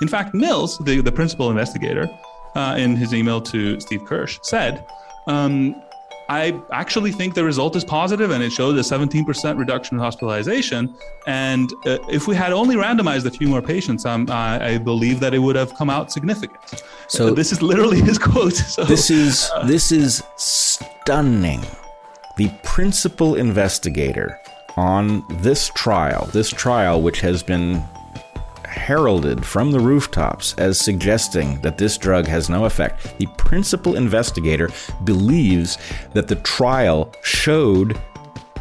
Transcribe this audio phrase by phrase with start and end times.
[0.00, 2.08] In fact, Mills, the, the principal investigator,
[2.54, 4.84] uh, in his email to Steve Kirsch, said,
[5.26, 5.74] um,
[6.30, 10.94] I actually think the result is positive and it showed a 17% reduction in hospitalization.
[11.26, 15.20] And uh, if we had only randomized a few more patients, um, I, I, believe
[15.20, 16.82] that it would have come out significant.
[17.08, 18.52] So uh, this is literally his quote.
[18.54, 21.62] So, this is uh, this is stunning.
[22.36, 24.38] The principal investigator
[24.76, 27.82] on this trial, this trial which has been
[28.68, 33.18] heralded from the rooftops as suggesting that this drug has no effect.
[33.18, 34.70] The principal investigator
[35.04, 35.78] believes
[36.14, 37.98] that the trial showed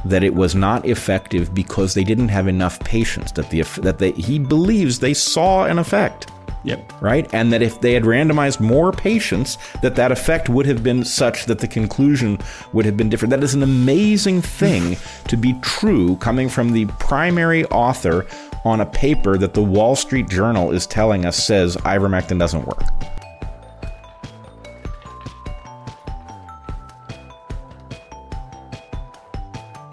[0.05, 4.11] that it was not effective because they didn't have enough patients that the that they
[4.11, 6.31] he believes they saw an effect.
[6.63, 7.01] Yep.
[7.01, 7.33] Right?
[7.33, 11.45] And that if they had randomized more patients, that that effect would have been such
[11.45, 12.39] that the conclusion
[12.73, 13.29] would have been different.
[13.29, 14.97] That is an amazing thing
[15.29, 18.27] to be true coming from the primary author
[18.65, 22.83] on a paper that the Wall Street Journal is telling us says ivermectin doesn't work.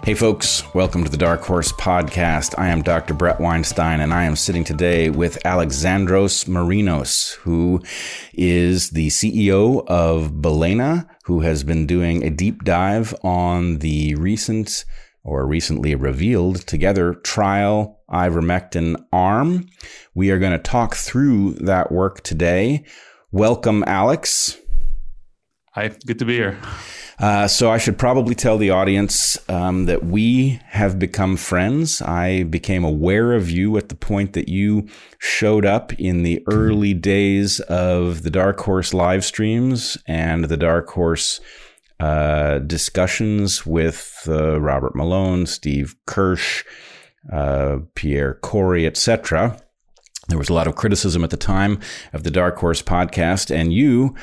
[0.05, 2.53] Hey, folks, welcome to the Dark Horse Podcast.
[2.59, 3.15] I am Dr.
[3.15, 7.81] Bret Weinstein, and I am sitting today with Alexandros Marinos, who
[8.31, 14.85] is the CEO of Balena, who has been doing a deep dive on the recent
[15.25, 19.67] or recently revealed together trial ivermectin arm.
[20.13, 22.85] We are going to talk through that work today.
[23.31, 24.57] Welcome, Alex.
[25.73, 26.57] Hi, good to be here.
[27.17, 32.01] Uh, so I should probably tell the audience um, that we have become friends.
[32.01, 34.87] I became aware of you at the point that you
[35.17, 40.89] showed up in the early days of the Dark Horse live streams and the Dark
[40.89, 41.39] Horse
[41.99, 46.63] uh, discussions with uh, Robert Malone, Steve Kirsch,
[47.31, 49.57] uh, Pierre Kory, etc.
[50.27, 51.79] There was a lot of criticism at the time
[52.11, 54.15] of the Dark Horse podcast, and you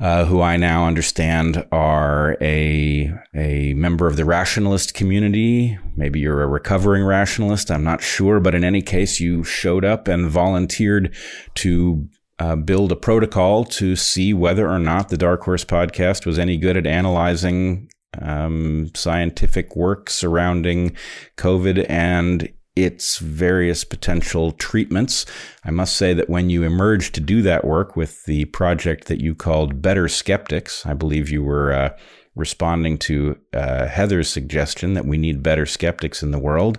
[0.00, 5.76] uh, who I now understand are a a member of the rationalist community.
[5.96, 7.70] Maybe you're a recovering rationalist.
[7.70, 11.14] I'm not sure, but in any case, you showed up and volunteered
[11.56, 12.08] to
[12.38, 16.56] uh, build a protocol to see whether or not the Dark Horse podcast was any
[16.56, 17.90] good at analyzing
[18.20, 20.96] um, scientific work surrounding
[21.36, 25.26] COVID and its various potential treatments.
[25.64, 29.20] I must say that when you emerged to do that work with the project that
[29.20, 31.90] you called Better Skeptics, I believe you were uh,
[32.36, 36.78] responding to uh, Heather's suggestion that we need better skeptics in the world.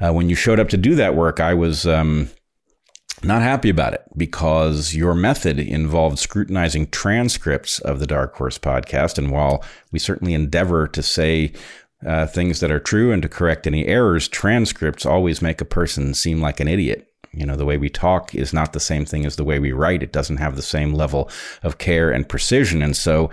[0.00, 1.86] Uh, when you showed up to do that work, I was.
[1.86, 2.28] Um,
[3.24, 9.18] not happy about it because your method involved scrutinizing transcripts of the Dark Horse podcast.
[9.18, 11.52] And while we certainly endeavor to say
[12.06, 16.14] uh, things that are true and to correct any errors, transcripts always make a person
[16.14, 17.08] seem like an idiot.
[17.32, 19.72] You know, the way we talk is not the same thing as the way we
[19.72, 20.02] write.
[20.02, 21.30] It doesn't have the same level
[21.62, 22.82] of care and precision.
[22.82, 23.30] And so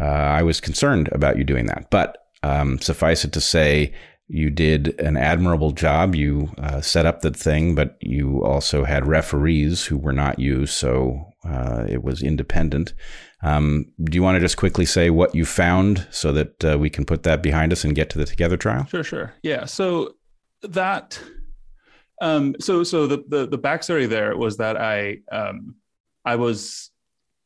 [0.00, 1.88] uh, I was concerned about you doing that.
[1.90, 3.92] But um, suffice it to say,
[4.28, 6.14] you did an admirable job.
[6.14, 10.66] You uh, set up the thing, but you also had referees who were not you,
[10.66, 12.92] so uh, it was independent.
[13.42, 16.90] Um, do you want to just quickly say what you found so that uh, we
[16.90, 18.84] can put that behind us and get to the Together trial?
[18.86, 19.32] Sure, sure.
[19.42, 19.64] Yeah.
[19.64, 20.14] So
[20.62, 21.20] that,
[22.20, 25.76] um, so so the, the the backstory there was that I um,
[26.24, 26.90] I was,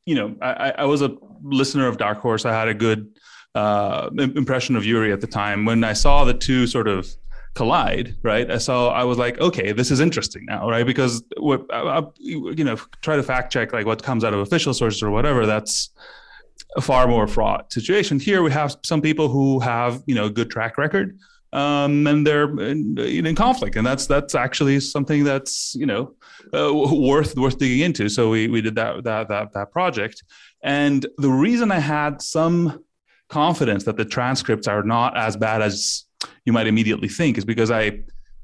[0.07, 1.15] you know, I, I was a
[1.45, 2.45] listener of Dark Horse.
[2.45, 3.12] I had a good
[3.55, 5.65] uh, impression of Yuri at the time.
[5.65, 7.09] When I saw the two sort of
[7.55, 8.51] collide, right?
[8.51, 10.87] I saw, I was like, okay, this is interesting now, right?
[10.87, 14.41] Because what, I, I, you know, try to fact check like what comes out of
[14.41, 15.45] official sources or whatever.
[15.45, 15.91] That's
[16.77, 18.19] a far more fraught situation.
[18.19, 21.19] Here we have some people who have, you know, a good track record,
[21.53, 26.15] um, and they're in, in, conflict, and that's that's actually something that's you know
[26.55, 28.09] uh, worth worth digging into.
[28.09, 30.23] So we we did that that that that project,
[30.63, 32.83] and the reason I had some
[33.33, 36.05] confidence that the transcripts are not as bad as
[36.45, 38.01] you might immediately think is because I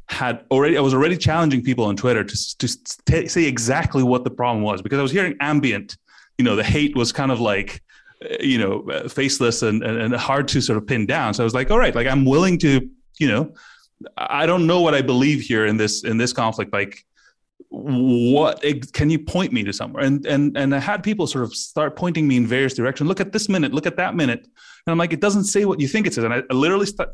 [0.08, 2.66] had already I was already challenging people on Twitter to to
[3.04, 5.98] t- say exactly what the problem was because I was hearing ambient,
[6.38, 7.82] you know, the hate was kind of like
[8.40, 11.34] you know faceless and, and and hard to sort of pin down.
[11.34, 12.88] So I was like, all right, like I'm willing to,
[13.18, 13.52] you know,
[14.16, 17.04] I don't know what I believe here in this in this conflict, like
[17.70, 20.02] what can you point me to somewhere?
[20.02, 23.06] And and and i had people sort of start pointing me in various directions.
[23.08, 24.40] Look at this minute look at that minute.
[24.40, 26.24] And i'm like it doesn't say what you think it says.
[26.24, 27.08] And i, literally st-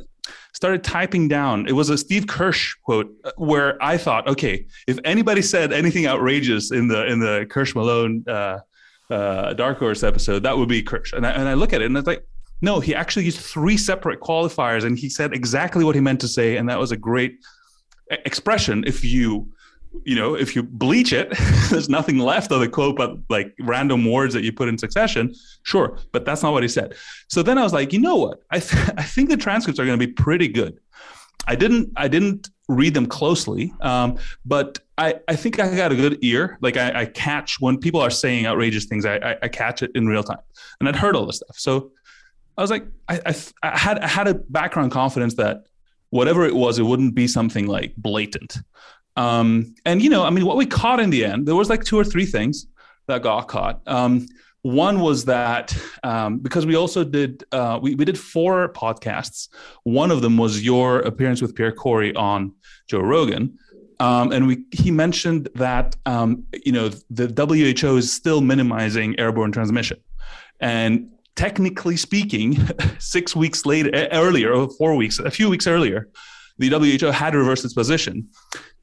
[0.53, 1.67] started typing down.
[1.67, 6.07] It was a steve kirsch quote uh, where i thought okay if anybody said anything
[6.07, 8.61] outrageous in the in the kirsch malone uh,
[9.11, 11.13] uh, dark horse episode that would be kirsch.
[11.13, 12.25] And I, and I look at it and it's like
[12.63, 16.29] no he actually used three separate qualifiers and he said exactly what he meant to
[16.29, 16.59] say.
[16.59, 17.41] And that was a great
[18.11, 19.49] expression if you
[20.05, 21.31] you know, if you bleach it,
[21.71, 25.35] there's nothing left of the quote but like random words that you put in succession.
[25.63, 26.95] Sure, but that's not what he said.
[27.29, 28.41] So then I was like, you know what?
[28.51, 30.79] I th- I think the transcripts are going to be pretty good.
[31.47, 35.97] I didn't I didn't read them closely, um, but I, I think I got a
[35.97, 36.59] good ear.
[36.63, 39.91] Like I, I catch when people are saying outrageous things, I, I, I, catch it
[39.95, 40.39] in real time,
[40.81, 41.59] and I'd heard all this stuff.
[41.59, 41.93] So
[42.57, 45.65] I was like, I, I, I had I had a background confidence that
[46.11, 48.59] whatever it was, it wouldn't be something like blatant.
[49.17, 51.85] Um, and you know, I mean, what we caught in the end, there was like
[51.85, 52.67] two or three things
[53.07, 53.81] that got caught.
[53.87, 54.27] Um,
[54.63, 59.49] one was that um, because we also did uh, we, we did four podcasts.
[59.83, 62.53] One of them was your appearance with Pierre Kory on
[62.89, 63.59] Joe Rogan.
[64.01, 69.53] Um, and we, he mentioned that um, you know the WHO is still minimizing airborne
[69.53, 69.99] transmission,
[70.61, 72.57] and technically speaking,
[72.99, 76.09] six weeks later, earlier, four weeks, a few weeks earlier,
[76.59, 78.29] the WHO had reversed its position.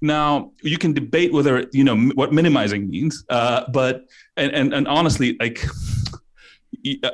[0.02, 4.06] Now you can debate whether you know what minimizing means, uh, but
[4.38, 5.64] and, and and honestly, like.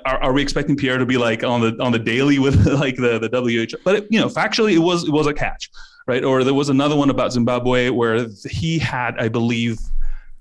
[0.05, 2.95] Are, are, we expecting Pierre to be like on the on the daily with like
[2.95, 3.77] the the WHO?
[3.83, 5.69] But it, you know, factually, it was it was a catch,
[6.05, 6.23] right?
[6.23, 9.77] Or there was another one about Zimbabwe where he had, I believe,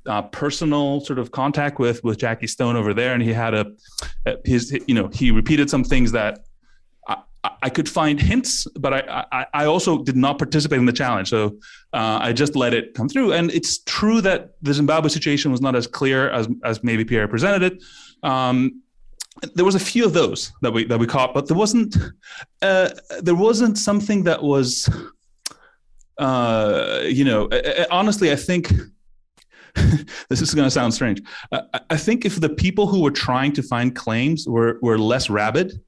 [0.07, 3.67] uh, personal sort of contact with with Jackie Stone over there, and he had a,
[4.27, 6.46] a his you know he repeated some things that
[7.63, 11.29] I could find hints, but I, I, I, also did not participate in the challenge.
[11.29, 11.59] So
[11.93, 13.33] uh, I just let it come through.
[13.33, 17.29] And it's true that the Zimbabwe situation was not as clear as, as maybe Pierre
[17.29, 17.83] presented it.
[18.23, 18.83] Um,
[19.55, 21.97] there was a few of those that we that we caught, but there wasn't
[22.63, 22.89] uh,
[23.21, 24.89] there wasn't something that was,
[26.17, 27.49] uh, you know,
[27.91, 28.73] honestly, I think
[30.31, 31.21] this is going to sound strange.
[31.91, 35.81] I think if the people who were trying to find claims were were less rabid,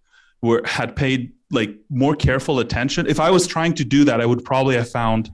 [0.43, 3.06] were had paid like more careful attention.
[3.06, 5.31] If I was trying to do that, I would probably have found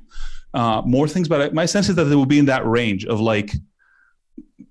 [0.52, 1.28] uh, more things.
[1.28, 3.52] But my sense is that they will be in that range of like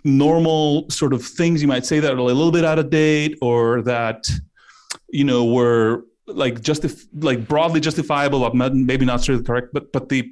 [0.04, 3.38] normal sort of things you might say that are a little bit out of date
[3.42, 4.30] or that
[5.10, 6.86] you know were like just
[7.16, 9.70] like broadly justifiable, but maybe not necessarily correct.
[9.74, 10.32] But but the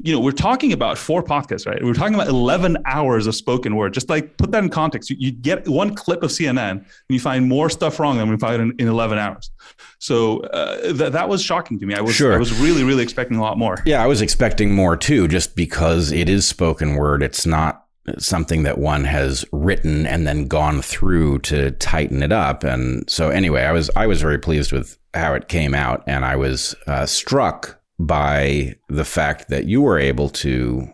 [0.00, 1.82] you know, we're talking about four podcasts, right?
[1.82, 3.94] We're talking about 11 hours of spoken word.
[3.94, 5.08] Just like put that in context.
[5.08, 8.36] You, you get one clip of CNN and you find more stuff wrong than we
[8.36, 9.50] find in, in 11 hours.
[9.98, 11.94] So uh, th- that was shocking to me.
[11.94, 12.34] I was, sure.
[12.34, 13.78] I was really, really expecting a lot more.
[13.86, 17.22] Yeah, I was expecting more too, just because it is spoken word.
[17.22, 17.86] It's not
[18.18, 22.64] something that one has written and then gone through to tighten it up.
[22.64, 26.24] And so anyway, I was, I was very pleased with how it came out and
[26.24, 30.88] I was uh, struck by the fact that you were able to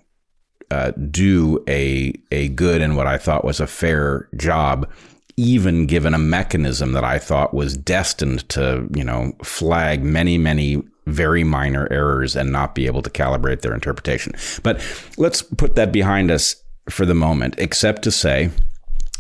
[0.70, 4.88] uh, do a a good and what I thought was a fair job,
[5.37, 10.82] even given a mechanism that I thought was destined to you know flag many many
[11.06, 14.32] very minor errors and not be able to calibrate their interpretation.
[14.62, 14.81] But
[15.17, 16.56] let's put that behind us
[16.88, 18.50] for the moment, except to say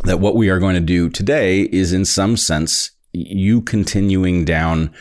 [0.04, 4.92] that what we are going to do today is in some sense you continuing down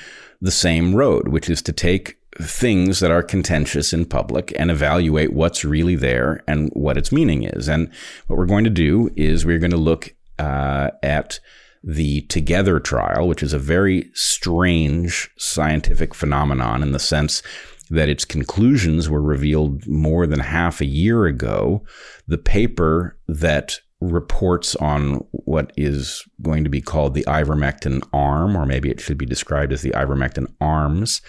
[0.41, 5.33] the same road, which is to take things that are contentious in public and evaluate
[5.33, 7.67] what's really there and what its meaning is.
[7.67, 7.91] And
[8.27, 11.39] what we're going to do is we're going to look uh, at
[11.83, 17.41] the Together trial, which is a very strange scientific phenomenon in the sense
[17.89, 21.83] that its conclusions were revealed more than half a year ago.
[22.27, 28.65] The paper that reports on what is going to be called the ivermectin arm, or
[28.65, 31.21] maybe it should be described as the ivermectin arms,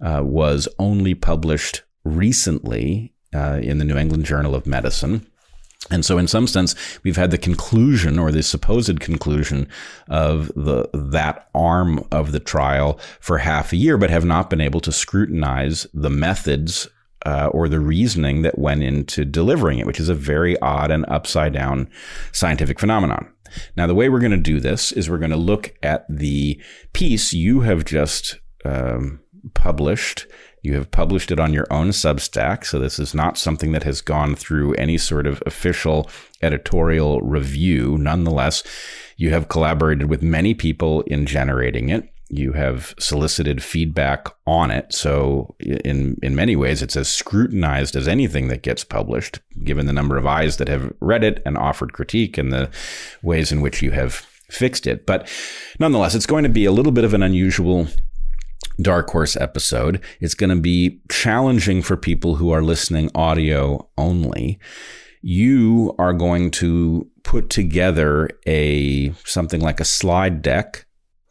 [0.00, 5.26] uh, was only published recently uh, in the New England Journal of Medicine.
[5.90, 9.68] And so, in some sense, we've had the conclusion or the supposed conclusion
[10.08, 14.62] of the that arm of the trial for half a year, but have not been
[14.62, 16.88] able to scrutinize the methods
[17.26, 21.04] uh, or the reasoning that went into delivering it, which is a very odd and
[21.08, 21.90] upside down
[22.32, 23.30] scientific phenomenon.
[23.76, 26.60] Now, the way we're going to do this is we're going to look at the
[26.92, 29.20] piece you have just um,
[29.52, 30.26] published.
[30.62, 32.64] You have published it on your own Substack.
[32.64, 36.08] So this is not something that has gone through any sort of official
[36.40, 37.98] editorial review.
[37.98, 38.62] Nonetheless,
[39.16, 42.08] you have collaborated with many people in generating it.
[42.30, 44.94] You have solicited feedback on it.
[44.94, 49.92] So in, in many ways, it's as scrutinized as anything that gets published, given the
[49.92, 52.70] number of eyes that have read it and offered critique and the
[53.22, 54.14] ways in which you have
[54.50, 55.04] fixed it.
[55.04, 55.30] But
[55.78, 57.88] nonetheless, it's going to be a little bit of an unusual
[58.80, 60.00] Dark Horse episode.
[60.20, 64.58] It's going to be challenging for people who are listening audio only.
[65.22, 70.86] You are going to put together a something like a slide deck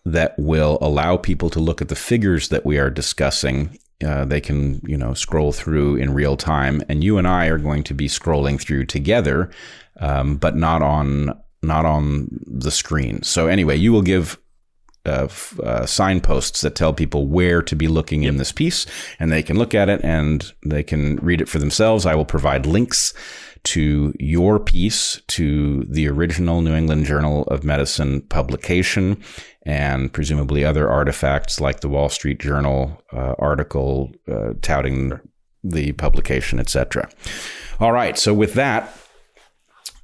[0.05, 4.41] that will allow people to look at the figures that we are discussing uh, they
[4.41, 7.93] can you know scroll through in real time, and you and I are going to
[7.93, 9.49] be scrolling through together,
[9.99, 13.23] um, but not on not on the screen.
[13.23, 14.37] So anyway, you will give
[15.05, 15.27] uh,
[15.61, 18.31] uh, signposts that tell people where to be looking yep.
[18.31, 18.85] in this piece,
[19.19, 22.05] and they can look at it and they can read it for themselves.
[22.05, 23.13] I will provide links
[23.63, 29.21] to your piece, to the original New England Journal of Medicine publication,
[29.65, 35.19] and presumably other artifacts like the Wall Street Journal uh, article uh, touting
[35.63, 37.09] the publication, etc.
[37.79, 38.97] All right, so with that,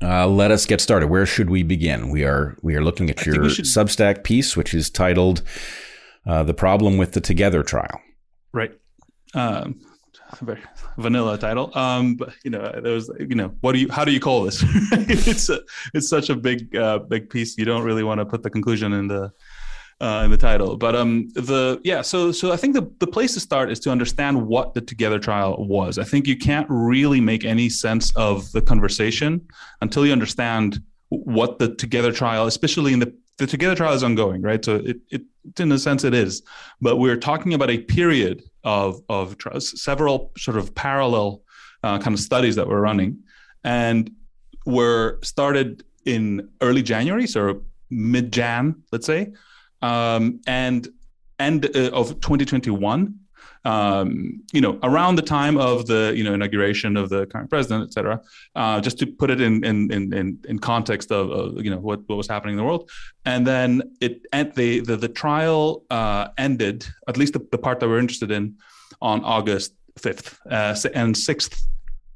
[0.02, 1.08] uh, let us get started.
[1.08, 2.10] Where should we begin?
[2.10, 3.66] We are we are looking at I your should...
[3.66, 5.42] Substack piece, which is titled
[6.26, 8.00] uh, "The Problem with the Together Trial."
[8.54, 8.72] Right.
[9.34, 9.80] Um,
[10.42, 10.62] very
[10.98, 11.76] vanilla title.
[11.78, 14.44] Um, but you know, there was you know, what do you how do you call
[14.44, 14.64] this?
[14.92, 15.62] it's a,
[15.94, 17.58] it's such a big uh, big piece.
[17.58, 19.32] You don't really want to put the conclusion in the
[20.02, 20.78] uh, in the title.
[20.78, 23.92] But um, the yeah, so so I think the the place to start is to
[23.92, 25.98] understand what the Together trial was.
[25.98, 29.48] I think you can't really make any sense of the conversation
[29.82, 34.42] until you understand what the Together trial, especially in the the Together trial is ongoing,
[34.42, 34.64] right?
[34.64, 35.22] So it, it
[35.58, 36.44] in a sense it is,
[36.82, 41.42] but we're talking about a period of of several sort of parallel
[41.84, 43.18] uh, kind of studies that we're running,
[43.64, 44.12] and
[44.66, 49.34] were started in early January, so mid Jan, let's say,
[49.82, 50.88] um, and
[51.40, 53.20] end uh, of 2021
[53.66, 57.84] um, you know, around the time of the you know inauguration of the current president,
[57.90, 58.22] et cetera,
[58.56, 62.08] uh, just to put it in in in in context of, of, you know what
[62.08, 62.90] what was happening in the world,
[63.26, 67.80] and then it and the the, the trial uh, ended at least the, the part
[67.80, 68.56] that we're interested in
[69.02, 71.62] on August 5th uh, and 6th.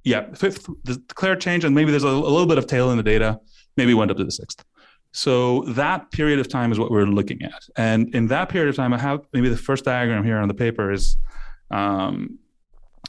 [0.05, 2.97] Yeah, 5th, the declared change, and maybe there's a, a little bit of tail in
[2.97, 3.39] the data.
[3.77, 4.63] Maybe went up to the 6th.
[5.13, 7.63] So that period of time is what we're looking at.
[7.77, 10.55] And in that period of time, I have maybe the first diagram here on the
[10.55, 11.17] paper is
[11.69, 12.39] um,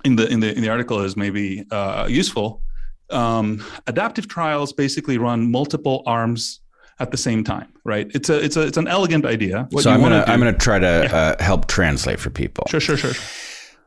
[0.04, 2.62] in the in the in the article is maybe uh, useful.
[3.10, 6.60] Um, adaptive trials basically run multiple arms
[7.00, 8.10] at the same time, right?
[8.14, 9.66] It's a it's a it's an elegant idea.
[9.70, 11.16] What so I'm gonna do, I'm gonna try to yeah.
[11.16, 12.64] uh, help translate for people.
[12.68, 13.14] Sure, sure, sure.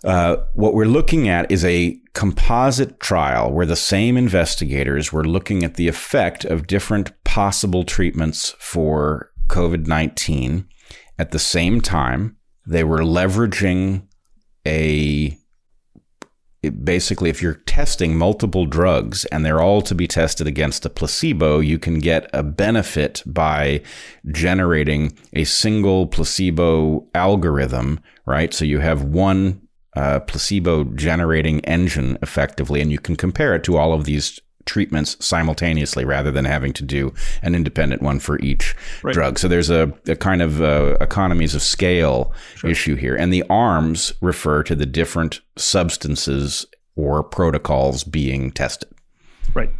[0.03, 5.63] Uh, what we're looking at is a composite trial where the same investigators were looking
[5.63, 10.67] at the effect of different possible treatments for COVID 19
[11.17, 12.37] at the same time.
[12.65, 14.07] They were leveraging
[14.65, 15.37] a
[16.83, 21.59] basically if you're testing multiple drugs and they're all to be tested against a placebo
[21.59, 23.81] you can get a benefit by
[24.31, 29.61] generating a single placebo algorithm right so you have one
[29.97, 35.17] uh, placebo generating engine effectively, and you can compare it to all of these treatments
[35.25, 37.11] simultaneously rather than having to do
[37.41, 39.13] an independent one for each right.
[39.13, 39.39] drug.
[39.39, 42.69] So there's a, a kind of uh, economies of scale sure.
[42.69, 43.15] issue here.
[43.15, 48.89] And the arms refer to the different substances or protocols being tested.
[49.55, 49.71] Right.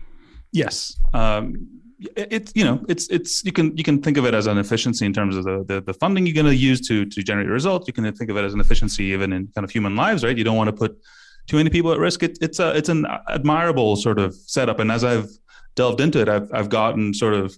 [0.52, 1.00] Yes.
[1.14, 1.68] Um,
[2.00, 5.06] it's you know it's it's you can you can think of it as an efficiency
[5.06, 7.88] in terms of the the, the funding you're going to use to to generate results.
[7.88, 10.38] You can think of it as an efficiency even in kind of human lives, right?
[10.38, 11.00] You don't want to put
[11.48, 12.24] too many people at risk.
[12.24, 15.30] It, it's a it's an admirable sort of setup, and as I've
[15.76, 17.58] delved into it, I've I've gotten sort of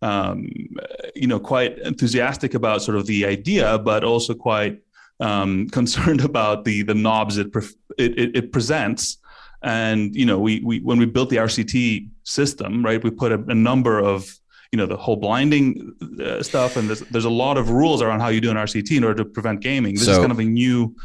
[0.00, 0.48] um,
[1.16, 4.80] you know quite enthusiastic about sort of the idea, but also quite
[5.18, 7.48] um, concerned about the the knobs it,
[7.98, 9.18] it, it presents
[9.62, 13.42] and you know, we we when we built the RCT system, right, we put a,
[13.48, 14.38] a number of
[14.72, 18.20] you know the whole blinding uh, stuff, and there's there's a lot of rules around
[18.20, 19.94] how you do an RCT in order to prevent gaming.
[19.94, 20.96] This so, is kind of a new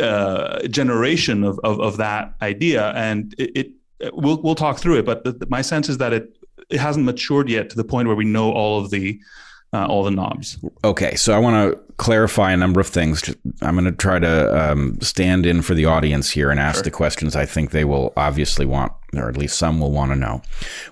[0.00, 5.06] uh, generation of, of, of that idea, and it, it, we'll we'll talk through it.
[5.06, 6.36] But the, my sense is that it
[6.68, 9.20] it hasn't matured yet to the point where we know all of the
[9.72, 10.58] uh, all the knobs.
[10.84, 13.34] Okay, so I want to clarify a number of things.
[13.62, 16.84] I'm going to try to um, stand in for the audience here and ask sure.
[16.84, 20.16] the questions I think they will obviously want, or at least some will want to
[20.16, 20.42] know.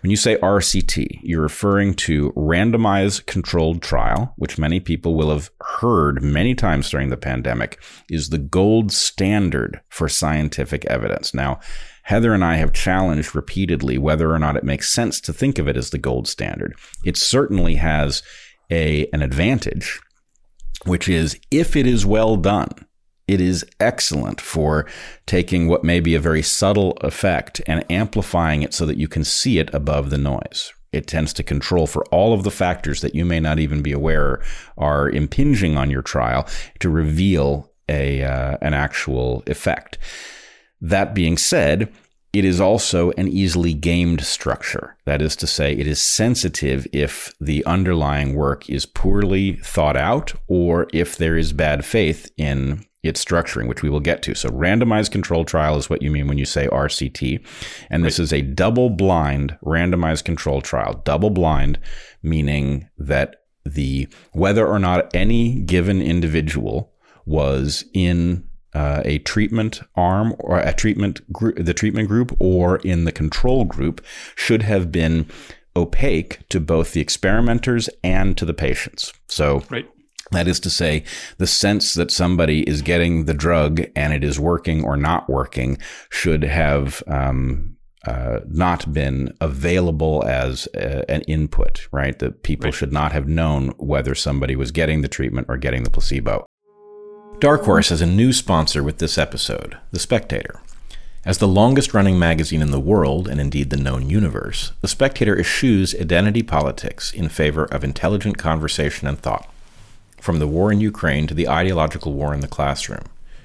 [0.02, 5.50] When you say RCT, you're referring to randomized controlled trial, which many people will have
[5.62, 11.34] heard many times during the pandemic, is the gold standard for scientific evidence.
[11.34, 11.58] Now,
[12.02, 15.68] Heather and I have challenged repeatedly whether or not it makes sense to think of
[15.68, 16.74] it as the gold standard.
[17.04, 18.22] It certainly has
[18.70, 20.00] a an advantage,
[20.84, 22.68] which is if it is well done,
[23.26, 24.86] it is excellent for
[25.26, 29.22] taking what may be a very subtle effect and amplifying it so that you can
[29.22, 30.72] see it above the noise.
[30.92, 33.92] It tends to control for all of the factors that you may not even be
[33.92, 34.42] aware
[34.78, 36.48] are impinging on your trial
[36.80, 39.98] to reveal a uh, an actual effect.
[40.80, 41.92] That being said,
[42.32, 44.96] it is also an easily gamed structure.
[45.06, 50.34] That is to say, it is sensitive if the underlying work is poorly thought out
[50.46, 54.34] or if there is bad faith in its structuring, which we will get to.
[54.34, 57.44] So, randomized control trial is what you mean when you say RCT.
[57.90, 58.24] And this right.
[58.24, 61.00] is a double blind randomized control trial.
[61.04, 61.78] Double blind,
[62.22, 66.92] meaning that the whether or not any given individual
[67.24, 68.47] was in
[68.78, 73.64] uh, a treatment arm or a treatment group, the treatment group or in the control
[73.64, 74.00] group
[74.36, 75.26] should have been
[75.74, 79.12] opaque to both the experimenters and to the patients.
[79.28, 79.88] So, right.
[80.30, 81.04] That is to say,
[81.38, 85.78] the sense that somebody is getting the drug and it is working or not working
[86.10, 92.18] should have um, uh, not been available as a, an input, right?
[92.18, 92.74] That people right.
[92.74, 96.44] should not have known whether somebody was getting the treatment or getting the placebo.
[97.40, 100.60] Dark Horse has a new sponsor with this episode, The Spectator.
[101.24, 105.38] As the longest running magazine in the world, and indeed the known universe, The Spectator
[105.38, 109.48] eschews identity politics in favor of intelligent conversation and thought.
[110.20, 113.04] From the war in Ukraine to the ideological war in the classroom,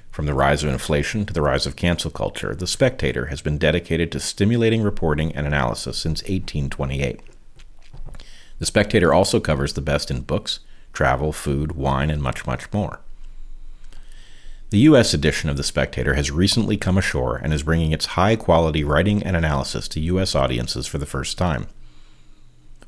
[0.10, 3.60] from the rise of inflation to the rise of cancel culture, The Spectator has been
[3.60, 7.20] dedicated to stimulating reporting and analysis since 1828.
[8.58, 10.62] The Spectator also covers the best in books,
[10.94, 13.00] travel, food, wine, and much, much more.
[14.74, 15.14] The U.S.
[15.14, 19.22] edition of The Spectator has recently come ashore and is bringing its high quality writing
[19.22, 20.34] and analysis to U.S.
[20.34, 21.68] audiences for the first time.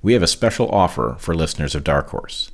[0.02, 2.50] We have a special offer for listeners of Dark Horse.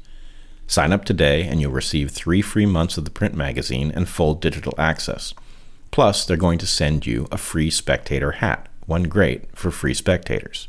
[0.67, 4.33] Sign up today and you'll receive three free months of the print magazine and full
[4.33, 5.33] digital access.
[5.91, 10.67] Plus, they're going to send you a free Spectator hat, one great for free spectators.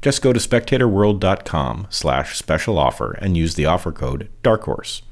[0.00, 5.02] Just go to spectatorworld.com slash special offer and use the offer code DARKHORSE.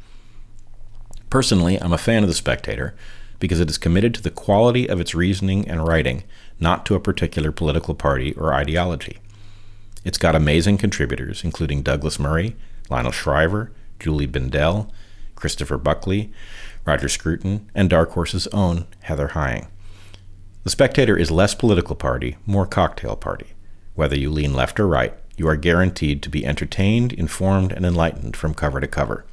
[1.35, 2.95] Personally, I'm a fan of The Spectator
[3.41, 6.23] because it is committed to the quality of its reasoning and writing,
[6.61, 9.19] not to a particular political party or ideology.
[10.05, 12.55] It's got amazing contributors, including Douglas Murray,
[12.89, 14.89] Lionel Shriver, Julie Bindel,
[15.35, 16.33] Christopher Buckley,
[16.85, 19.67] Roger Scruton, and Dark Horse's own Heather Heying.
[20.63, 23.55] The Spectator is less political party, more cocktail party.
[23.97, 28.37] Whether you lean left or right, you are guaranteed to be entertained, informed, and enlightened
[28.37, 29.25] from cover to cover.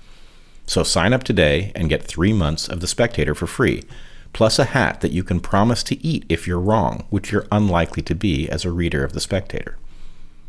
[0.71, 3.83] So sign up today and get three months of The Spectator for free,
[4.31, 8.03] plus a hat that you can promise to eat if you're wrong, which you're unlikely
[8.03, 9.77] to be as a reader of The Spectator.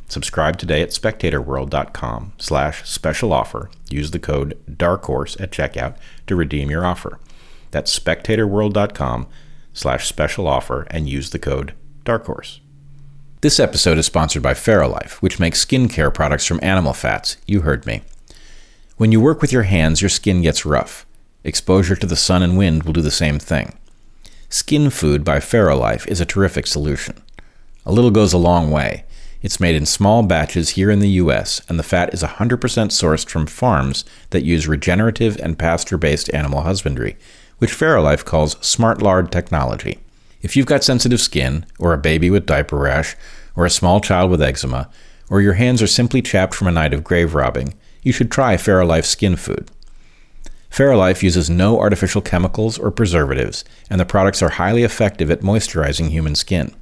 [0.06, 3.68] Subscribe today at spectatorworld.com slash special offer.
[3.90, 5.96] Use the code DARKHORSE at checkout
[6.28, 7.18] to redeem your offer.
[7.72, 9.26] That's spectatorworld.com
[9.72, 12.60] slash special offer and use the code DARKHORSE.
[13.40, 17.38] This episode is sponsored by Farrow Life, which makes skincare products from animal fats.
[17.44, 18.02] You heard me.
[19.02, 21.04] When you work with your hands, your skin gets rough.
[21.42, 23.76] Exposure to the sun and wind will do the same thing.
[24.48, 27.20] Skin Food by Farrow Life is a terrific solution.
[27.84, 29.04] A little goes a long way.
[29.42, 33.28] It's made in small batches here in the US, and the fat is 100% sourced
[33.28, 37.16] from farms that use regenerative and pasture based animal husbandry,
[37.58, 39.98] which Farrow Life calls smart lard technology.
[40.42, 43.16] If you've got sensitive skin, or a baby with diaper rash,
[43.56, 44.88] or a small child with eczema,
[45.28, 48.56] or your hands are simply chapped from a night of grave robbing, you should try
[48.56, 49.70] Farrow Life Skin Food.
[50.68, 55.40] Farrow Life uses no artificial chemicals or preservatives, and the products are highly effective at
[55.40, 56.74] moisturizing human skin.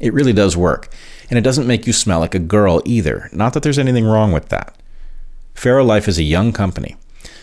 [0.00, 0.88] It really does work,
[1.30, 3.30] and it doesn't make you smell like a girl either.
[3.32, 4.76] Not that there's anything wrong with that.
[5.54, 6.96] Farrow Life is a young company,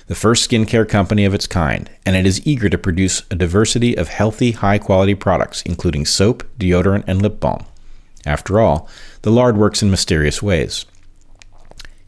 [0.05, 3.97] the first skincare company of its kind, and it is eager to produce a diversity
[3.97, 7.65] of healthy, high quality products, including soap, deodorant, and lip balm.
[8.25, 8.87] After all,
[9.23, 10.85] the lard works in mysterious ways.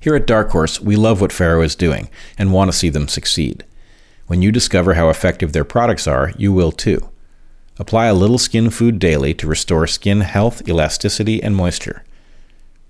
[0.06, 3.08] Here at Dark Horse, we love what Farrow is doing and want to see them
[3.08, 3.66] succeed.
[4.28, 7.10] When you discover how effective their products are, you will too.
[7.80, 12.04] Apply a little skin food daily to restore skin health, elasticity, and moisture.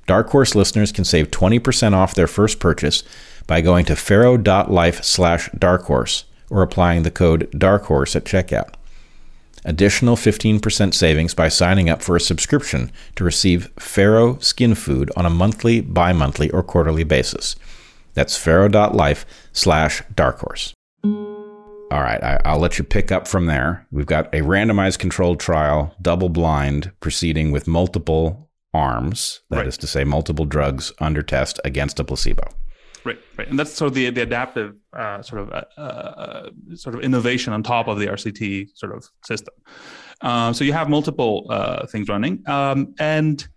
[0.07, 3.01] Dark Horse listeners can save 20% off their first purchase
[3.47, 8.73] by going to farrow.life slash darkhorse or applying the code darkhorse at checkout
[9.65, 15.25] additional 15% savings by signing up for a subscription to receive Farrow Skin Food on
[15.25, 17.55] a monthly, bi monthly, or quarterly basis.
[18.13, 20.71] That's farrow.life slash darkhorse.
[21.03, 23.85] All right, I, will let you pick up from there.
[23.91, 29.67] We've got a randomized controlled trial, double blind, proceeding with multiple arms, That right.
[29.67, 32.49] is to say, multiple drugs under test against a placebo.
[33.05, 36.95] Right, right, and that's sort of the the adaptive uh, sort of uh, uh, sort
[36.95, 39.53] of innovation on top of the RCT sort of system.
[40.21, 43.47] Um, so you have multiple uh, things running, um, and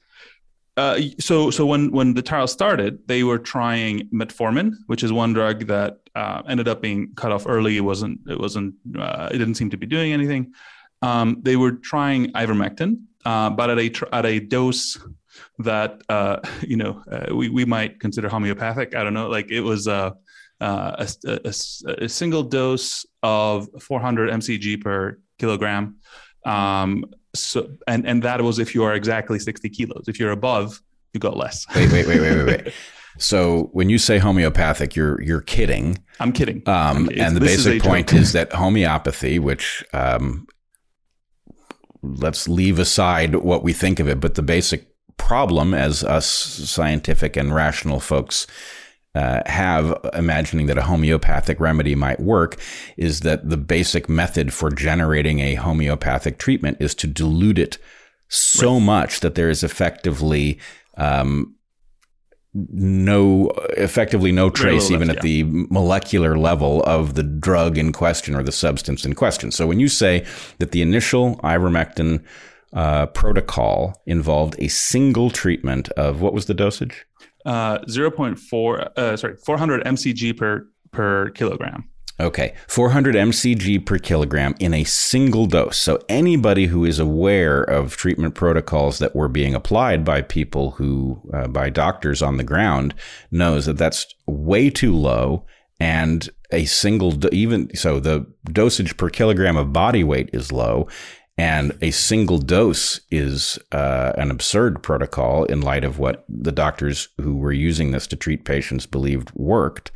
[0.77, 5.33] uh, so so when when the trial started, they were trying metformin, which is one
[5.33, 7.79] drug that uh, ended up being cut off early.
[7.79, 10.53] It wasn't it wasn't it didn't seem to be doing anything.
[11.01, 14.99] Um, they were trying ivermectin, but at a at a dose
[15.59, 18.95] that uh, you know uh, we we might consider homeopathic.
[18.95, 19.29] I don't know.
[19.29, 20.13] Like it was uh,
[20.61, 25.97] uh, a, a, a, single dose of 400 mcg per kilogram.
[26.45, 30.05] Um, so, and and that was if you are exactly 60 kilos.
[30.09, 30.81] If you're above,
[31.13, 31.67] you go less.
[31.75, 32.75] wait, wait, wait, wait, wait, wait.
[33.21, 35.99] So when you say homeopathic, you're you're kidding.
[36.21, 36.63] I'm kidding.
[36.67, 40.47] Um, and the basic point is that homeopathy, which um,
[42.01, 44.88] let's leave aside what we think of it, but the basic
[45.19, 48.47] problem as us scientific and rational folks
[49.15, 52.57] uh, have imagining that a homeopathic remedy might work
[52.97, 57.79] is that the basic method for generating a homeopathic treatment is to dilute it
[58.29, 58.83] so right.
[58.83, 60.59] much that there is effectively
[60.97, 61.55] um,
[62.55, 65.43] no effectively no trace even left, at yeah.
[65.43, 69.51] the molecular level of the drug in question or the substance in question.
[69.51, 70.27] So when you say
[70.59, 72.25] that the initial ivermectin
[72.73, 77.07] uh, protocol involved a single treatment of what was the dosage?
[77.45, 81.89] Uh, 0.4 uh, sorry 400 mcg per per kilogram.
[82.21, 85.79] Okay, 400 mcg per kilogram in a single dose.
[85.79, 91.23] So, anybody who is aware of treatment protocols that were being applied by people who,
[91.33, 92.93] uh, by doctors on the ground,
[93.31, 95.47] knows that that's way too low.
[95.79, 100.89] And a single, even so, the dosage per kilogram of body weight is low.
[101.39, 107.09] And a single dose is uh, an absurd protocol in light of what the doctors
[107.21, 109.93] who were using this to treat patients believed worked.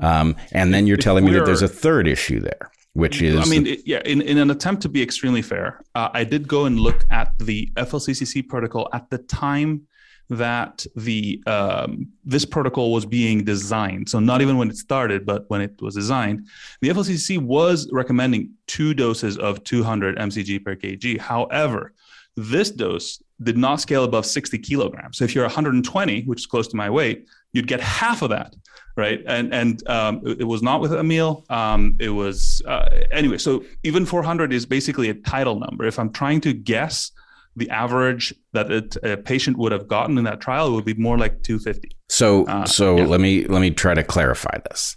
[0.00, 3.38] Um, and then you're telling me that there's a third issue there, which is.
[3.40, 6.64] I mean, yeah, in, in an attempt to be extremely fair, uh, I did go
[6.64, 9.86] and look at the FLCCC protocol at the time
[10.30, 14.08] that the um, this protocol was being designed.
[14.08, 16.46] So not even when it started, but when it was designed,
[16.80, 21.18] the FLCCC was recommending two doses of 200 mcg per kg.
[21.18, 21.92] However,
[22.36, 25.18] this dose did not scale above 60 kilograms.
[25.18, 28.54] So if you're 120, which is close to my weight, you'd get half of that
[28.96, 29.22] right?
[29.26, 31.44] And and um, it, was not with a meal.
[31.50, 33.38] Um, it was uh, anyway.
[33.38, 35.84] So even 400 is basically a tidal number.
[35.84, 37.10] If I'm trying to guess
[37.56, 41.18] the average that it, a patient would have gotten in that trial, would be more
[41.18, 41.90] like 250.
[42.08, 43.06] So uh, so yeah.
[43.06, 44.96] let me let me try to clarify this.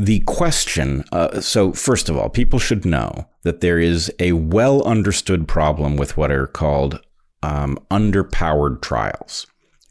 [0.00, 4.82] The question, uh, so first of all, people should know that there is a well
[4.84, 7.00] understood problem with what are called
[7.42, 9.46] um, underpowered trials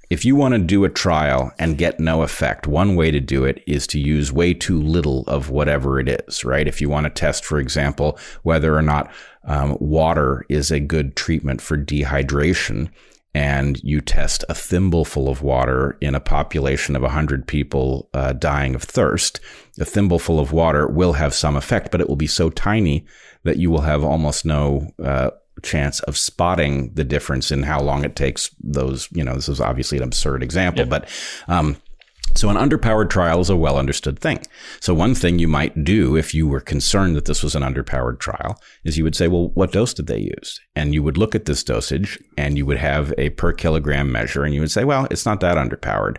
[0.10, 3.44] if you want to do a trial and get no effect, one way to do
[3.44, 6.68] it is to use way too little of whatever it is, right?
[6.68, 9.12] If you want to test, for example, whether or not
[9.48, 12.90] um, water is a good treatment for dehydration,
[13.34, 18.76] and you test a thimbleful of water in a population of 100 people uh, dying
[18.76, 19.40] of thirst,
[19.80, 23.06] a thimbleful of water will have some effect, but it will be so tiny
[23.44, 25.30] that you will have almost no uh,
[25.64, 29.62] chance of spotting the difference in how long it takes those, you know, this is
[29.62, 30.90] obviously an absurd example, yep.
[30.90, 31.10] but,
[31.48, 31.78] um,
[32.38, 34.40] so an underpowered trial is a well understood thing.
[34.80, 38.20] So one thing you might do if you were concerned that this was an underpowered
[38.20, 40.60] trial is you would say, well, what dose did they use?
[40.76, 44.44] And you would look at this dosage and you would have a per kilogram measure
[44.44, 46.18] and you would say, well, it's not that underpowered.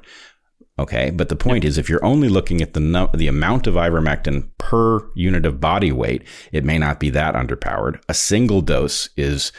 [0.78, 3.74] Okay, but the point is, if you're only looking at the no, the amount of
[3.74, 8.00] ivermectin per unit of body weight, it may not be that underpowered.
[8.09, 9.50] A single dose is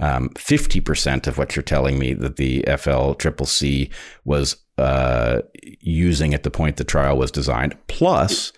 [0.00, 3.92] um, 50% of what you're telling me that the FLCCC
[4.24, 5.42] was uh,
[5.80, 8.52] using at the point the trial was designed, plus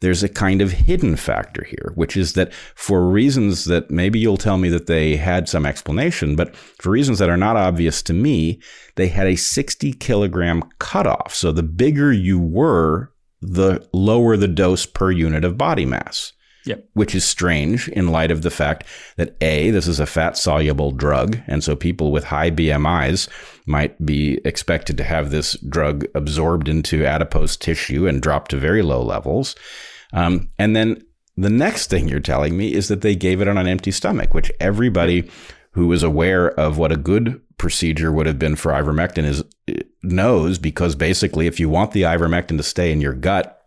[0.00, 4.36] there's a kind of hidden factor here, which is that for reasons that maybe you'll
[4.36, 8.12] tell me that they had some explanation, but for reasons that are not obvious to
[8.12, 8.60] me,
[8.94, 11.34] they had a 60 kilogram cutoff.
[11.34, 16.32] So the bigger you were, the lower the dose per unit of body mass.
[16.64, 16.88] Yep.
[16.92, 18.84] Which is strange in light of the fact
[19.16, 21.38] that A, this is a fat soluble drug.
[21.46, 23.28] And so people with high BMIs
[23.66, 28.82] might be expected to have this drug absorbed into adipose tissue and drop to very
[28.82, 29.54] low levels.
[30.12, 31.02] Um, and then
[31.36, 34.34] the next thing you're telling me is that they gave it on an empty stomach,
[34.34, 35.30] which everybody
[35.72, 39.44] who is aware of what a good procedure would have been for ivermectin is
[40.02, 43.57] knows because basically if you want the ivermectin to stay in your gut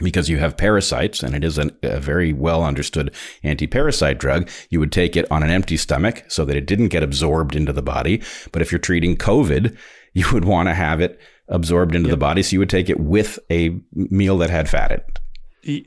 [0.00, 4.78] because you have parasites and it is an, a very well understood anti-parasite drug you
[4.78, 7.82] would take it on an empty stomach so that it didn't get absorbed into the
[7.82, 9.76] body but if you're treating covid
[10.14, 12.14] you would want to have it absorbed into yep.
[12.14, 15.18] the body so you would take it with a meal that had fat in it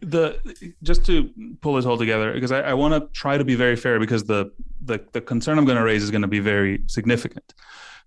[0.02, 0.38] the
[0.84, 1.30] just to
[1.62, 4.26] pull this all together because I, I want to try to be very fair because
[4.26, 7.54] the the, the concern I'm going to raise is going to be very significant.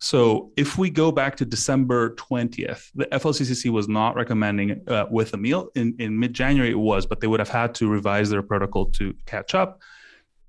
[0.02, 5.32] So if we go back to December 20th, the FLCCC was not recommending uh, with
[5.32, 5.70] a meal.
[5.76, 8.86] In, in mid January, it was, but they would have had to revise their protocol
[8.98, 9.80] to catch up.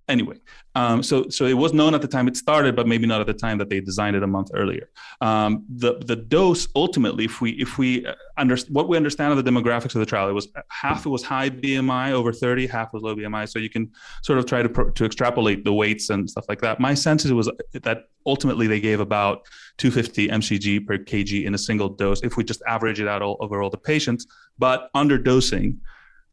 [0.08, 0.38] Anyway,
[0.76, 3.28] um, so so it was known at the time it started, but maybe not at
[3.28, 4.90] the time that they designed it a month earlier.
[5.22, 9.44] Um, the the dose ultimately, if we if we uh, understand what we understand of
[9.44, 12.94] the demographics of the trial, it was half it was high BMI over 30, half
[12.94, 13.48] was low BMI.
[13.50, 13.92] So you can
[14.24, 16.80] sort of try to to extrapolate the weights and stuff like that.
[16.80, 19.46] My sense is was that ultimately they gave about
[19.78, 23.38] 250 mcg per kg in a single dose if we just average it out all,
[23.42, 24.26] over all the patients,
[24.58, 25.80] but under dosing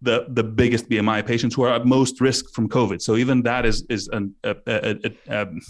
[0.03, 3.03] the the biggest BMI patients who are at most risk from COVID.
[3.03, 5.61] So even that is is an a, a, a, um,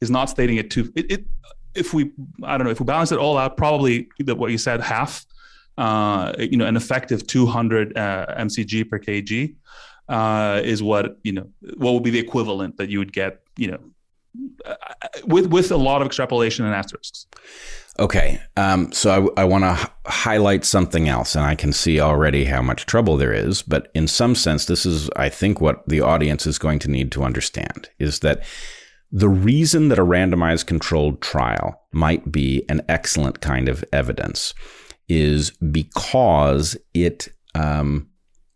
[0.00, 0.92] is not stating it too.
[0.94, 1.24] It, it,
[1.74, 4.58] if we I don't know if we balance it all out, probably the, what you
[4.58, 5.24] said half.
[5.78, 9.54] Uh, you know, an effective 200 uh, mcg per kg
[10.08, 11.48] uh, is what you know.
[11.76, 13.40] What would be the equivalent that you would get?
[13.56, 13.78] You know,
[14.64, 14.74] uh,
[15.24, 17.26] with with a lot of extrapolation and asterisks.
[17.98, 22.00] Okay, um, so I, I want to h- highlight something else, and I can see
[22.00, 23.60] already how much trouble there is.
[23.60, 27.12] But in some sense, this is, I think, what the audience is going to need
[27.12, 28.42] to understand is that
[29.10, 34.54] the reason that a randomized controlled trial might be an excellent kind of evidence
[35.06, 38.08] is because it um,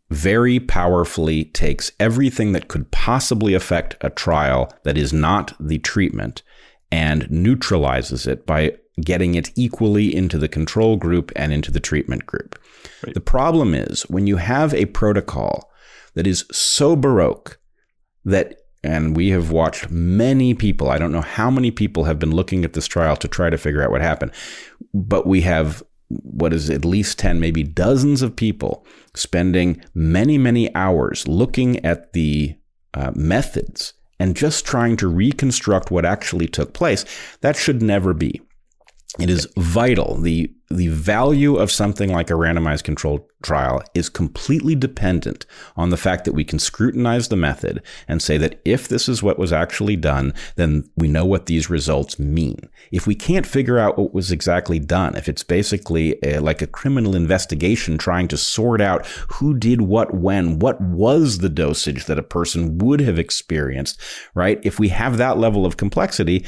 [0.08, 6.42] very powerfully takes everything that could possibly affect a trial that is not the treatment
[6.90, 12.26] and neutralizes it by getting it equally into the control group and into the treatment
[12.26, 12.58] group.
[13.04, 13.14] Right.
[13.14, 15.70] The problem is when you have a protocol
[16.14, 17.58] that is so baroque
[18.24, 22.30] that and we have watched many people, I don't know how many people have been
[22.30, 24.32] looking at this trial to try to figure out what happened,
[24.94, 30.72] but we have what is at least 10, maybe dozens of people spending many, many
[30.74, 32.54] hours looking at the
[32.94, 37.04] uh, methods and just trying to reconstruct what actually took place.
[37.40, 38.40] That should never be.
[39.18, 40.16] It is vital.
[40.20, 45.96] The, the value of something like a randomized controlled trial is completely dependent on the
[45.96, 49.54] fact that we can scrutinize the method and say that if this is what was
[49.54, 52.68] actually done, then we know what these results mean.
[52.92, 56.66] If we can't figure out what was exactly done, if it's basically a, like a
[56.66, 62.18] criminal investigation trying to sort out who did what when, what was the dosage that
[62.18, 63.98] a person would have experienced,
[64.34, 64.60] right?
[64.62, 66.44] If we have that level of complexity,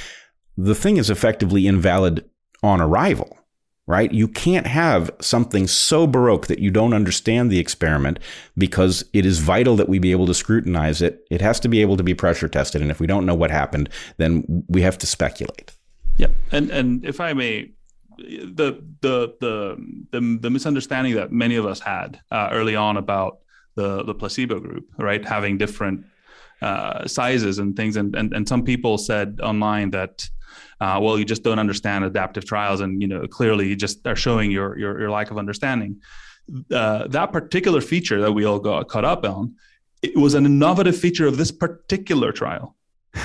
[0.58, 2.28] the thing is effectively invalid
[2.62, 3.38] on arrival,
[3.86, 4.12] right?
[4.12, 8.18] You can't have something so baroque that you don't understand the experiment
[8.56, 11.24] because it is vital that we be able to scrutinize it.
[11.30, 12.82] It has to be able to be pressure tested.
[12.82, 15.72] And if we don't know what happened, then we have to speculate.
[16.16, 16.28] Yeah.
[16.52, 17.70] And, and if I may,
[18.18, 23.38] the, the, the, the, the misunderstanding that many of us had uh, early on about
[23.76, 25.24] the, the placebo group, right?
[25.24, 26.04] Having different
[26.62, 27.96] uh, sizes and things.
[27.96, 30.28] And, and, and some people said online that,
[30.80, 34.16] uh, well, you just don't understand adaptive trials, and you know clearly you just are
[34.16, 36.00] showing your your, your lack of understanding.
[36.72, 39.54] Uh, that particular feature that we all got caught up on,
[40.02, 42.76] it was an innovative feature of this particular trial.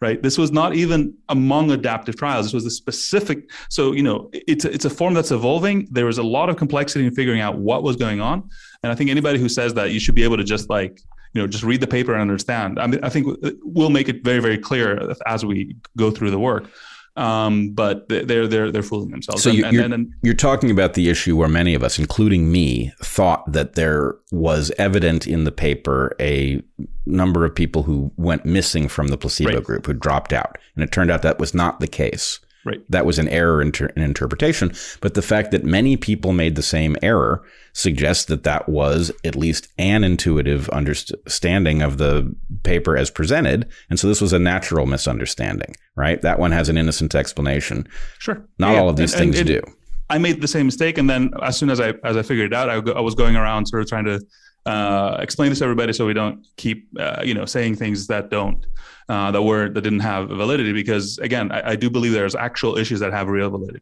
[0.00, 4.30] right this was not even among adaptive trials this was a specific so you know
[4.32, 7.40] it's a, it's a form that's evolving there was a lot of complexity in figuring
[7.40, 8.48] out what was going on
[8.82, 11.00] and i think anybody who says that you should be able to just like
[11.32, 12.78] you know just read the paper and understand.
[12.78, 16.38] I mean, I think we'll make it very very clear as we go through the
[16.38, 16.68] work.
[17.14, 19.42] Um, but they're they're they're fooling themselves.
[19.42, 22.50] So and, you're, and, and, you're talking about the issue where many of us, including
[22.50, 26.62] me, thought that there was evident in the paper a
[27.04, 29.64] number of people who went missing from the placebo right.
[29.64, 32.40] group who dropped out, and it turned out that was not the case.
[32.64, 32.80] Right.
[32.88, 34.72] That was an error in, ter- in, interpretation.
[35.00, 39.34] But the fact that many people made the same error suggests that that was at
[39.34, 43.68] least an intuitive understanding of the paper as presented.
[43.90, 46.22] And so this was a natural misunderstanding, right?
[46.22, 47.88] That one has an innocent explanation.
[48.18, 48.46] Sure.
[48.58, 49.72] Not yeah, all of these and, things and, and do.
[50.08, 50.98] I made the same mistake.
[50.98, 53.34] And then as soon as I, as I figured it out, I, I was going
[53.34, 54.20] around sort of trying to
[54.66, 58.30] uh, explain this to everybody so we don't keep, uh, you know, saying things that
[58.30, 58.64] don't
[59.08, 62.78] uh, that were that didn't have validity because again I, I do believe there's actual
[62.78, 63.80] issues that have real validity.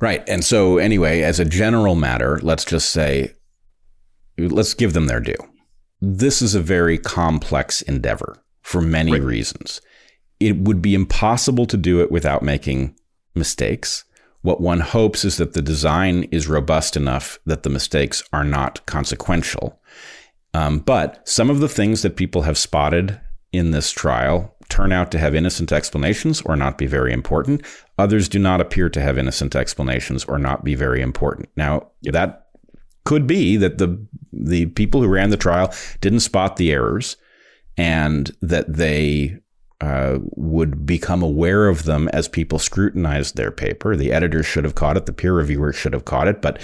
[0.00, 0.26] Right.
[0.28, 3.34] And so anyway as a general matter let's just say
[4.38, 5.36] let's give them their due.
[6.00, 9.22] This is a very complex endeavor for many right.
[9.22, 9.80] reasons.
[10.40, 12.96] It would be impossible to do it without making
[13.34, 14.04] mistakes
[14.42, 18.84] what one hopes is that the design is robust enough that the mistakes are not
[18.86, 19.78] consequential.
[20.54, 23.20] Um, but some of the things that people have spotted
[23.52, 27.62] in this trial turn out to have innocent explanations or not be very important.
[27.98, 31.48] Others do not appear to have innocent explanations or not be very important.
[31.56, 32.14] Now, yep.
[32.14, 32.46] that
[33.04, 37.16] could be that the the people who ran the trial didn't spot the errors
[37.76, 39.36] and that they
[39.80, 43.96] uh, would become aware of them as people scrutinized their paper.
[43.96, 46.60] The editor should have caught it, the peer reviewers should have caught it, but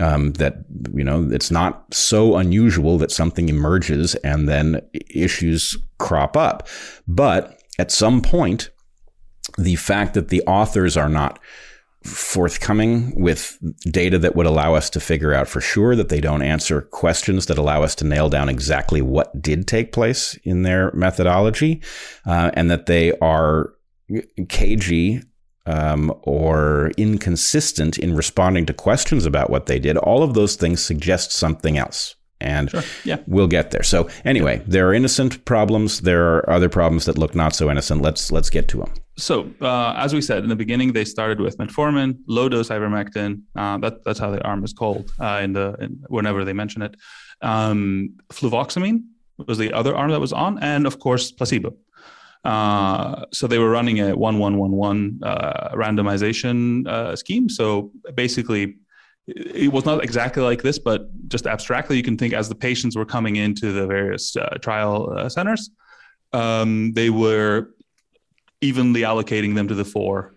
[0.00, 6.36] um, that you know it's not so unusual that something emerges and then issues crop
[6.36, 6.68] up.
[7.08, 8.70] But at some point,
[9.58, 11.38] the fact that the authors are not
[12.04, 13.58] forthcoming with
[13.90, 17.46] data that would allow us to figure out for sure that they don't answer questions
[17.46, 21.82] that allow us to nail down exactly what did take place in their methodology,
[22.26, 23.72] uh, and that they are
[24.48, 25.22] cagey
[25.66, 29.96] um, or inconsistent in responding to questions about what they did.
[29.96, 32.82] All of those things suggest something else and sure.
[33.04, 33.18] yeah.
[33.26, 33.82] we'll get there.
[33.82, 36.00] So anyway, there are innocent problems.
[36.00, 38.02] There are other problems that look not so innocent.
[38.02, 38.92] Let's let's get to them.
[39.16, 43.42] So uh, as we said in the beginning, they started with metformin, low dose ivermectin.
[43.54, 46.82] Uh, that, that's how the arm is called uh, in the in, whenever they mention
[46.82, 46.96] it.
[47.42, 49.02] Um, fluvoxamine
[49.46, 51.74] was the other arm that was on, and of course placebo.
[52.44, 57.48] Uh, so they were running a one one one one uh, randomization uh, scheme.
[57.48, 58.76] So basically,
[59.26, 62.96] it was not exactly like this, but just abstractly, you can think as the patients
[62.96, 65.70] were coming into the various trial centers,
[66.32, 67.68] um, they were
[68.62, 70.34] evenly allocating them to the four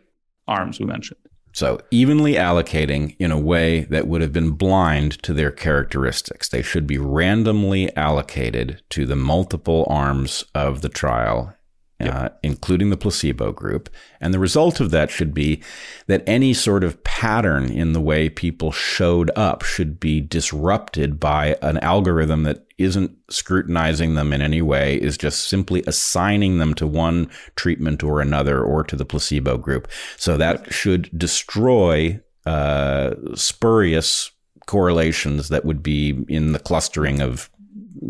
[0.48, 1.20] arms we mentioned.
[1.54, 6.50] So, evenly allocating in a way that would have been blind to their characteristics.
[6.50, 11.56] They should be randomly allocated to the multiple arms of the trial
[12.00, 12.14] Yep.
[12.14, 13.90] Uh, including the placebo group.
[14.20, 15.64] And the result of that should be
[16.08, 21.56] that any sort of pattern in the way people showed up should be disrupted by
[21.62, 26.86] an algorithm that isn't scrutinizing them in any way, is just simply assigning them to
[26.86, 29.88] one treatment or another or to the placebo group.
[30.18, 34.32] So that should destroy uh, spurious
[34.66, 37.50] correlations that would be in the clustering of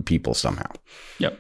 [0.06, 0.72] people somehow.
[1.20, 1.40] Yep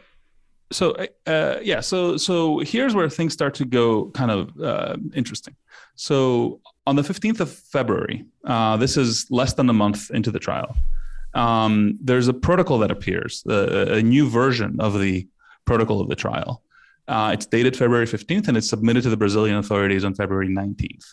[0.71, 0.95] so
[1.28, 5.56] uh, yeah so so here's where things start to go kind of uh, interesting.
[5.95, 10.39] So on the 15th of february uh, this is less than a month into the
[10.39, 10.75] trial
[11.34, 15.28] um, there's a protocol that appears a, a, new version of the
[15.65, 16.62] protocol of the trial.
[17.08, 21.06] Uh, it's dated february 15th and it's submitted to the brazilian authorities on february 19th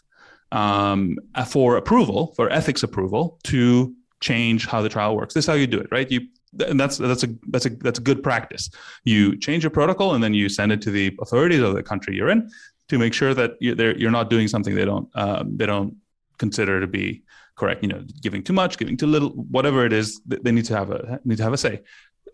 [0.53, 5.35] um, for approval for ethics approval to change how the trial works.
[5.35, 6.11] This is how you do it right?
[6.11, 6.23] You
[6.61, 8.71] and that's that's a that's a that's a good practice.
[9.05, 12.15] You change your protocol and then you send it to the authorities of the country
[12.15, 12.51] you're in
[12.88, 15.97] to make sure that you're you're not doing something they don't um, they don't
[16.38, 17.23] consider to be
[17.57, 17.83] correct.
[17.83, 20.91] You know, giving too much, giving too little, whatever it is, they need to have
[20.91, 21.83] a need to have a say.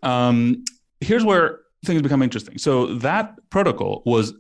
[0.02, 0.64] Um,
[1.00, 2.59] here's where things become interesting.
[2.59, 4.35] So that protocol was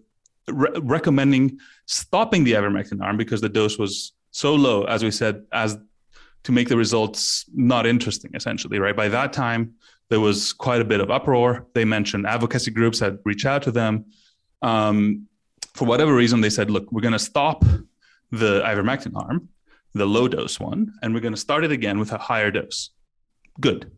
[0.48, 5.44] re- recommending stopping the ivermectin arm because the dose was so low, as we said,
[5.52, 5.78] as
[6.44, 8.96] to make the results not interesting, essentially, right?
[8.96, 9.74] By that time,
[10.08, 11.66] there was quite a bit of uproar.
[11.74, 14.06] They mentioned advocacy groups had reached out to them.
[14.62, 15.26] Um,
[15.74, 17.64] for whatever reason, they said, look, we're going to stop
[18.30, 19.48] the ivermectin arm,
[19.94, 22.90] the low dose one, and we're going to start it again with a higher dose.
[23.60, 23.90] Good.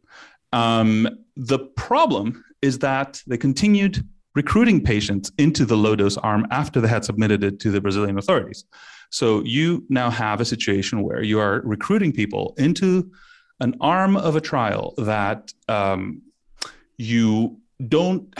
[0.53, 6.81] Um, the problem is that they continued recruiting patients into the low dose arm after
[6.81, 8.65] they had submitted it to the Brazilian authorities.
[9.11, 13.11] So you now have a situation where you are recruiting people into
[13.61, 16.23] an arm of a trial that um,
[16.97, 18.35] you don't.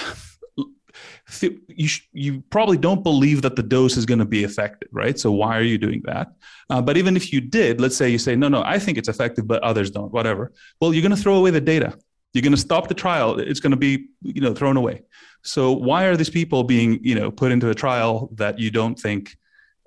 [1.69, 5.17] You, sh- you probably don't believe that the dose is going to be effective, right?
[5.19, 6.33] So why are you doing that?
[6.69, 9.09] Uh, but even if you did, let's say you say, no, no, I think it's
[9.09, 10.53] effective, but others don't, whatever.
[10.81, 11.97] Well, you're going to throw away the data.
[12.35, 13.39] You're going to stop the trial.
[13.39, 15.03] It's going to be, you know, thrown away.
[15.43, 18.99] So why are these people being, you know, put into a trial that you don't
[18.99, 19.37] think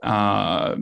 [0.03, 0.75] uh,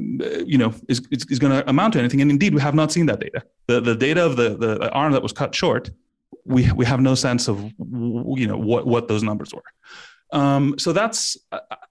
[0.45, 2.21] you know, is, is, is going to amount to anything.
[2.21, 3.43] And indeed, we have not seen that data.
[3.67, 5.91] The, the data of the, the arm that was cut short,
[6.45, 9.63] we, we have no sense of, you know, what, what those numbers were.
[10.34, 11.38] Um, so that's,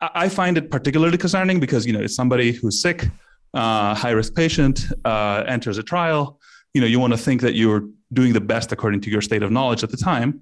[0.01, 3.07] I, find it particularly concerning because, you know, it's somebody who's sick,
[3.55, 6.41] uh, high risk patient, uh, enters a trial.
[6.75, 9.43] You know, you want to think that you're doing the best according to your state
[9.43, 10.41] of knowledge at the time.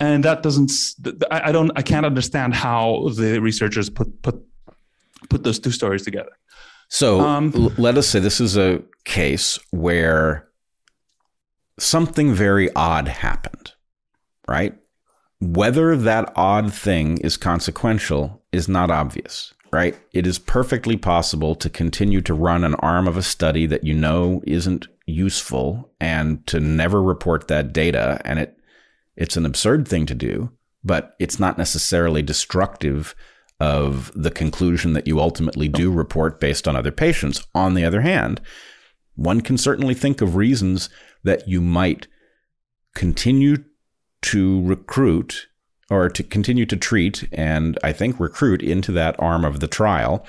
[0.00, 0.72] And that doesn't,
[1.30, 4.42] I don't, I can't understand how the researchers put, put
[5.30, 6.32] put those two stories together.
[6.88, 10.48] So um, let us say this is a case where
[11.78, 13.72] something very odd happened,
[14.48, 14.74] right?
[15.40, 19.98] Whether that odd thing is consequential is not obvious, right?
[20.12, 23.94] It is perfectly possible to continue to run an arm of a study that you
[23.94, 28.20] know isn't useful and to never report that data.
[28.24, 28.56] And it,
[29.16, 30.50] it's an absurd thing to do,
[30.82, 33.14] but it's not necessarily destructive
[33.64, 37.46] of the conclusion that you ultimately do report based on other patients.
[37.54, 38.42] On the other hand,
[39.14, 40.90] one can certainly think of reasons
[41.22, 42.06] that you might
[42.94, 43.64] continue
[44.20, 45.48] to recruit
[45.88, 50.26] or to continue to treat and I think recruit into that arm of the trial,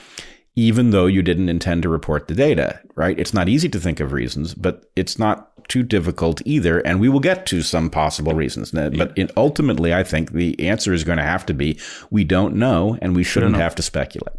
[0.55, 3.19] even though you didn't intend to report the data, right?
[3.19, 6.79] It's not easy to think of reasons, but it's not too difficult either.
[6.79, 8.71] And we will get to some possible reasons.
[8.71, 12.55] But it, ultimately, I think the answer is going to have to be we don't
[12.55, 14.35] know and we shouldn't have to speculate.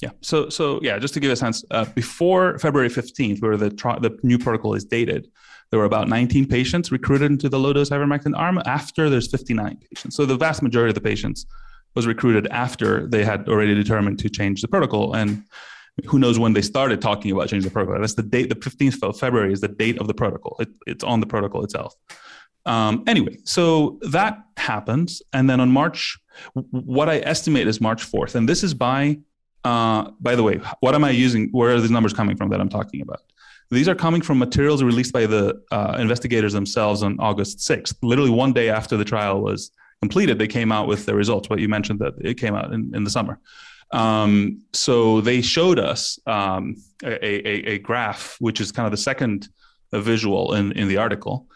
[0.00, 0.10] Yeah.
[0.22, 4.18] So, so yeah, just to give a sense, uh, before February 15th, where the, the
[4.22, 5.28] new protocol is dated,
[5.70, 8.60] there were about 19 patients recruited into the low dose ivermectin arm.
[8.66, 10.16] After there's 59 patients.
[10.16, 11.46] So the vast majority of the patients
[11.94, 15.14] was recruited after they had already determined to change the protocol.
[15.14, 15.44] And
[16.06, 18.00] who knows when they started talking about changing the protocol.
[18.00, 20.56] That's the date, the 15th of February is the date of the protocol.
[20.60, 21.94] It, it's on the protocol itself.
[22.66, 25.22] Um, anyway, so that happens.
[25.32, 26.18] And then on March,
[26.70, 28.34] what I estimate is March 4th.
[28.34, 29.18] And this is by,
[29.64, 31.48] uh, by the way, what am I using?
[31.52, 33.20] Where are these numbers coming from that I'm talking about?
[33.70, 38.30] These are coming from materials released by the uh, investigators themselves on August 6th, literally
[38.30, 39.70] one day after the trial was
[40.00, 40.38] completed.
[40.38, 41.48] They came out with the results.
[41.48, 43.38] What you mentioned that it came out in, in the summer.
[43.92, 48.96] Um, so they showed us um, a, a, a, graph, which is kind of the
[48.96, 49.48] second
[49.92, 51.46] visual in, in the article,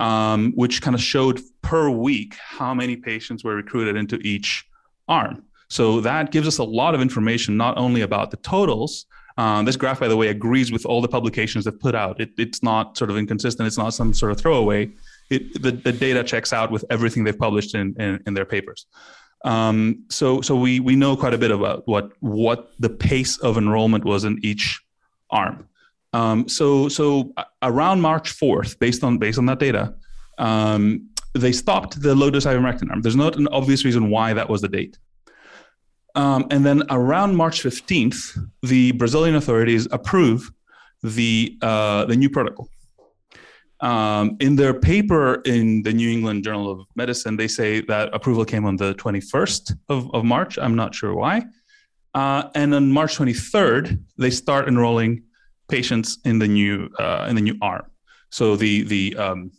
[0.00, 4.64] um, which kind of showed per week how many patients were recruited into each
[5.08, 5.44] arm.
[5.68, 9.06] So that gives us a lot of information, not only about the totals.
[9.36, 12.20] Uh, this graph, by the way, agrees with all the publications they've put out.
[12.20, 13.66] It, it's not sort of inconsistent.
[13.66, 14.92] It's not some sort of throwaway.
[15.30, 18.86] It, the, the data checks out with everything they've published in, in, in their papers.
[19.44, 23.56] Um, so so we we know quite a bit about what what the pace of
[23.58, 24.80] enrollment was in each
[25.30, 25.68] arm.
[26.14, 27.32] Um, so so
[27.62, 29.94] around March 4th, based on based on that data,
[30.38, 33.02] um, they stopped the low dose ivermectin arm.
[33.02, 34.98] There's not an obvious reason why that was the date.
[36.14, 40.50] Um, and then around March 15th, the Brazilian authorities approve
[41.02, 42.68] the uh, the new protocol.
[43.80, 48.44] Um, in their paper in the New England Journal of Medicine, they say that approval
[48.44, 50.58] came on the 21st of, of March.
[50.58, 51.42] I'm not sure why.
[52.14, 55.22] Uh, and on March 23rd, they start enrolling
[55.68, 57.82] patients in the new uh, in the new arm.
[58.30, 59.50] So the the um,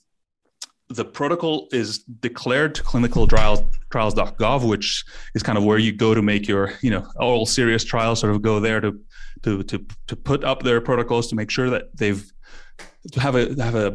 [0.90, 5.04] the protocol is declared to clinical trials trials.gov, which
[5.34, 8.20] is kind of where you go to make your you know all serious trials.
[8.22, 9.00] Sort of go there to
[9.44, 12.32] to to to put up their protocols to make sure that they've
[13.12, 13.94] to have a have a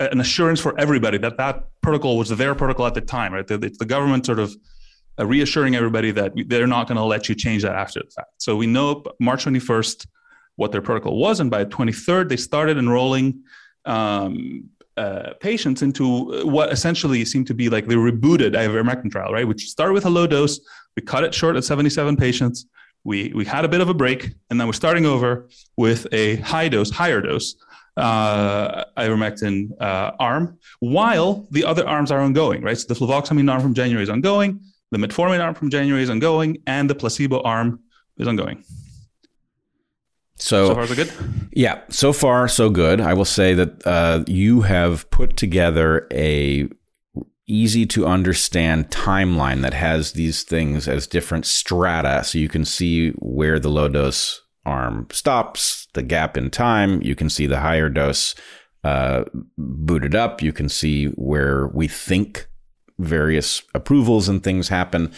[0.00, 3.50] an assurance for everybody that that protocol was their protocol at the time, right?
[3.50, 4.54] It's the government sort of
[5.18, 8.30] uh, reassuring everybody that they're not going to let you change that after the fact.
[8.38, 10.06] So we know March 21st
[10.56, 13.42] what their protocol was, and by 23rd they started enrolling
[13.84, 19.46] um, uh, patients into what essentially seemed to be like the rebooted ivermectin trial, right?
[19.46, 20.60] Which started with a low dose,
[20.96, 22.66] we cut it short at 77 patients.
[23.04, 26.36] We, we had a bit of a break, and then we're starting over with a
[26.36, 27.54] high dose, higher dose
[27.98, 32.78] uh, ivermectin uh, arm, while the other arms are ongoing, right?
[32.78, 36.58] So the fluvoxamine arm from January is ongoing, the metformin arm from January is ongoing,
[36.66, 37.80] and the placebo arm
[38.16, 38.64] is ongoing.
[40.36, 41.12] So, so far, so good.
[41.52, 43.00] Yeah, so far, so good.
[43.00, 46.68] I will say that uh, you have put together a
[47.48, 53.10] easy to understand timeline that has these things as different strata, so you can see
[53.18, 57.02] where the low dose arm stops, the gap in time.
[57.02, 58.34] You can see the higher dose
[58.84, 59.24] uh,
[59.56, 60.42] booted up.
[60.42, 62.48] You can see where we think
[62.98, 65.12] various approvals and things happen.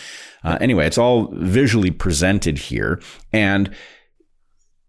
[0.45, 3.01] Uh, anyway, it's all visually presented here.
[3.33, 3.75] And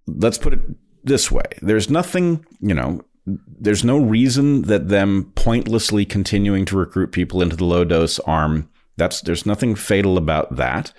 [0.08, 0.62] let's put it
[1.04, 7.12] this way there's nothing, you know, there's no reason that them pointlessly continuing to recruit
[7.12, 8.70] people into the low dose arm.
[8.98, 10.92] That's there's nothing fatal about that.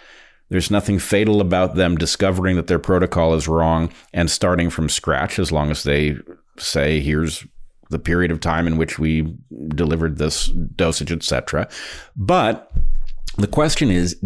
[0.52, 5.38] There's nothing fatal about them discovering that their protocol is wrong and starting from scratch
[5.38, 6.18] as long as they
[6.58, 7.46] say, here's
[7.88, 9.34] the period of time in which we
[9.68, 11.70] delivered this dosage, etc.
[12.16, 12.70] But
[13.38, 14.22] the question is,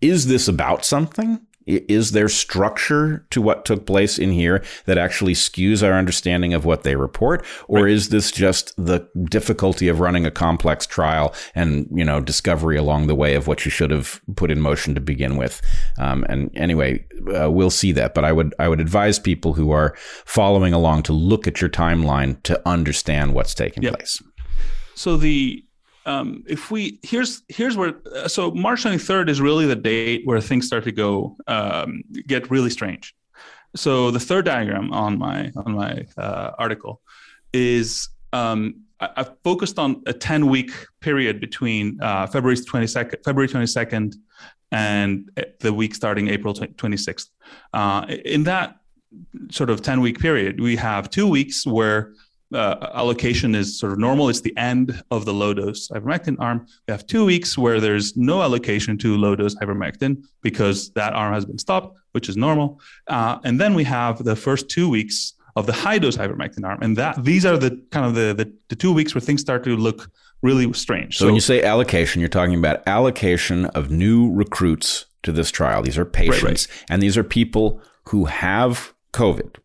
[0.00, 1.38] is this about something?
[1.66, 6.64] Is there structure to what took place in here that actually skews our understanding of
[6.64, 7.44] what they report?
[7.68, 7.92] Or right.
[7.92, 13.06] is this just the difficulty of running a complex trial and, you know, discovery along
[13.06, 15.62] the way of what you should have put in motion to begin with?
[15.98, 18.14] Um, and anyway, uh, we'll see that.
[18.14, 21.70] But I would, I would advise people who are following along to look at your
[21.70, 23.94] timeline to understand what's taking yep.
[23.94, 24.22] place.
[24.94, 25.63] So the,
[26.06, 30.40] um, if we here's here's where uh, so March 23rd is really the date where
[30.40, 33.14] things start to go um, get really strange.
[33.76, 37.00] So the third diagram on my on my uh, article
[37.52, 43.48] is um, I, have focused on a 10 week period between uh, February 22nd February
[43.48, 44.14] 22nd
[44.70, 45.30] and
[45.60, 47.28] the week starting April 26th.
[47.72, 48.76] Uh, in that
[49.50, 52.12] sort of 10 week period, we have two weeks where
[52.54, 54.28] uh, allocation is sort of normal.
[54.28, 56.66] It's the end of the low dose ivermectin arm.
[56.86, 61.34] We have two weeks where there's no allocation to low dose ivermectin because that arm
[61.34, 62.80] has been stopped, which is normal.
[63.06, 66.80] Uh, and then we have the first two weeks of the high dose ivermectin arm,
[66.82, 69.62] and that these are the kind of the, the, the two weeks where things start
[69.64, 70.10] to look
[70.42, 71.16] really strange.
[71.16, 75.50] So, so when you say allocation, you're talking about allocation of new recruits to this
[75.50, 75.82] trial.
[75.82, 76.86] These are patients, right, right.
[76.90, 79.56] and these are people who have COVID.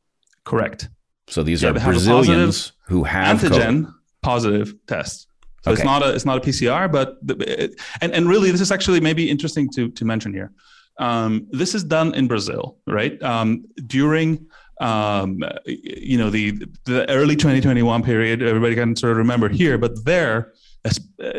[0.46, 0.90] Correct.
[1.28, 3.94] So these yeah, are Brazilians who have antigen COVID.
[4.22, 5.28] positive test.
[5.62, 5.82] So okay.
[5.82, 9.00] it's not a it's not a PCR, but the, and and really this is actually
[9.00, 10.52] maybe interesting to to mention here.
[10.98, 13.22] Um, this is done in Brazil, right?
[13.24, 14.48] Um, during
[14.82, 16.52] um, you know the
[16.86, 20.54] the early 2021 period, everybody can sort of remember here, but there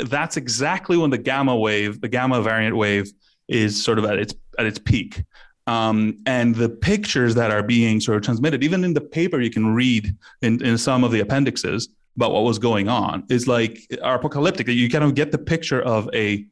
[0.04, 3.10] that's exactly when the gamma wave, the gamma variant wave,
[3.48, 5.24] is sort of at its at its peak.
[5.70, 9.50] Um, and the pictures that are being sort of transmitted, even in the paper, you
[9.50, 10.04] can read
[10.42, 14.66] in, in some of the appendixes about what was going on, is like are apocalyptic.
[14.66, 16.44] You kind of get the picture of a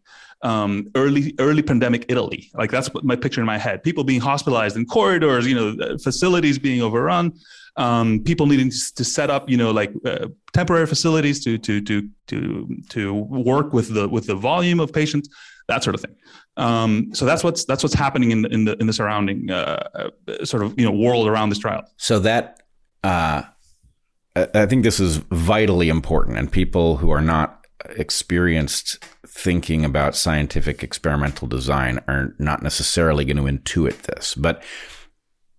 [0.42, 2.48] um, early early pandemic Italy.
[2.54, 3.82] Like that's my picture in my head.
[3.82, 7.32] People being hospitalized in corridors, you know, facilities being overrun,
[7.76, 12.08] um, people needing to set up, you know, like uh, temporary facilities to to to
[12.28, 12.38] to
[12.90, 13.14] to
[13.52, 15.28] work with the with the volume of patients,
[15.68, 16.16] that sort of thing.
[16.56, 20.10] Um, so that's what's that's what's happening in the in the in the surrounding uh,
[20.26, 21.84] uh, sort of you know world around this trial.
[21.96, 22.60] So that
[23.04, 23.42] uh,
[24.34, 30.82] I think this is vitally important, and people who are not experienced thinking about scientific
[30.82, 34.62] experimental design are not necessarily going to intuit this, but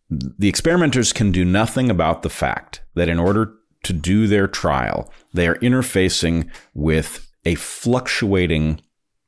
[0.09, 3.53] the experimenters can do nothing about the fact that in order
[3.83, 8.81] to do their trial, they are interfacing with a fluctuating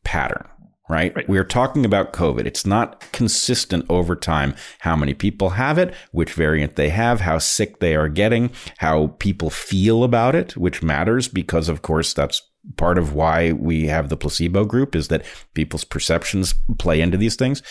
[0.04, 0.48] pattern
[0.92, 1.16] right?
[1.16, 1.28] right?
[1.30, 2.46] We're talking about COVID.
[2.46, 7.38] It's not consistent over time how many people have it, which variant they have, how
[7.38, 12.42] sick they are getting, how people feel about it, which matters because, of course, that's
[12.78, 17.36] part of why we have the placebo group is that people's perceptions play into these
[17.36, 17.64] things.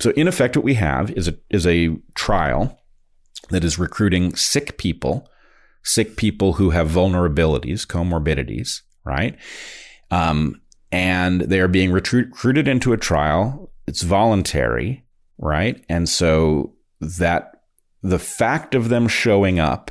[0.00, 2.80] So, in effect, what we have is a, is a trial
[3.50, 5.28] that is recruiting sick people,
[5.84, 9.38] sick people who have vulnerabilities, comorbidities, right?
[10.10, 10.60] Um,
[10.92, 13.70] and they are being recruited into a trial.
[13.86, 15.04] It's voluntary,
[15.38, 15.84] right?
[15.88, 17.62] And so that
[18.02, 19.90] the fact of them showing up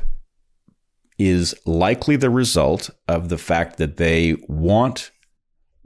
[1.18, 5.10] is likely the result of the fact that they want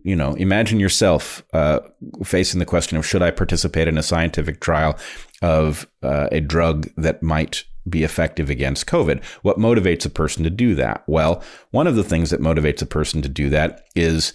[0.02, 1.80] you know imagine yourself uh,
[2.24, 4.98] facing the question of should i participate in a scientific trial
[5.42, 10.50] of uh, a drug that might be effective against covid what motivates a person to
[10.50, 14.32] do that well one of the things that motivates a person to do that is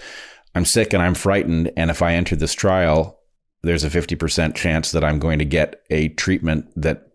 [0.55, 1.71] I'm sick and I'm frightened.
[1.77, 3.19] And if I enter this trial,
[3.61, 7.07] there's a 50% chance that I'm going to get a treatment that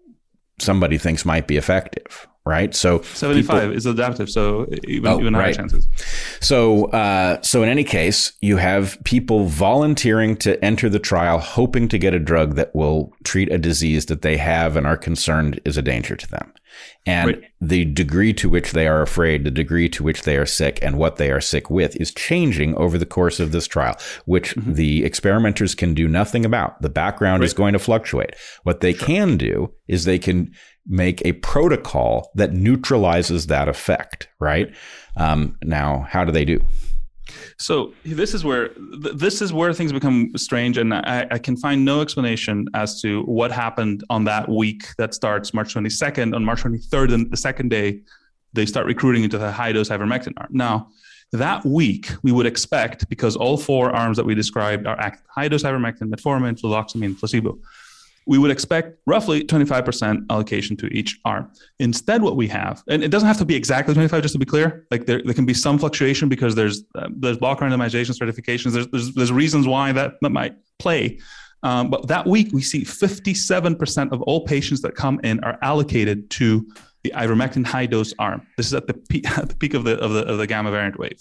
[0.58, 2.28] somebody thinks might be effective.
[2.46, 2.74] Right.
[2.74, 4.30] So 75 people, is adaptive.
[4.30, 5.54] So even, oh, even higher right.
[5.54, 5.88] chances.
[6.40, 11.86] So, uh, so in any case, you have people volunteering to enter the trial, hoping
[11.88, 15.60] to get a drug that will treat a disease that they have and are concerned
[15.66, 16.52] is a danger to them
[17.06, 17.44] and right.
[17.60, 20.98] the degree to which they are afraid, the degree to which they are sick, and
[20.98, 24.74] what they are sick with is changing over the course of this trial, which mm-hmm.
[24.74, 26.80] the experimenters can do nothing about.
[26.82, 27.46] The background right.
[27.46, 28.34] is going to fluctuate.
[28.64, 29.06] What they sure.
[29.06, 30.52] can do is they can
[30.90, 34.74] make a protocol that neutralizes that effect, right?
[35.16, 36.60] Um, now, how do they do?
[37.58, 38.70] So this is where
[39.14, 43.22] this is where things become strange, and I, I, can find no explanation as to
[43.22, 46.34] what happened on that week that starts March 22nd.
[46.34, 48.00] On March 23rd, and the second day,
[48.52, 50.48] they start recruiting into the high dose ivermectin arm.
[50.50, 50.88] Now,
[51.32, 55.46] that week, we would expect because all four arms that we described are active: high
[55.46, 57.58] dose ivermectin, metformin, fluvoxamine, placebo
[58.30, 61.50] we would expect roughly 25% allocation to each arm.
[61.80, 64.46] Instead, what we have, and it doesn't have to be exactly 25, just to be
[64.46, 68.72] clear, like there, there can be some fluctuation because there's uh, there's block randomization stratifications.
[68.72, 71.18] There's, there's, there's reasons why that, that might play.
[71.64, 76.30] Um, but that week, we see 57% of all patients that come in are allocated
[76.30, 76.64] to
[77.02, 78.46] the ivermectin high dose arm.
[78.56, 80.70] This is at the peak, at the peak of the of the of the gamma
[80.70, 81.20] variant wave.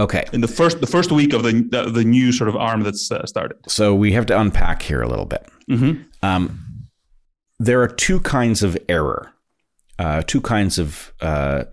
[0.00, 0.24] Okay.
[0.32, 3.10] In the first the first week of the the, the new sort of arm that's
[3.10, 3.58] uh, started.
[3.68, 5.48] So we have to unpack here a little bit.
[5.68, 6.02] Mm-hmm.
[6.22, 6.88] Um,
[7.58, 9.32] there are two kinds of error,
[9.98, 11.64] uh, two kinds of uh,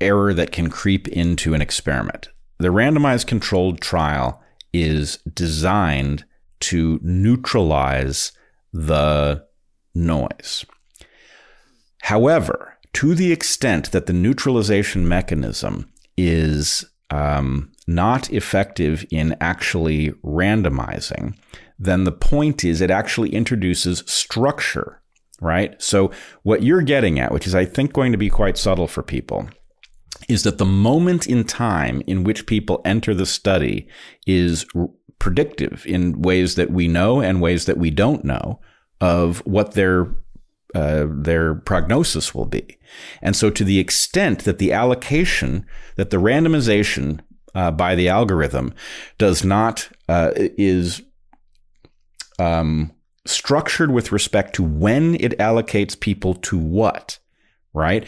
[0.00, 2.28] error that can creep into an experiment.
[2.58, 6.24] The randomized controlled trial is designed
[6.60, 8.32] to neutralize
[8.72, 9.46] the
[9.94, 10.64] noise.
[12.02, 15.90] However, to the extent that the neutralization mechanism
[16.28, 21.36] is um, not effective in actually randomizing,
[21.78, 25.00] then the point is it actually introduces structure
[25.40, 25.80] right?
[25.80, 26.10] So
[26.42, 29.48] what you're getting at, which is I think going to be quite subtle for people,
[30.28, 33.88] is that the moment in time in which people enter the study
[34.26, 34.66] is
[35.18, 38.60] predictive in ways that we know and ways that we don't know
[39.00, 40.14] of what their
[40.74, 42.78] uh, their prognosis will be.
[43.22, 45.66] And so, to the extent that the allocation,
[45.96, 47.20] that the randomization
[47.54, 48.74] uh, by the algorithm
[49.18, 51.02] does not uh, is
[52.38, 52.92] um,
[53.26, 57.18] structured with respect to when it allocates people to what,
[57.74, 58.06] right?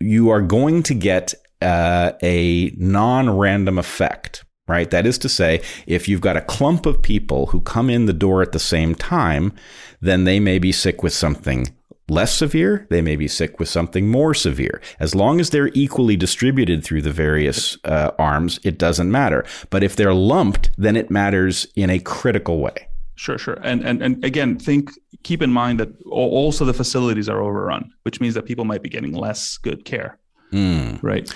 [0.00, 4.90] You are going to get uh, a non-random effect right?
[4.90, 8.12] That is to say, if you've got a clump of people who come in the
[8.12, 9.52] door at the same time,
[10.00, 11.66] then they may be sick with something
[12.08, 14.80] less severe, they may be sick with something more severe.
[15.00, 19.44] As long as they're equally distributed through the various uh, arms, it doesn't matter.
[19.70, 22.88] But if they're lumped, then it matters in a critical way.
[23.16, 23.58] Sure, sure.
[23.62, 24.90] And and and again, think
[25.22, 28.88] keep in mind that also the facilities are overrun, which means that people might be
[28.88, 30.18] getting less good care.
[30.52, 31.02] Mm.
[31.02, 31.32] Right.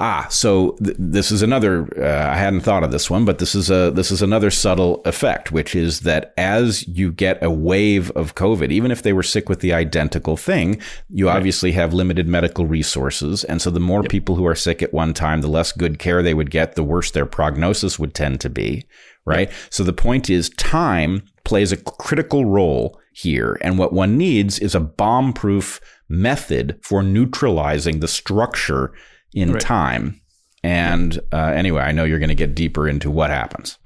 [0.00, 1.88] Ah, so th- this is another.
[1.96, 5.00] Uh, I hadn't thought of this one, but this is a this is another subtle
[5.04, 9.22] effect, which is that as you get a wave of COVID, even if they were
[9.22, 11.36] sick with the identical thing, you right.
[11.36, 14.10] obviously have limited medical resources, and so the more yep.
[14.10, 16.82] people who are sick at one time, the less good care they would get, the
[16.82, 18.86] worse their prognosis would tend to be.
[19.26, 19.48] Right.
[19.48, 19.58] Yep.
[19.70, 24.74] So the point is, time plays a critical role here, and what one needs is
[24.74, 28.92] a bomb-proof method for neutralizing the structure
[29.34, 29.60] in right.
[29.60, 30.20] time.
[30.62, 33.78] And uh, anyway, I know you're going to get deeper into what happens.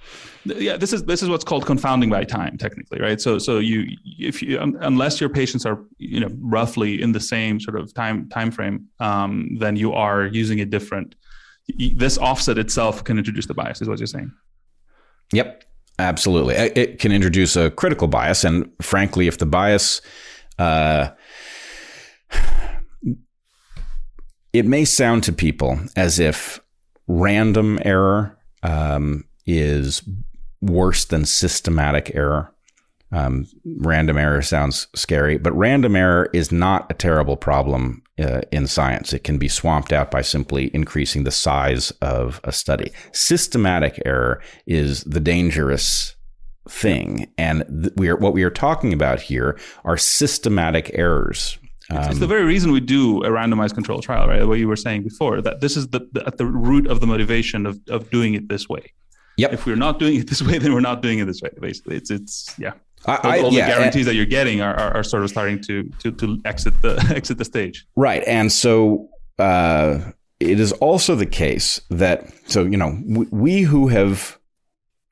[0.45, 3.21] Yeah, this is this is what's called confounding by time, technically, right?
[3.21, 7.21] So so you if you um, unless your patients are you know roughly in the
[7.21, 11.17] same sort of time time frame, um, then you are using a different.
[11.97, 14.33] This offset itself can introduce the bias, is what you're saying.
[15.35, 15.65] Yep,
[15.99, 16.55] absolutely.
[16.55, 20.01] It can introduce a critical bias, and frankly, if the bias
[20.59, 21.09] uh,
[24.59, 26.61] it may sound to people as if
[27.07, 30.03] random error um, is
[30.61, 32.53] worse than systematic error.
[33.11, 33.47] Um,
[33.79, 39.13] random error sounds scary, but random error is not a terrible problem uh, in science.
[39.13, 42.93] It can be swamped out by simply increasing the size of a study.
[43.13, 46.17] Systematic error is the dangerous
[46.69, 51.59] thing, and th- we are what we are talking about here are systematic errors.
[51.91, 54.47] It's, um, it's, the very reason we do a randomized control trial, right?
[54.47, 57.07] What you were saying before, that this is the, the, at the root of the
[57.07, 58.93] motivation of, of doing it this way.
[59.39, 59.53] Yep.
[59.53, 61.51] If we're not doing it this way, then we're not doing it this way.
[61.61, 62.73] Basically, it's it's yeah.
[63.07, 65.61] I, all, all yeah, the guarantees that you're getting are, are, are, sort of starting
[65.63, 67.87] to to to exit the exit the stage.
[67.95, 69.09] Right, and so
[69.39, 70.01] uh,
[70.41, 74.39] it is also the case that so you know we, we who have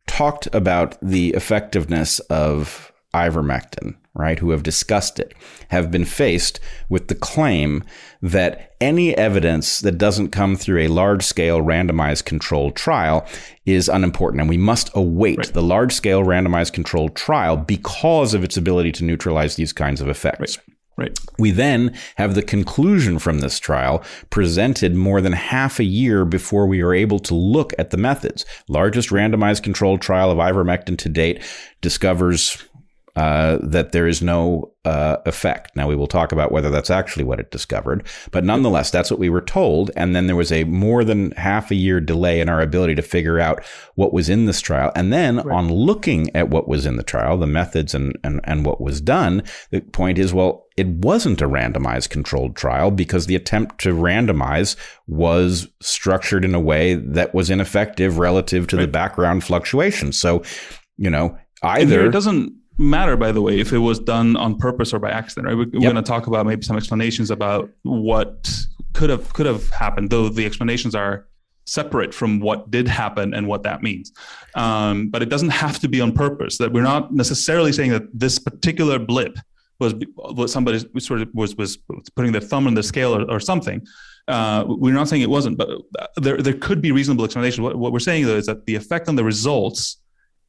[0.07, 5.35] talked about the effectiveness of ivermectin right, who have discussed it,
[5.69, 6.59] have been faced
[6.89, 7.85] with the claim
[8.23, 13.27] that any evidence that doesn't come through a large scale randomized controlled trial
[13.65, 14.41] is unimportant.
[14.41, 15.53] And we must await right.
[15.53, 20.09] the large scale randomized controlled trial because of its ability to neutralize these kinds of
[20.09, 20.57] effects.
[20.59, 20.67] Right.
[20.99, 21.19] Right.
[21.39, 26.67] We then have the conclusion from this trial presented more than half a year before
[26.67, 28.47] we are able to look at the methods.
[28.67, 31.43] Largest randomized controlled trial of ivermectin to date
[31.83, 32.67] discovers
[33.17, 35.75] uh, that there is no uh, effect.
[35.75, 39.19] Now, we will talk about whether that's actually what it discovered, but nonetheless, that's what
[39.19, 39.91] we were told.
[39.97, 43.03] And then there was a more than half a year delay in our ability to
[43.03, 43.65] figure out
[43.95, 44.93] what was in this trial.
[44.95, 45.57] And then right.
[45.57, 49.01] on looking at what was in the trial, the methods and, and, and what was
[49.01, 53.95] done, the point is, well, it wasn't a randomized controlled trial because the attempt to
[53.95, 58.83] randomize was structured in a way that was ineffective relative to right.
[58.83, 60.13] the background fluctuation.
[60.13, 60.43] So,
[60.99, 64.93] you know, either it doesn't matter, by the way, if it was done on purpose
[64.93, 65.47] or by accident.
[65.47, 65.57] Right?
[65.57, 65.93] We're, yep.
[65.93, 68.51] going to talk about maybe some explanations about what
[68.93, 71.27] could have could have happened, though the explanations are
[71.67, 74.13] separate from what did happen and what that means.
[74.55, 76.59] Um, but it doesn't have to be on purpose.
[76.59, 79.39] That we're not necessarily saying that this particular blip
[79.79, 81.79] was was somebody sort of was was
[82.15, 83.87] putting their thumb on the scale or, or something.
[84.29, 85.69] Uh, we're not saying it wasn't, but
[86.17, 87.63] there there could be reasonable explanation.
[87.63, 89.99] What, what we're saying though is that the effect on the results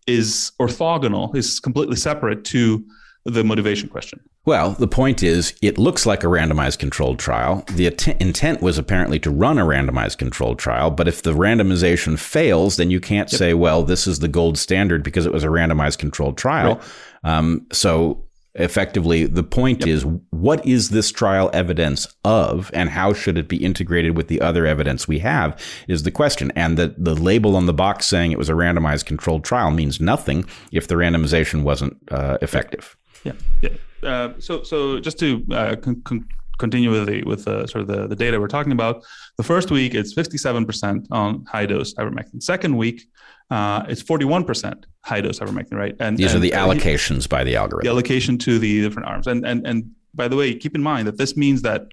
[0.07, 2.83] is orthogonal, is completely separate to
[3.25, 4.19] the motivation question.
[4.45, 7.65] Well, the point is, it looks like a randomized controlled trial.
[7.73, 12.17] The att- intent was apparently to run a randomized controlled trial, but if the randomization
[12.17, 13.37] fails, then you can't yep.
[13.37, 16.75] say, well, this is the gold standard because it was a randomized controlled trial.
[16.75, 17.37] Right.
[17.37, 18.23] Um, so
[18.57, 19.89] effectively the point yep.
[19.89, 24.41] is what is this trial evidence of and how should it be integrated with the
[24.41, 26.51] other evidence we have is the question.
[26.55, 30.01] And the, the label on the box saying it was a randomized controlled trial means
[30.01, 32.97] nothing if the randomization wasn't uh, effective.
[33.23, 33.33] Yeah.
[33.61, 33.69] Yeah.
[34.03, 36.27] Uh, so so just to uh, con- con-
[36.57, 39.03] continue with the with the sort of the, the data we're talking about,
[39.37, 42.41] the first week it's 57% on high dose ivermectin.
[42.41, 43.03] Second week,
[43.49, 45.95] uh, it's 41% high dose ivermectin, right?
[45.99, 47.85] And these and, are the allocations by the algorithm.
[47.85, 51.07] The allocation to the different arms, and and and by the way, keep in mind
[51.07, 51.87] that this means that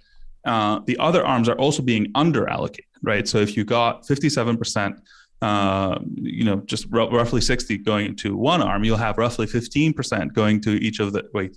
[0.45, 3.27] uh, the other arms are also being under allocated, right?
[3.29, 4.99] So if you got 57%,
[5.43, 10.33] uh, you know, just r- roughly 60 going to one arm, you'll have roughly 15%
[10.33, 11.57] going to each of the, wait,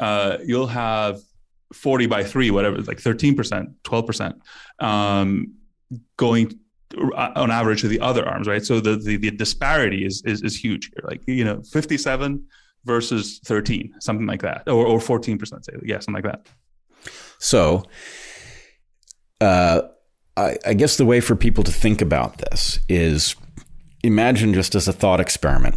[0.00, 1.20] uh, you'll have
[1.72, 4.34] 40 by three, whatever, like 13%, 12%
[4.84, 5.54] um,
[6.16, 6.58] going
[6.96, 8.64] uh, on average to the other arms, right?
[8.64, 11.04] So the, the, the disparity is, is, is huge here.
[11.04, 12.44] Like, you know, 57
[12.84, 16.46] versus 13, something like that, or, or 14%, say, yeah, something like that.
[17.38, 17.84] So,
[19.40, 19.82] uh,
[20.36, 23.34] I, I guess the way for people to think about this is
[24.02, 25.76] imagine just as a thought experiment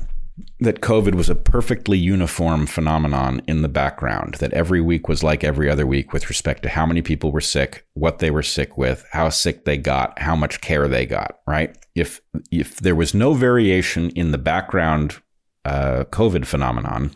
[0.59, 5.43] that COVID was a perfectly uniform phenomenon in the background, that every week was like
[5.43, 8.77] every other week with respect to how many people were sick, what they were sick
[8.77, 11.77] with, how sick they got, how much care they got, right?
[11.95, 12.21] If,
[12.51, 15.21] if there was no variation in the background
[15.65, 17.11] uh, COVID phenomenon,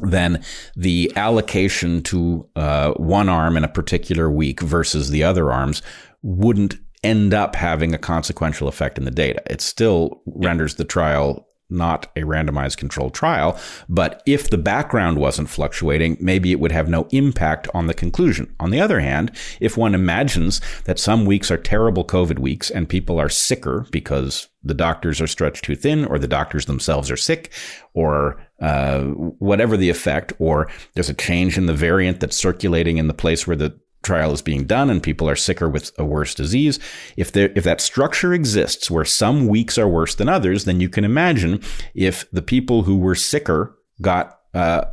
[0.00, 0.42] then
[0.76, 5.82] the allocation to uh, one arm in a particular week versus the other arms
[6.22, 9.42] wouldn't end up having a consequential effect in the data.
[9.48, 13.58] It still renders the trial not a randomized controlled trial.
[13.88, 18.54] But if the background wasn't fluctuating, maybe it would have no impact on the conclusion.
[18.60, 22.88] On the other hand, if one imagines that some weeks are terrible COVID weeks and
[22.88, 27.16] people are sicker because the doctors are stretched too thin or the doctors themselves are
[27.16, 27.52] sick
[27.92, 33.08] or uh, whatever the effect, or there's a change in the variant that's circulating in
[33.08, 36.34] the place where the trial is being done and people are sicker with a worse
[36.34, 36.78] disease,
[37.16, 40.88] if there if that structure exists where some weeks are worse than others, then you
[40.88, 41.60] can imagine
[41.94, 44.84] if the people who were sicker got uh,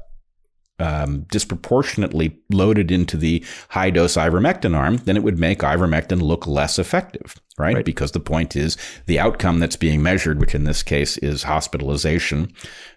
[0.82, 6.48] um, disproportionately loaded into the high dose ivermectin arm, then it would make ivermectin look
[6.48, 7.76] less effective, right?
[7.76, 7.86] right?
[7.86, 12.52] Because the point is the outcome that's being measured, which in this case is hospitalization,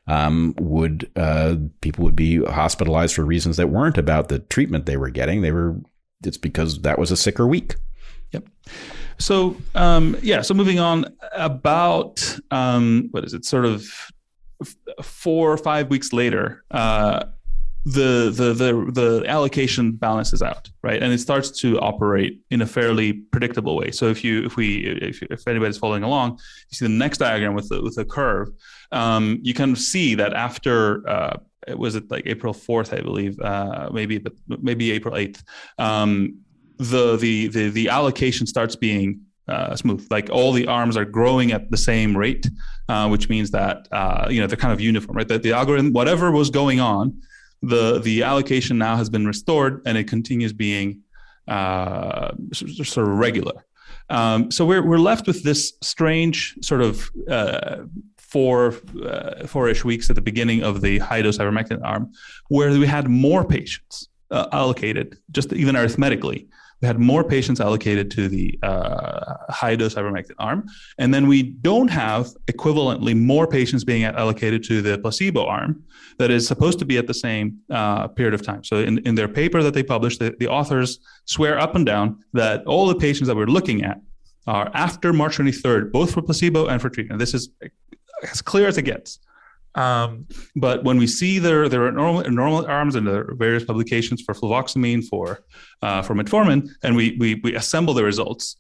[0.07, 4.97] um, would uh, people would be hospitalized for reasons that weren't about the treatment they
[4.97, 5.43] were getting.
[5.43, 5.77] They were
[6.23, 7.77] it's because that was a sicker week.
[8.33, 8.49] Yep.
[9.19, 10.43] So um, yeah.
[10.43, 13.45] So moving on, about um, what is it?
[13.45, 13.87] Sort of
[15.03, 17.25] four or five weeks later, uh,
[17.85, 22.67] the, the the the allocation balances out, right, and it starts to operate in a
[22.67, 23.91] fairly predictable way.
[23.91, 26.33] So if you if we if, if anybody's following along,
[26.71, 28.49] you see the next diagram with the with the curve.
[28.95, 31.37] Um, you of see that after uh,
[31.77, 35.43] was it like April 4th, I believe, uh, maybe, but maybe April 8th.
[35.79, 36.39] Um,
[36.79, 40.07] the, the, the, the allocation starts being uh, smooth.
[40.11, 42.49] Like all the arms are growing at the same rate,
[42.89, 45.29] uh, which means that, uh, you know, they're kind of uniform, right?
[45.29, 47.21] That the algorithm, whatever was going on,
[47.63, 51.01] the, the allocation now has been restored and it continues being
[51.49, 53.65] uh, sort of regular.
[54.11, 57.85] Um, so we're, we're left with this strange sort of uh,
[58.35, 58.75] four
[59.11, 62.05] uh, four-ish weeks at the beginning of the high dose ivermectin arm,
[62.49, 66.41] where we had more patients uh, allocated, just even arithmetically.
[66.81, 70.67] We had more patients allocated to the uh, high dose ivermectin arm,
[70.99, 72.23] and then we don't have
[72.55, 75.85] equivalently more patients being allocated to the placebo arm
[76.19, 78.65] that is supposed to be at the same uh, period of time.
[78.65, 80.99] So, in, in their paper that they published, the, the authors
[81.37, 83.99] swear up and down that all the patients that we're looking at
[84.47, 87.19] are after March 23rd, both for placebo and for treatment.
[87.21, 87.49] This is
[88.31, 89.19] as clear as it gets.
[89.75, 94.23] Um, but when we see there there are normal, normal arms and the various publications
[94.23, 95.41] for fluvoxamine for
[95.83, 98.57] uh, for metformin, and we, we we assemble the results,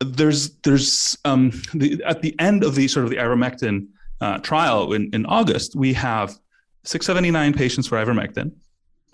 [0.00, 3.88] there's there's um, the, at the end of the sort of the ivermectin
[4.20, 6.38] uh, trial in, in August, we have
[6.84, 8.52] 679 patients for ivermectin.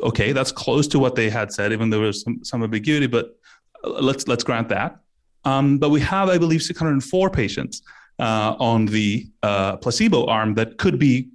[0.00, 3.06] Okay, that's close to what they had said, even though there was some, some ambiguity,
[3.06, 3.36] but
[3.82, 4.98] uh, let's let's grant that.
[5.44, 7.82] Um, but we have, I believe, 604 patients
[8.18, 11.28] uh, on the uh, placebo arm that could be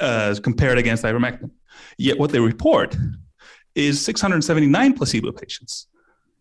[0.00, 1.50] uh, compared against ivermectin.
[1.98, 2.96] Yet what they report
[3.74, 5.86] is 679 placebo patients.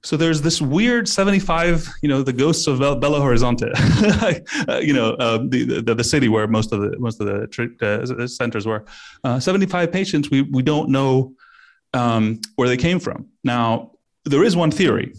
[0.04, 3.72] So there's this weird 75, you know, the ghosts of Belo Horizonte,
[4.68, 7.78] uh, you know, uh, the, the, the city where most of the most of the
[7.82, 8.84] uh, centers were.
[9.39, 11.36] 75 patients, we we don't know
[11.94, 13.28] um, where they came from.
[13.44, 13.92] Now
[14.26, 15.14] there is one theory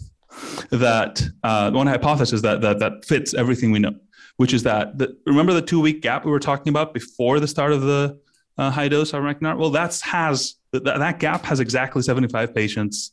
[0.69, 3.95] that one hypothesis that that that fits everything we know,
[4.37, 7.47] which is that the, remember the two week gap we were talking about before the
[7.47, 8.19] start of the
[8.57, 9.57] uh, high dose ivermectin?
[9.57, 13.11] Well, that's has that, that gap has exactly 75 patients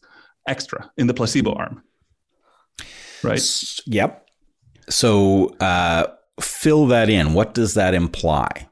[0.48, 1.82] extra in the placebo arm.
[3.22, 3.42] Right.
[3.86, 4.26] Yep.
[4.88, 6.06] So uh,
[6.40, 7.34] fill that in.
[7.34, 8.66] What does that imply?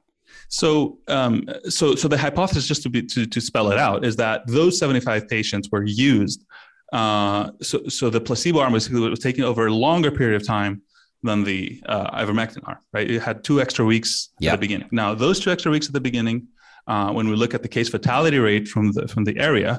[0.49, 4.17] So, um, so, so the hypothesis, just to be to, to spell it out, is
[4.17, 6.45] that those 75 patients were used.
[6.91, 10.81] Uh, so, so the placebo arm was, was taken over a longer period of time
[11.29, 13.09] than the uh, ivermectin arm, right?
[13.15, 14.53] It had two extra weeks yep.
[14.53, 14.89] at the beginning.
[14.91, 16.49] Now, those two extra weeks at the beginning,
[16.87, 19.73] uh, when we look at the case fatality rate from the from the area,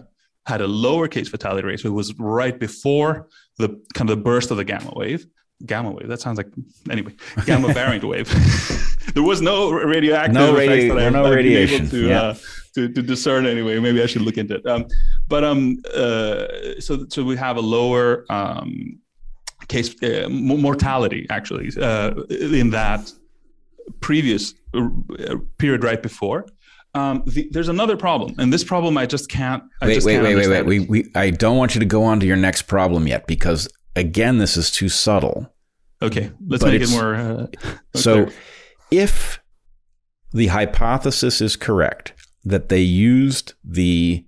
[0.46, 1.80] had a lower case fatality rate.
[1.80, 3.28] So it was right before
[3.58, 5.26] the kind of the burst of the gamma wave.
[5.66, 6.08] Gamma wave.
[6.08, 6.48] That sounds like
[6.90, 7.14] anyway.
[7.46, 8.28] Gamma variant wave.
[9.14, 11.90] there was no radioactive no radi- that I, no radiation.
[11.90, 12.22] to, yeah.
[12.22, 12.36] uh,
[12.76, 13.80] to, to discern anyway.
[13.80, 14.66] Maybe I should look into it.
[14.66, 14.86] Um,
[15.28, 16.46] but um, uh,
[16.80, 19.00] so so we have a lower um,
[19.70, 23.12] case uh, mortality actually uh, in that
[24.02, 24.88] previous uh,
[25.58, 26.46] period right before.
[26.96, 29.64] Um, the, there's another problem, and this problem I just can't.
[29.82, 30.58] I wait, just wait, can't wait, wait, wait.
[30.58, 31.06] understand We, it.
[31.14, 34.40] we, I don't want you to go on to your next problem yet because again,
[34.40, 35.54] this is too subtle.
[36.02, 37.16] Okay, let's But make it more.
[37.16, 37.48] Uh,
[37.96, 38.36] So, clear.
[38.92, 39.40] if
[40.32, 42.14] the hypothesis is correct
[42.46, 44.26] that they used the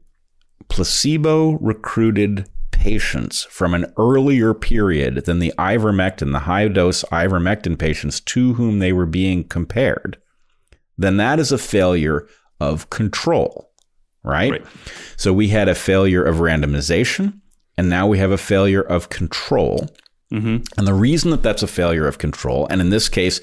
[0.70, 2.48] placebo recruited
[2.82, 8.80] patients from an earlier period than the ivermectin, the high dose ivermectin patients to whom
[8.80, 10.18] they were being compared,
[10.98, 12.28] then that is a failure
[12.60, 13.70] of control,
[14.24, 14.52] right?
[14.52, 14.66] Right.
[15.16, 17.40] So we had a failure of randomization,
[17.78, 19.88] and now we have a failure of control.
[20.34, 20.66] Mhm.
[20.76, 23.42] And the reason that that's a failure of control, and in this case,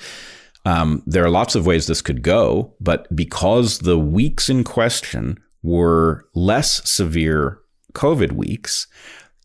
[0.64, 5.38] um, there are lots of ways this could go, but because the weeks in question
[5.62, 7.58] were less severe
[7.94, 8.88] COVID weeks,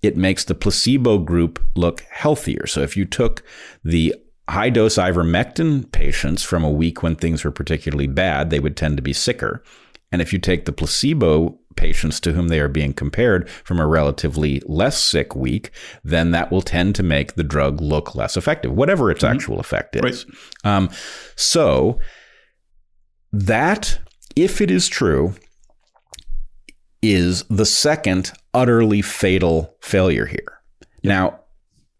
[0.04, 2.68] it makes the placebo group look healthier.
[2.68, 3.42] So if you took
[3.84, 4.14] the
[4.50, 8.98] high dose ivermectin patients from a week when things were particularly bad, they would tend
[8.98, 9.64] to be sicker.
[10.12, 13.88] And if you take the placebo patients to whom they are being compared from a
[13.88, 15.72] relatively less sick week,
[16.04, 19.96] then that will tend to make the drug look less effective, whatever its actual effect
[19.96, 20.26] is.
[20.64, 20.90] Um,
[21.36, 21.98] so
[23.32, 23.98] that,
[24.36, 25.34] if it is true,
[27.04, 30.62] is the second utterly fatal failure here.
[31.04, 31.42] Now,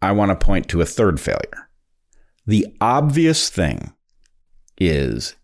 [0.00, 1.68] I want to point to a third failure.
[2.46, 3.92] The obvious thing
[4.78, 5.36] is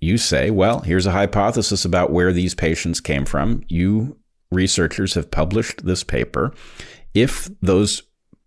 [0.00, 3.62] you say, well, here's a hypothesis about where these patients came from.
[3.68, 4.16] You
[4.52, 6.54] researchers have published this paper.
[7.14, 8.02] If those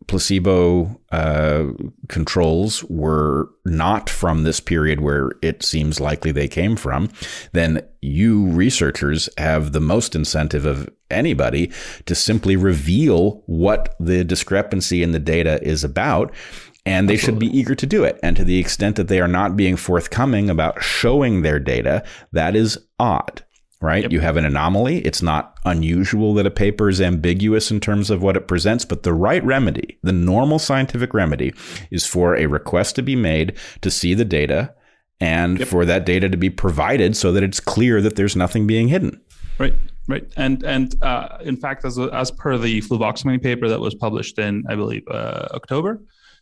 [0.09, 1.65] placebo uh,
[2.09, 7.09] controls were not from this period where it seems likely they came from,
[7.53, 11.71] then you researchers have the most incentive of anybody
[12.05, 16.33] to simply reveal what the discrepancy in the data is about.
[16.85, 18.19] And they should be eager to do it.
[18.23, 22.55] And to the extent that they are not being forthcoming about showing their data, that
[22.55, 23.43] is odd
[23.81, 24.11] right?
[24.11, 24.99] You have an anomaly.
[24.99, 29.03] It's not unusual that a paper is ambiguous in terms of what it presents, but
[29.03, 31.53] the right remedy, the normal scientific remedy,
[31.91, 34.73] is for a request to be made to see the data
[35.21, 38.87] and for that data to be provided so that it's clear that there's nothing being
[38.87, 39.21] hidden.
[39.57, 39.73] Right,
[40.07, 44.39] right, and and uh, in fact, as as per the fluvoxamine paper that was published
[44.39, 46.01] in, I believe, uh, October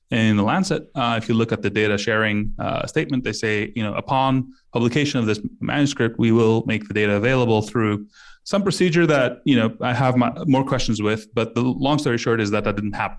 [0.10, 3.74] in the Lancet, uh, if you look at the data sharing uh, statement, they say,
[3.76, 8.08] you know, upon publication of this manuscript, we will make the data available through
[8.46, 11.28] some procedure that you know I have my, more questions with.
[11.34, 13.18] But the long story short is that that didn't happen.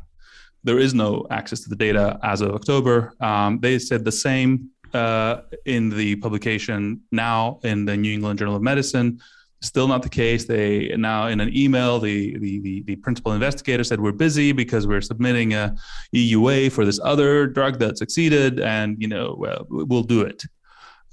[0.65, 3.13] There is no access to the data as of October.
[3.21, 8.57] Um, they said the same uh, in the publication now in the New England Journal
[8.57, 9.21] of Medicine.
[9.61, 10.45] Still not the case.
[10.47, 14.87] They now in an email, the, the the the principal investigator said we're busy because
[14.87, 15.75] we're submitting a
[16.15, 20.45] EUA for this other drug that succeeded, and you know well, we'll do it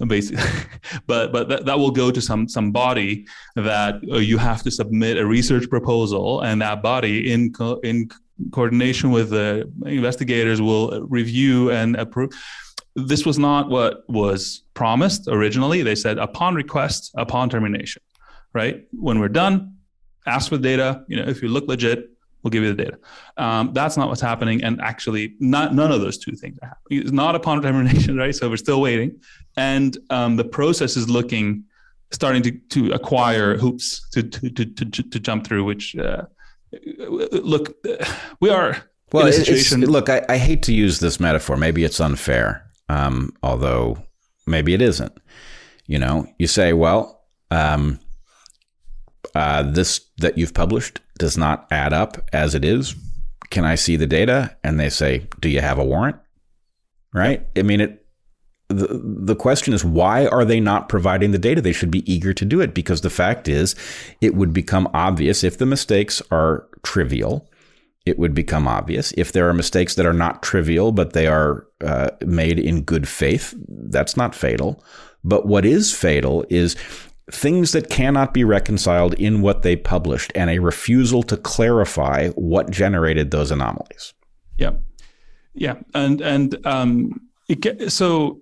[0.06, 0.44] basically.
[1.06, 4.70] But but that, that will go to some some body that uh, you have to
[4.70, 8.08] submit a research proposal and that body in co- in
[8.52, 12.30] coordination with the investigators will review and approve.
[12.94, 15.82] This was not what was promised originally.
[15.82, 18.02] They said upon request upon termination
[18.56, 18.76] right?
[18.92, 19.76] When we're done
[20.26, 21.04] ask for the data.
[21.08, 22.10] You know if you look legit
[22.42, 22.98] we'll give you the data.
[23.38, 24.62] Um, that's not what's happening.
[24.62, 27.00] And actually not none of those two things are happening.
[27.00, 28.32] It's not upon termination right?
[28.32, 29.20] So we're still waiting.
[29.56, 31.64] And um, the process is looking
[32.12, 36.22] starting to, to acquire hoops to, to, to, to, to jump through which uh,
[37.32, 37.74] look
[38.40, 38.76] we are
[39.12, 41.56] Well, in a situation look, I, I hate to use this metaphor.
[41.56, 43.98] Maybe it's unfair, um, although
[44.46, 45.12] maybe it isn't.
[45.88, 47.98] You know, you say, well, um,
[49.36, 52.94] uh, this that you've published does not add up as it is.
[53.50, 54.56] Can I see the data?
[54.64, 56.16] And they say, do you have a warrant?
[57.12, 57.46] Right?
[57.56, 58.02] I mean, it.
[58.68, 61.60] The, the question is why are they not providing the data?
[61.60, 63.76] They should be eager to do it because the fact is,
[64.20, 67.48] it would become obvious if the mistakes are trivial
[68.06, 69.12] it would become obvious.
[69.16, 73.08] If there are mistakes that are not trivial, but they are uh, made in good
[73.08, 74.82] faith, that's not fatal.
[75.24, 76.76] But what is fatal is
[77.32, 82.70] things that cannot be reconciled in what they published and a refusal to clarify what
[82.70, 84.14] generated those anomalies.
[84.58, 84.72] Yeah.
[85.54, 85.76] Yeah.
[85.94, 88.40] And, and, um, it, so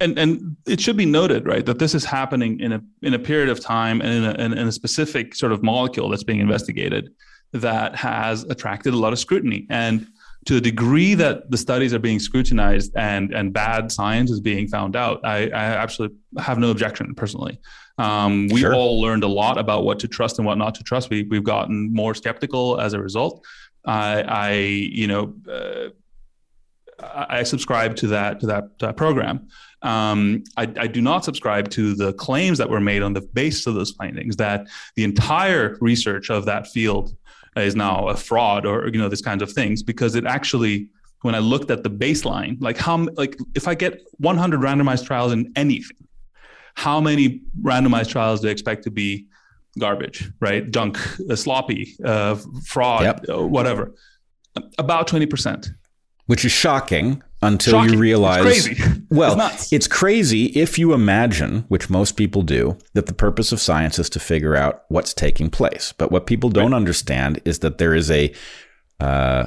[0.00, 3.18] and and it should be noted, right, that this is happening in a in a
[3.18, 6.40] period of time and in a, in, in a specific sort of molecule that's being
[6.40, 7.10] investigated
[7.52, 9.66] that has attracted a lot of scrutiny.
[9.70, 10.06] And
[10.46, 14.68] to the degree that the studies are being scrutinized and and bad science is being
[14.68, 17.58] found out, I, I absolutely have no objection personally.
[17.98, 18.74] Um, we sure.
[18.74, 21.10] all learned a lot about what to trust and what not to trust.
[21.10, 23.44] We we've gotten more skeptical as a result.
[23.84, 25.34] I, I you know.
[25.50, 25.90] Uh,
[26.98, 29.48] I subscribe to that to that uh, program.
[29.82, 33.66] Um, I, I, do not subscribe to the claims that were made on the basis
[33.66, 34.66] of those findings that
[34.96, 37.14] the entire research of that field
[37.56, 40.88] is now a fraud or you know these kinds of things because it actually
[41.22, 45.32] when I looked at the baseline, like how like if I get 100 randomized trials
[45.32, 45.96] in anything,
[46.74, 49.26] how many randomized trials do I expect to be
[49.78, 50.70] garbage, right?
[50.70, 50.98] Junk,
[51.30, 53.24] uh, sloppy, uh, fraud, yep.
[53.28, 53.94] uh, whatever.
[54.78, 55.68] About 20%
[56.26, 57.94] which is shocking until shocking.
[57.94, 63.06] you realize it's well it's, it's, crazy if you imagine which most people do that
[63.06, 66.72] the purpose of science is to figure out what's taking place but what people don't
[66.72, 66.76] right.
[66.76, 68.32] understand is that there is a
[69.00, 69.46] uh,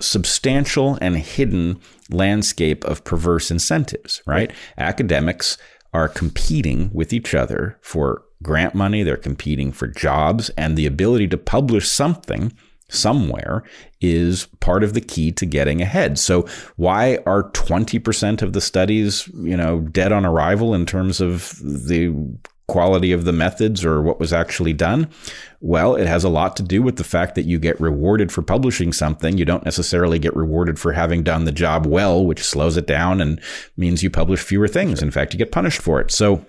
[0.00, 1.80] substantial and hidden
[2.10, 4.50] landscape of perverse incentives right?
[4.50, 5.58] right academics
[5.92, 11.28] are competing with each other for grant money they're competing for jobs and the ability
[11.28, 12.52] to publish something
[12.88, 13.62] somewhere
[14.00, 16.18] is part of the key to getting ahead.
[16.18, 21.58] So why are 20% of the studies, you know, dead on arrival in terms of
[21.62, 22.14] the
[22.66, 25.08] quality of the methods or what was actually done?
[25.60, 28.42] Well, it has a lot to do with the fact that you get rewarded for
[28.42, 29.36] publishing something.
[29.36, 33.20] You don't necessarily get rewarded for having done the job well, which slows it down
[33.20, 33.40] and
[33.76, 35.02] means you publish fewer things.
[35.02, 36.10] In fact, you get punished for it.
[36.10, 36.44] So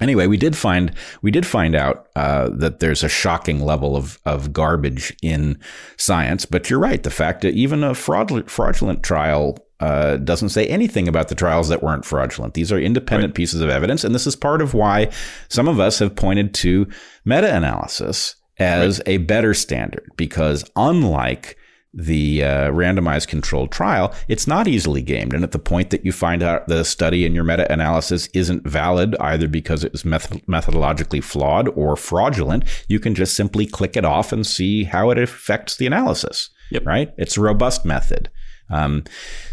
[0.00, 4.18] anyway, we did find we did find out uh, that there's a shocking level of
[4.24, 5.58] of garbage in
[5.96, 6.44] science.
[6.44, 7.02] But you're right.
[7.02, 11.68] The fact that even a fraudulent fraudulent trial uh, doesn't say anything about the trials
[11.68, 12.54] that weren't fraudulent.
[12.54, 13.36] These are independent right.
[13.36, 15.10] pieces of evidence, and this is part of why
[15.48, 16.88] some of us have pointed to
[17.24, 19.08] meta-analysis as right.
[19.08, 21.56] a better standard because unlike
[21.94, 25.32] the uh, randomized controlled trial, it's not easily gamed.
[25.32, 28.66] And at the point that you find out the study in your meta analysis isn't
[28.68, 33.96] valid, either because it was method- methodologically flawed or fraudulent, you can just simply click
[33.96, 36.50] it off and see how it affects the analysis.
[36.70, 36.86] Yep.
[36.86, 37.14] Right?
[37.16, 38.30] It's a robust method.
[38.70, 39.04] Um,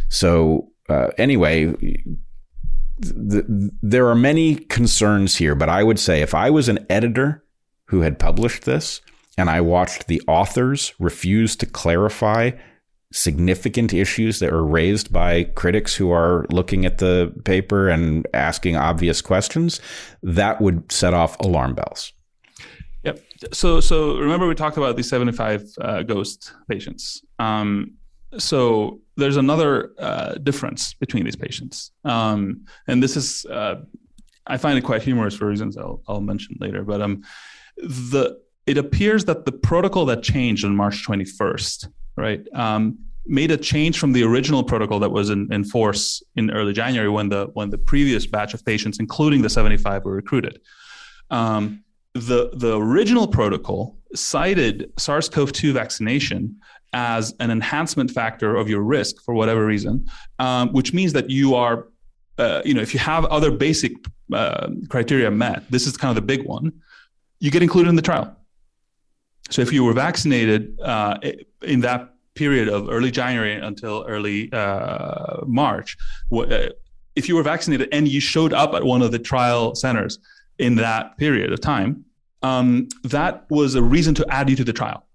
[0.09, 1.73] so, uh, anyway,
[3.01, 3.45] th-
[3.81, 7.45] there are many concerns here, but I would say if I was an editor
[7.85, 9.01] who had published this,
[9.37, 12.51] and I watched the authors refuse to clarify
[13.11, 18.75] significant issues that were raised by critics who are looking at the paper and asking
[18.75, 19.79] obvious questions,
[20.21, 22.11] that would set off alarm bells.
[23.03, 23.19] Yep.
[23.53, 27.23] So, so remember we talked about these 75 uh, ghost patients.
[27.39, 27.93] Um,
[28.37, 33.75] so there's another uh, difference between these patients, um, and this is uh,
[34.47, 36.83] I find it quite humorous for reasons I'll, I'll mention later.
[36.83, 37.23] But um,
[37.77, 41.87] the it appears that the protocol that changed on March 21st,
[42.17, 42.97] right, um,
[43.27, 47.09] made a change from the original protocol that was in, in force in early January
[47.09, 50.59] when the when the previous batch of patients, including the 75, were recruited.
[51.29, 56.59] Um, the the original protocol cited SARS-CoV-2 vaccination
[56.93, 60.07] as an enhancement factor of your risk for whatever reason,
[60.39, 61.89] um, which means that you are,
[62.37, 63.91] uh, you know, if you have other basic
[64.31, 66.71] uh, criteria met, this is kind of the big one,
[67.39, 68.37] you get included in the trial.
[69.49, 71.17] So if you were vaccinated uh,
[71.61, 75.97] in that period of early January until early uh, March,
[76.33, 76.69] uh,
[77.15, 80.19] if you were vaccinated and you showed up at one of the trial centers
[80.57, 82.03] in that period of time,
[82.41, 85.05] um, that was a reason to add you to the trial.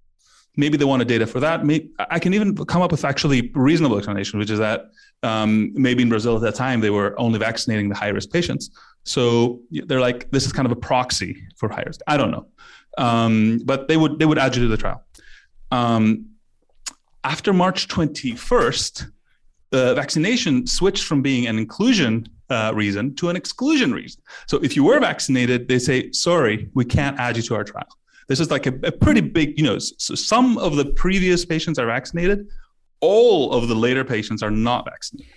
[0.57, 1.65] Maybe they wanted data for that.
[1.65, 4.91] Maybe, I can even come up with actually reasonable explanation, which is that
[5.23, 8.71] um, maybe in Brazil at that time they were only vaccinating the high risk patients.
[9.05, 12.01] So they're like, this is kind of a proxy for high risk.
[12.07, 12.47] I don't know.
[12.99, 15.03] Um, but they would they would add you to the trial.
[15.71, 16.27] Um,
[17.23, 19.11] after March 21st,
[19.71, 24.21] the vaccination switched from being an inclusion uh, reason to an exclusion reason.
[24.47, 27.87] So if you were vaccinated, they say, sorry, we can't add you to our trial.
[28.29, 31.79] This is like a, a pretty big, you know, so some of the previous patients
[31.79, 32.47] are vaccinated,
[33.01, 35.33] all of the later patients are not vaccinated.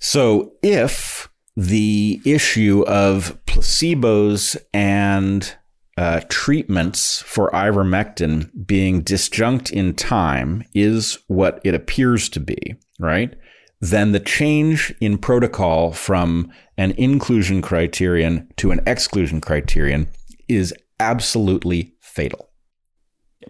[0.00, 5.56] So if the issue of placebos and
[6.00, 13.34] uh, treatments for ivermectin being disjunct in time is what it appears to be, right?
[13.80, 20.06] then the change in protocol from an inclusion criterion to an exclusion criterion
[20.48, 22.50] is absolutely fatal.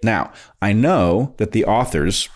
[0.04, 0.32] Now,
[0.62, 2.28] I know that the authors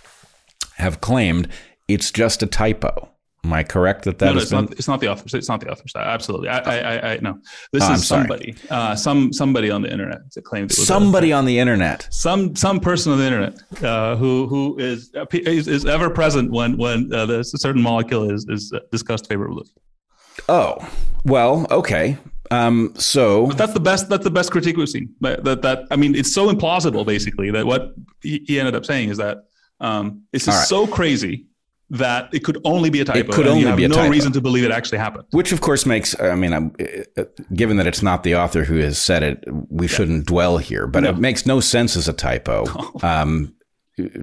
[0.76, 1.48] have claimed
[1.86, 3.10] it's just a typo.
[3.45, 4.64] Am I correct that that no, no, it's, been?
[4.64, 5.34] not, it's not the authors.
[5.34, 5.92] It's not the authors.
[5.95, 6.49] Absolutely.
[6.49, 7.38] I, I, I, I no.
[7.72, 11.59] This Oh, is somebody, uh, some somebody on the internet that was Somebody on the
[11.59, 12.09] internet.
[12.11, 16.78] some some person on the internet uh, who who is, is is ever present when
[16.78, 19.66] when uh, this certain molecule is is discussed favorably.
[20.49, 20.76] Oh,
[21.24, 22.16] well, okay.
[22.51, 24.09] Um, so But that's the best.
[24.09, 25.14] That's the best critique we've seen.
[25.20, 28.84] That, that, that I mean, it's so implausible, basically, that what he, he ended up
[28.84, 29.38] saying is that
[29.80, 30.66] um, All just right.
[30.66, 31.47] so crazy
[31.91, 33.18] that it could only be a typo.
[33.18, 34.11] It could only be a no typo.
[34.11, 35.24] reason to believe it actually happened.
[35.30, 36.74] Which, of course, makes, I mean, um,
[37.16, 37.24] uh,
[37.55, 41.03] given that it's not the author who has said it, we shouldn't dwell here, but
[41.05, 41.11] No.
[41.11, 42.64] it makes no sense as a typo.
[43.03, 43.55] Um,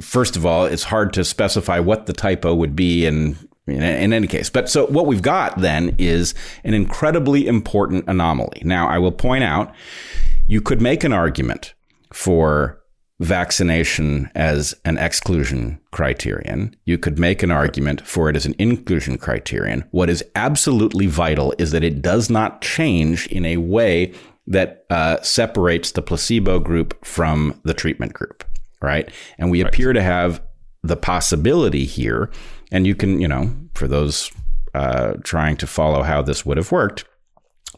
[0.02, 3.38] first of all, it's hard to specify what the typo would be in,
[3.68, 4.50] in, in any case.
[4.50, 6.34] But so what we've got then is
[6.64, 8.64] an incredibly important anomaly.
[8.66, 9.74] Now, I will point out
[10.48, 11.74] you could make an argument
[12.12, 12.81] for
[13.22, 16.76] vaccination as an exclusion criterion.
[16.86, 19.86] You could make an argument for it as an inclusion criterion.
[19.92, 24.14] What is absolutely vital is that it does not change in a way
[24.48, 28.44] that uh, separates the placebo group from the treatment group,
[28.82, 29.08] right?
[29.38, 30.42] And we appear to have
[30.82, 32.32] the possibility here,
[32.72, 34.32] and you can, you know, for those
[34.74, 37.06] uh, trying to follow how this would have worked,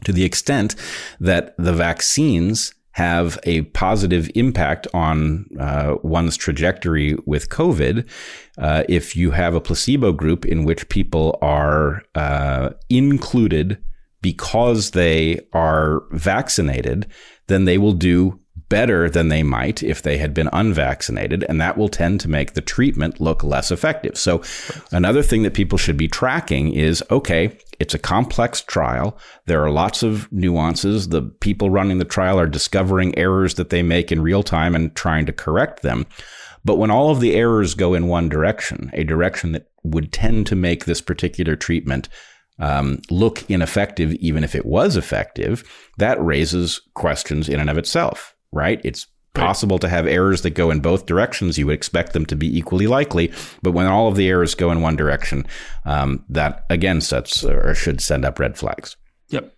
[0.04, 0.74] to the extent
[1.20, 8.08] that the vaccines have a positive impact on uh, one's trajectory with COVID.
[8.56, 13.78] Uh, if you have a placebo group in which people are uh, included
[14.22, 17.06] because they are vaccinated,
[17.48, 18.38] then they will do
[18.68, 22.54] better than they might if they had been unvaccinated, and that will tend to make
[22.54, 24.16] the treatment look less effective.
[24.16, 24.42] So,
[24.92, 29.18] another thing that people should be tracking is okay, it's a complex trial.
[29.46, 31.08] There are lots of nuances.
[31.08, 34.94] The people running the trial are discovering errors that they make in real time and
[34.94, 36.06] trying to correct them.
[36.64, 40.46] But when all of the errors go in one direction, a direction that would tend
[40.46, 42.08] to make this particular treatment
[42.58, 45.64] um, look ineffective, even if it was effective,
[45.98, 48.80] that raises questions in and of itself, right?
[48.84, 51.58] It's possible to have errors that go in both directions.
[51.58, 53.32] You would expect them to be equally likely,
[53.62, 55.46] but when all of the errors go in one direction,
[55.84, 58.96] um, that again sets or should send up red flags.
[59.28, 59.52] Yep.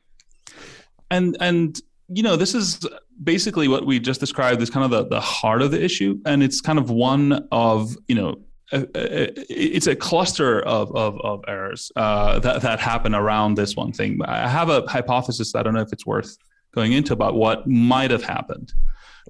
[1.10, 2.80] And and you know this is
[3.22, 6.42] basically what we just described is kind of the the heart of the issue, and
[6.42, 8.36] it's kind of one of you know.
[8.72, 14.18] It's a cluster of, of, of errors uh, that, that happen around this one thing.
[14.24, 15.54] I have a hypothesis.
[15.54, 16.36] I don't know if it's worth
[16.76, 18.72] going into about what might have happened,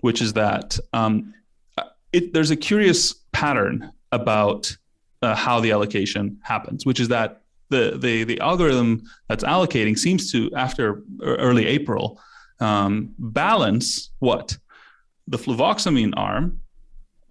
[0.01, 1.33] which is that um,
[2.13, 4.77] it, there's a curious pattern about
[5.23, 10.31] uh, how the allocation happens, which is that the, the, the algorithm that's allocating seems
[10.33, 12.21] to, after early April,
[12.61, 14.57] um, balance what?
[15.29, 16.61] The fluvoxamine arm.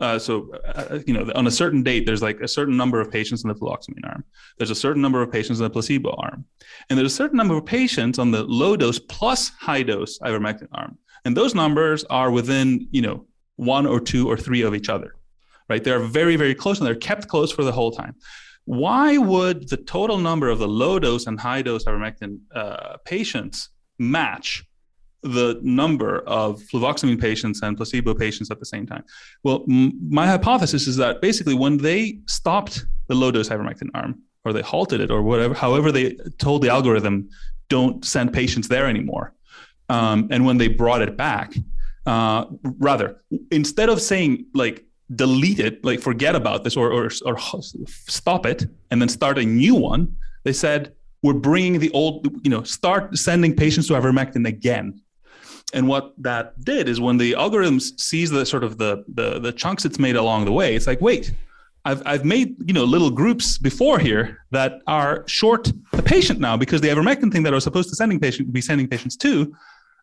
[0.05, 3.09] Uh, so, uh, you know, on a certain date, there's like a certain number of
[3.09, 4.23] patients in the fluvoxamine arm.
[4.57, 6.45] There's a certain number of patients in the placebo arm.
[6.87, 10.67] And there's a certain number of patients on the low dose plus high dose ivermectin
[10.73, 10.99] arm.
[11.25, 13.25] And those numbers are within, you know,
[13.55, 15.15] one or two or three of each other,
[15.69, 15.83] right?
[15.83, 18.13] They're very, very close and they're kept close for the whole time.
[18.65, 23.69] Why would the total number of the low dose and high dose ivermectin uh, patients
[23.97, 24.63] match
[25.25, 29.03] the number of fluvoxamine patients and placebo patients at the same time?
[29.43, 34.21] Well, m- my hypothesis is that basically when they stopped the low dose ivermectin arm
[34.45, 37.29] or they halted it or whatever, however they told the algorithm,
[37.69, 39.33] don't send patients there anymore.
[39.89, 41.53] Um, and when they brought it back,
[42.05, 47.37] uh, rather, instead of saying like delete it, like forget about this or, or, or
[47.87, 52.51] stop it and then start a new one, they said, we're bringing the old, you
[52.51, 55.01] know, start sending patients to ivermectin again.
[55.73, 59.51] And what that did is when the algorithm sees the sort of the, the, the
[59.51, 61.33] chunks it's made along the way, it's like, wait,
[61.85, 66.57] I've, I've made you know little groups before here that are short a patient now
[66.57, 69.55] because the ivermectin thing that I was supposed to sending patient be sending patients to,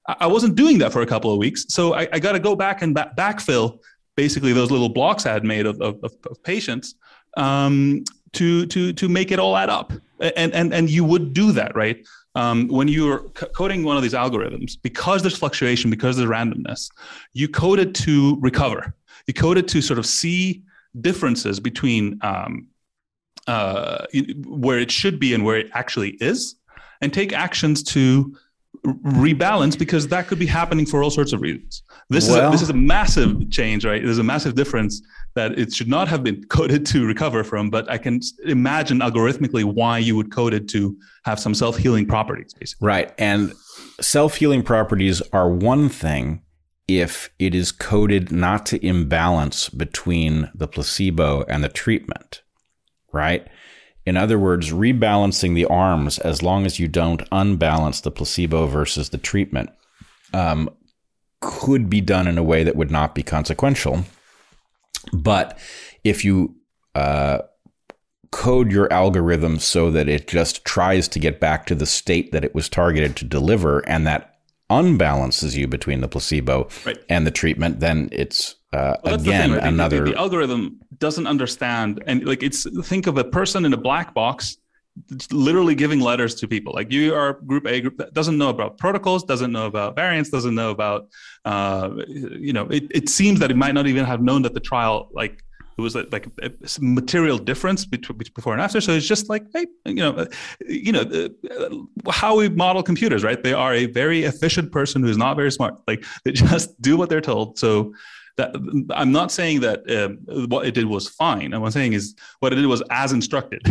[0.06, 1.66] I, wasn't doing that for a couple of weeks.
[1.68, 3.80] So I, I got to go back and ba- backfill
[4.16, 6.94] basically those little blocks I had made of, of, of, of patients
[7.36, 9.93] um, to to to make it all add up.
[10.20, 12.06] And and and you would do that, right?
[12.34, 16.88] Um, when you're c- coding one of these algorithms, because there's fluctuation, because there's randomness,
[17.34, 18.94] you code it to recover.
[19.26, 20.62] You code it to sort of see
[21.00, 22.68] differences between um,
[23.46, 24.06] uh,
[24.46, 26.56] where it should be and where it actually is,
[27.00, 28.36] and take actions to
[28.84, 31.82] rebalance because that could be happening for all sorts of reasons.
[32.12, 34.02] This well, is a, this is a massive change, right?
[34.02, 35.02] There's a massive difference
[35.34, 39.64] that it should not have been coded to recover from, but I can imagine algorithmically
[39.64, 42.86] why you would code it to have some self healing properties, basically.
[42.86, 43.52] Right, and
[44.01, 46.43] self healing properties are one thing
[46.89, 52.43] if it is coded not to imbalance between the placebo and the treatment,
[53.12, 53.47] right?
[54.05, 59.10] In other words, rebalancing the arms as long as you don't unbalance the placebo versus
[59.10, 59.70] the treatment
[60.34, 60.68] um,
[61.43, 64.05] could be done in a way that would not be consequential.
[65.12, 65.59] But
[66.05, 66.55] if you
[66.94, 67.40] uh,
[68.31, 72.44] code your algorithm so that it just tries to get back to the state that
[72.44, 74.39] it was targeted to deliver and that
[74.70, 76.98] unbalances you between the placebo right.
[77.09, 79.73] and the treatment, then it's uh, well, again the thing, right?
[79.73, 79.98] another.
[79.98, 83.77] The, the, the, algorithm doesn't understand, and like it's think of a person in a
[83.77, 84.56] black box,
[85.31, 86.73] literally giving letters to people.
[86.74, 90.31] Like you are group A, group that doesn't know about protocols, doesn't know about variants,
[90.31, 91.09] doesn't know about,
[91.44, 94.60] uh, you know, it, it seems that it might not even have known that the
[94.60, 95.43] trial like
[95.78, 96.51] it was like a,
[96.81, 98.81] material difference between before and after.
[98.81, 100.27] So it's just like, hey, you know, uh,
[100.69, 103.43] you know, uh, how we model computers, right?
[103.43, 105.81] They are a very efficient person who is not very smart.
[105.86, 107.59] Like they just do what they're told.
[107.59, 107.94] So
[108.36, 108.55] that
[108.90, 111.52] I'm not saying that um, what it did was fine.
[111.52, 113.62] I'm saying is what it did was as instructed.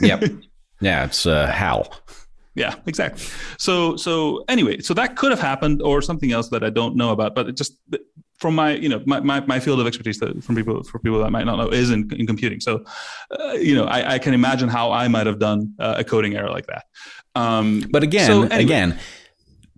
[0.00, 0.22] yep.
[0.82, 1.88] Yeah, it's uh, how.
[2.54, 3.24] Yeah, exactly.
[3.58, 7.10] So so anyway, so that could have happened or something else that I don't know
[7.10, 7.78] about, but it just
[8.42, 11.20] from my you know my, my, my field of expertise that from people for people
[11.20, 12.84] that might not know is in, in computing so
[13.38, 16.34] uh, you know I, I, can imagine how i might have done uh, a coding
[16.34, 16.84] error like that
[17.36, 18.62] um, but again so anyway.
[18.62, 18.98] again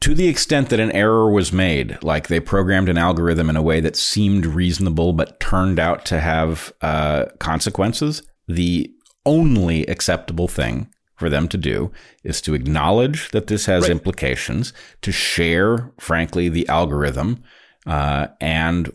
[0.00, 3.62] to the extent that an error was made like they programmed an algorithm in a
[3.62, 8.90] way that seemed reasonable but turned out to have uh, consequences the
[9.26, 10.88] only acceptable thing
[11.24, 11.90] for them to do
[12.22, 13.90] is to acknowledge that this has right.
[13.90, 17.42] implications to share frankly the algorithm
[17.86, 18.92] uh, and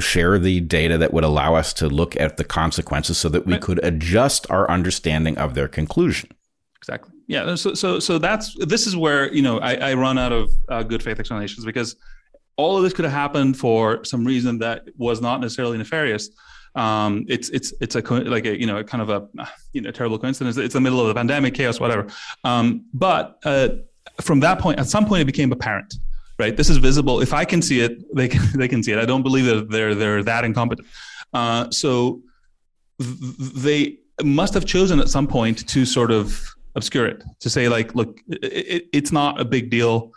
[0.00, 3.52] share the data that would allow us to look at the consequences so that we
[3.52, 3.62] right.
[3.62, 6.28] could adjust our understanding of their conclusion.
[6.78, 7.12] Exactly.
[7.28, 7.54] Yeah.
[7.54, 10.82] So, so, so that's this is where you know I, I run out of uh,
[10.82, 11.94] good faith explanations because
[12.56, 16.28] all of this could have happened for some reason that was not necessarily nefarious.
[16.74, 20.18] Um, it's it's it's a like a you know kind of a you know terrible
[20.18, 20.56] coincidence.
[20.56, 22.06] It's the middle of the pandemic, chaos, whatever.
[22.44, 23.68] Um, but uh,
[24.20, 25.94] from that point, at some point, it became apparent
[26.38, 26.56] right?
[26.56, 27.20] This is visible.
[27.20, 28.98] If I can see it, they can, they can see it.
[28.98, 30.86] I don't believe that they're they're that incompetent.
[31.32, 32.22] Uh, so
[33.00, 37.68] th- they must have chosen at some point to sort of obscure it, to say
[37.68, 40.12] like, look, it, it's not a big deal.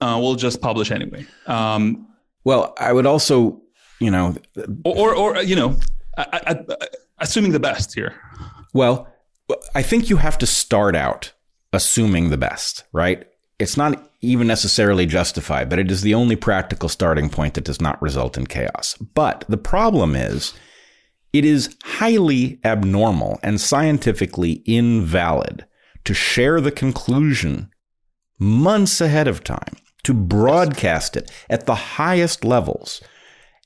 [0.00, 1.26] Uh, we'll just publish anyway.
[1.46, 2.08] Um,
[2.44, 3.62] well, I would also,
[4.00, 4.36] you know,
[4.84, 5.76] or or, or you know,
[6.16, 6.86] I, I, I,
[7.18, 8.14] assuming the best here.
[8.72, 9.08] Well,
[9.74, 11.32] I think you have to start out
[11.72, 13.26] assuming the best, right?
[13.58, 17.80] It's not even necessarily justified, but it is the only practical starting point that does
[17.80, 18.96] not result in chaos.
[19.14, 20.54] But the problem is,
[21.32, 25.66] it is highly abnormal and scientifically invalid
[26.04, 27.70] to share the conclusion
[28.38, 33.02] months ahead of time, to broadcast it at the highest levels,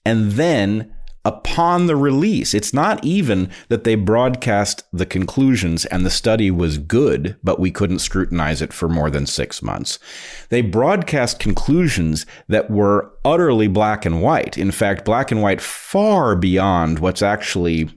[0.05, 0.93] and then
[1.29, 2.55] upon the release.
[2.55, 7.71] It's not even that they broadcast the conclusions and the study was good, but we
[7.71, 9.99] couldn't scrutinize it for more than six months.
[10.49, 14.57] They broadcast conclusions that were utterly black and white.
[14.57, 17.91] In fact, black and white far beyond what's actually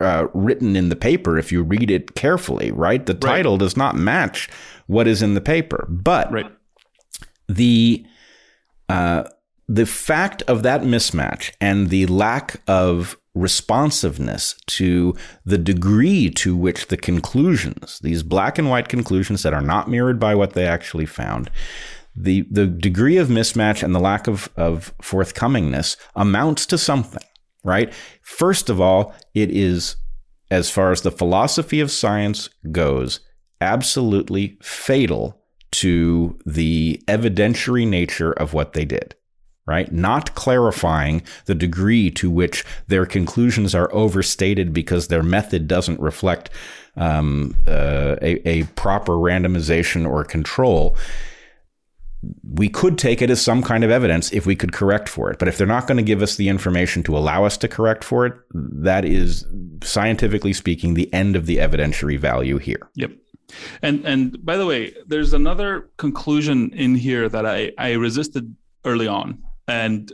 [0.00, 3.04] uh, written in the paper if you read it carefully, right?
[3.04, 3.60] The title right.
[3.60, 4.48] does not match
[4.86, 5.86] what is in the paper.
[5.90, 6.50] But right.
[7.46, 8.06] the.
[8.88, 9.24] Uh,
[9.70, 15.14] the fact of that mismatch and the lack of responsiveness to
[15.44, 20.18] the degree to which the conclusions, these black and white conclusions that are not mirrored
[20.18, 21.52] by what they actually found,
[22.16, 27.22] the, the degree of mismatch and the lack of, of forthcomingness amounts to something,
[27.62, 27.92] right?
[28.22, 29.94] First of all, it is,
[30.50, 33.20] as far as the philosophy of science goes,
[33.60, 35.40] absolutely fatal
[35.70, 39.14] to the evidentiary nature of what they did
[39.70, 39.92] right?
[39.92, 46.50] Not clarifying the degree to which their conclusions are overstated because their method doesn't reflect
[46.96, 50.96] um, uh, a, a proper randomization or control.
[52.42, 55.38] We could take it as some kind of evidence if we could correct for it.
[55.38, 58.02] But if they're not going to give us the information to allow us to correct
[58.02, 59.46] for it, that is,
[59.84, 62.90] scientifically speaking, the end of the evidentiary value here.
[62.96, 63.12] Yep.
[63.82, 69.06] And and by the way, there's another conclusion in here that I, I resisted early
[69.06, 70.12] on and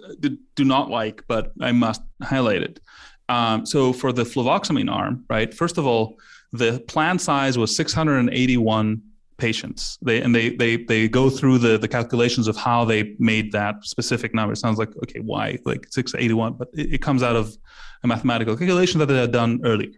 [0.54, 2.80] do not like, but I must highlight it.
[3.28, 5.52] Um, so for the fluvoxamine arm, right?
[5.52, 6.16] First of all,
[6.52, 9.02] the plan size was 681
[9.38, 9.98] patients.
[10.02, 13.74] They and they they they go through the the calculations of how they made that
[13.84, 14.52] specific number.
[14.52, 17.56] It sounds like okay, why like six eighty one, but it, it, comes out of
[18.02, 19.92] a mathematical calculation that they had done earlier.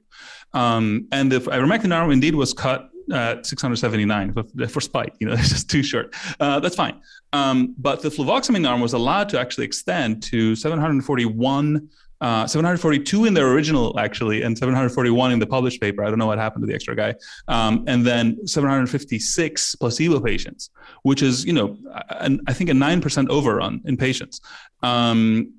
[0.55, 5.15] Um, and the ivermectin arm indeed was cut at 679 for, for spite.
[5.21, 6.15] You know, it's just too short.
[6.41, 7.01] Uh, that's fine.
[7.33, 11.89] Um, but the fluvoxamine arm was allowed to actually extend to 741
[12.21, 16.27] uh, 742 in their original actually and 741 in the published paper i don't know
[16.27, 17.15] what happened to the extra guy
[17.47, 20.71] um, and then 756 placebo patients
[21.03, 21.77] which is you know
[22.19, 24.41] an, i think a 9% overrun in patients
[24.83, 25.53] um,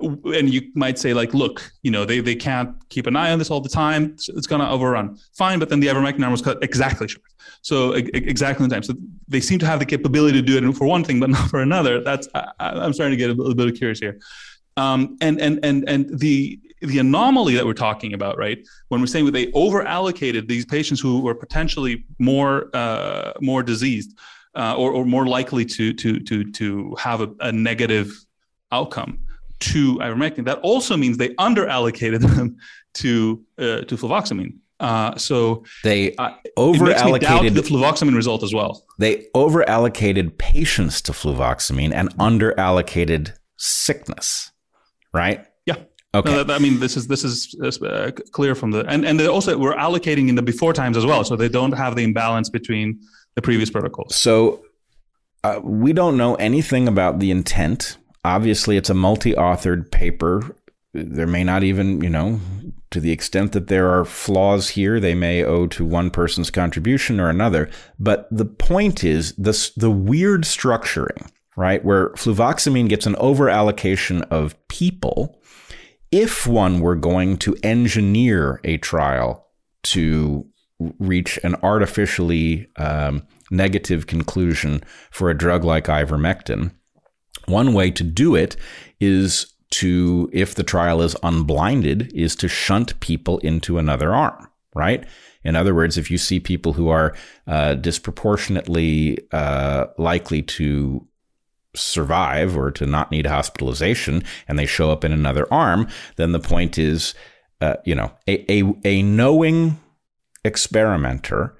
[0.00, 3.38] and you might say like look you know they, they can't keep an eye on
[3.38, 4.16] this all the time.
[4.28, 5.18] It's going to overrun.
[5.36, 7.24] Fine but then the ivermectin arm was cut exactly short.
[7.62, 8.82] So exactly in time.
[8.82, 8.94] So
[9.26, 11.60] they seem to have the capability to do it for one thing but not for
[11.60, 12.02] another.
[12.02, 14.18] That's I, am starting to get a little bit curious here.
[14.76, 18.64] Um, and and and and the the anomaly that we're talking about, right?
[18.88, 23.64] When we're saying that they over allocated these patients who were potentially more uh, more
[23.64, 24.16] diseased
[24.54, 28.12] uh, or, or more likely to to to to have a, a negative
[28.70, 29.18] outcome
[29.60, 32.56] to ivermectin, that also means they under allocated them
[32.94, 34.58] to uh, to fluvoxamine.
[34.80, 38.84] Uh, so they uh, over allocated the fluvoxamine result as well.
[38.98, 44.52] They over allocated patients to fluvoxamine and under allocated sickness
[45.12, 45.46] right?
[45.66, 45.76] Yeah.
[46.14, 46.30] Okay.
[46.30, 49.26] No, that, I mean, this is this is uh, clear from the and and they
[49.26, 52.48] also we're allocating in the before times as well, so they don't have the imbalance
[52.48, 53.00] between
[53.34, 54.16] the previous protocols.
[54.16, 54.64] So
[55.44, 57.98] uh, we don't know anything about the intent.
[58.28, 60.54] Obviously, it's a multi-authored paper.
[60.94, 62.40] There may not even, you know,
[62.90, 67.20] to the extent that there are flaws here, they may owe to one person's contribution
[67.20, 67.68] or another.
[67.98, 71.84] But the point is this the weird structuring right?
[71.84, 75.40] Where fluvoxamine gets an overallocation of people.
[76.12, 79.44] If one were going to engineer a trial
[79.82, 80.46] to
[81.00, 86.70] reach an artificially um, negative conclusion for a drug like ivermectin,
[87.48, 88.56] one way to do it
[89.00, 95.06] is to, if the trial is unblinded, is to shunt people into another arm, right?
[95.44, 97.14] In other words, if you see people who are
[97.46, 101.06] uh, disproportionately uh, likely to
[101.74, 106.40] survive or to not need hospitalization and they show up in another arm, then the
[106.40, 107.14] point is,
[107.60, 109.78] uh, you know, a, a, a knowing
[110.44, 111.56] experimenter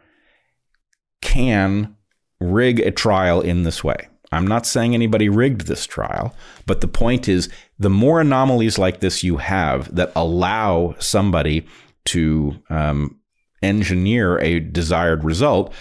[1.20, 1.97] can
[2.40, 4.09] rig a trial in this way.
[4.30, 6.34] I'm not saying anybody rigged this trial,
[6.66, 7.48] but the point is
[7.78, 11.66] the more anomalies like this you have that allow somebody
[12.06, 13.18] to um,
[13.62, 15.72] engineer a desired result,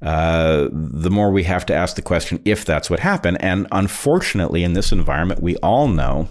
[0.00, 3.38] uh, the more we have to ask the question if that's what happened.
[3.40, 6.28] And unfortunately, in this environment, we all know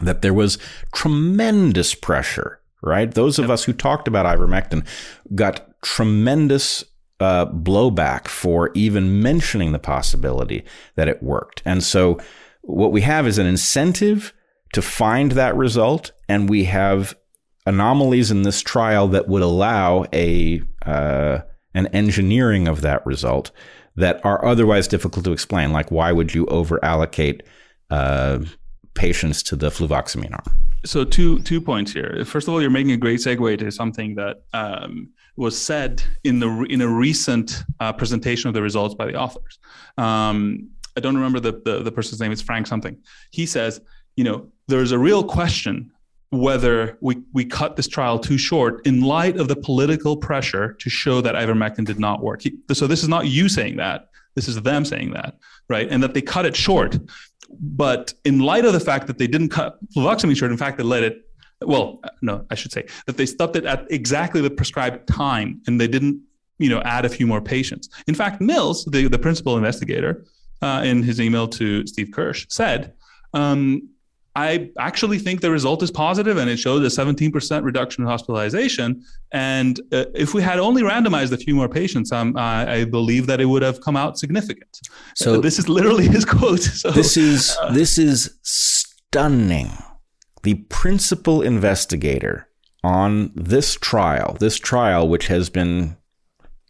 [0.00, 0.58] that there was
[0.92, 3.12] tremendous pressure, right?
[3.12, 4.86] Those of us who talked about ivermectin
[5.34, 6.84] got tremendous
[7.20, 10.64] uh, blowback for even mentioning the possibility
[10.94, 11.62] that it worked.
[11.64, 12.18] And so,
[12.62, 14.32] what we have is an incentive
[14.74, 17.16] to find that result, and we have
[17.66, 21.40] anomalies in this trial that would allow a uh,
[21.74, 23.50] and engineering of that result
[23.96, 25.72] that are otherwise difficult to explain.
[25.72, 27.42] Like, why would you over allocate
[27.90, 28.40] uh,
[28.94, 30.58] patients to the fluvoxamine arm?
[30.84, 32.24] So, two two points here.
[32.24, 36.40] First of all, you're making a great segue to something that um, was said in
[36.40, 39.58] the in a recent uh, presentation of the results by the authors.
[39.96, 42.32] Um, I don't remember the, the the person's name.
[42.32, 42.98] It's Frank something.
[43.30, 43.80] He says,
[44.16, 45.92] you know, there's a real question
[46.30, 50.90] whether we, we cut this trial too short in light of the political pressure to
[50.90, 52.42] show that ivermectin did not work.
[52.72, 54.10] So this is not you saying that.
[54.34, 55.38] This is them saying that,
[55.68, 55.88] right?
[55.90, 56.98] And that they cut it short.
[57.60, 60.84] But in light of the fact that they didn't cut fluvoxamine short, in fact, they
[60.84, 61.27] let it,
[61.62, 65.80] well, no, I should say that they stopped it at exactly the prescribed time and
[65.80, 66.20] they didn't,
[66.58, 67.88] you know, add a few more patients.
[68.06, 70.24] In fact, Mills, the, the principal investigator,
[70.62, 72.92] uh, in his email to Steve Kirsch, said,
[73.34, 73.88] um,
[74.36, 79.02] I actually think the result is positive and it showed a 17% reduction in hospitalization.
[79.32, 83.26] And uh, if we had only randomized a few more patients, um, I, I, believe
[83.26, 84.78] that it would have come out significant.
[85.16, 86.60] So uh, this is literally his quote.
[86.78, 89.70] So, this is uh, this is stunning.
[90.42, 92.48] The principal investigator
[92.84, 95.96] on this trial, this trial which has been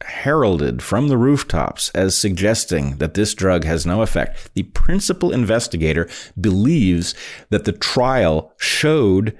[0.03, 4.51] heralded from the rooftops as suggesting that this drug has no effect.
[4.55, 6.09] The principal investigator
[6.41, 7.15] believes
[7.51, 9.37] that the trial showed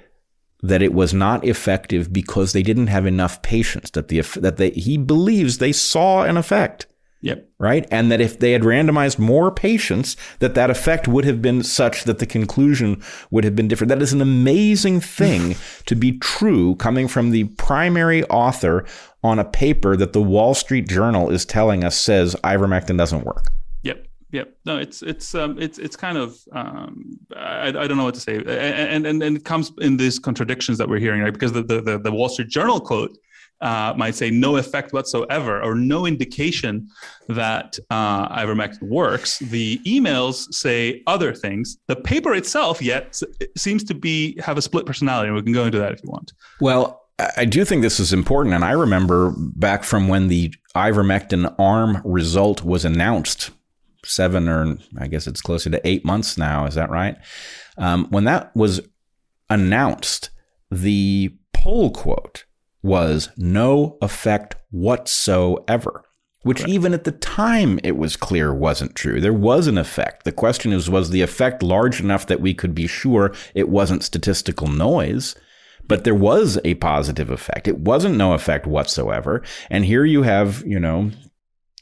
[0.61, 4.71] that it was not effective because they didn't have enough patients that the that they
[4.71, 6.85] he believes they saw an effect
[7.21, 7.49] Yep.
[7.59, 7.85] Right.
[7.91, 12.05] And that if they had randomized more patients, that that effect would have been such
[12.05, 13.89] that the conclusion would have been different.
[13.89, 15.55] That is an amazing thing
[15.85, 18.85] to be true coming from the primary author
[19.21, 23.51] on a paper that the Wall Street Journal is telling us says ivermectin doesn't work.
[23.83, 24.07] Yep.
[24.31, 24.55] Yep.
[24.65, 28.21] No, it's it's um, it's it's kind of um, I, I don't know what to
[28.21, 31.33] say, and and and it comes in these contradictions that we're hearing, right?
[31.33, 33.17] Because the the, the Wall Street Journal quote
[33.61, 36.87] uh, might say no effect whatsoever or no indication
[37.27, 39.39] that uh, ivermectin works.
[39.39, 41.77] The emails say other things.
[41.87, 43.19] The paper itself yet
[43.57, 46.09] seems to be have a split personality, and we can go into that if you
[46.09, 46.33] want.
[46.61, 47.05] Well,
[47.35, 52.01] I do think this is important, and I remember back from when the ivermectin arm
[52.05, 53.51] result was announced,
[54.05, 56.65] seven or I guess it's closer to eight months now.
[56.65, 57.17] Is that right?
[57.77, 58.79] Um, when that was
[59.49, 60.29] announced,
[60.71, 62.45] the poll quote
[62.81, 66.05] was no effect whatsoever,
[66.43, 66.69] which right.
[66.69, 69.19] even at the time it was clear wasn't true.
[69.19, 70.23] There was an effect.
[70.23, 74.03] The question is, was the effect large enough that we could be sure it wasn't
[74.03, 75.35] statistical noise?
[75.87, 77.67] But there was a positive effect.
[77.67, 79.43] It wasn't no effect whatsoever.
[79.71, 81.09] And here you have, you know,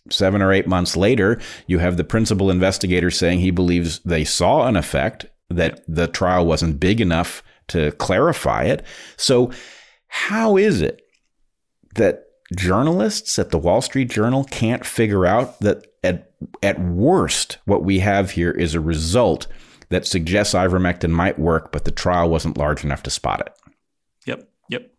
[0.09, 4.65] seven or eight months later, you have the principal investigator saying he believes they saw
[4.65, 8.85] an effect, that the trial wasn't big enough to clarify it.
[9.17, 9.51] So
[10.07, 11.01] how is it
[11.95, 16.31] that journalists at the Wall Street Journal can't figure out that at,
[16.63, 19.47] at worst, what we have here is a result
[19.89, 23.53] that suggests ivermectin might work, but the trial wasn't large enough to spot it?
[24.25, 24.49] Yep.
[24.69, 24.91] Yep.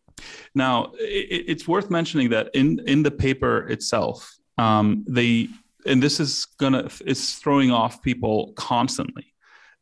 [0.55, 5.49] Now, it, it's worth mentioning that in, in the paper itself, um, they,
[5.87, 9.33] and this is gonna, it's throwing off people constantly.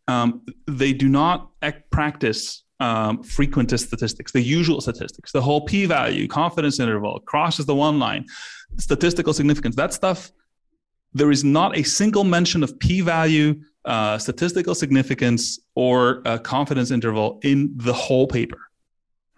[0.08, 1.50] Um, they do not
[1.90, 7.74] practice um, frequentist statistics, the usual statistics, the whole p value, confidence interval, crosses the
[7.74, 8.26] one line,
[8.78, 10.32] statistical significance, that stuff,
[11.14, 17.40] there is not a single mention of p value, uh, statistical significance, or confidence interval
[17.42, 18.58] in the whole paper.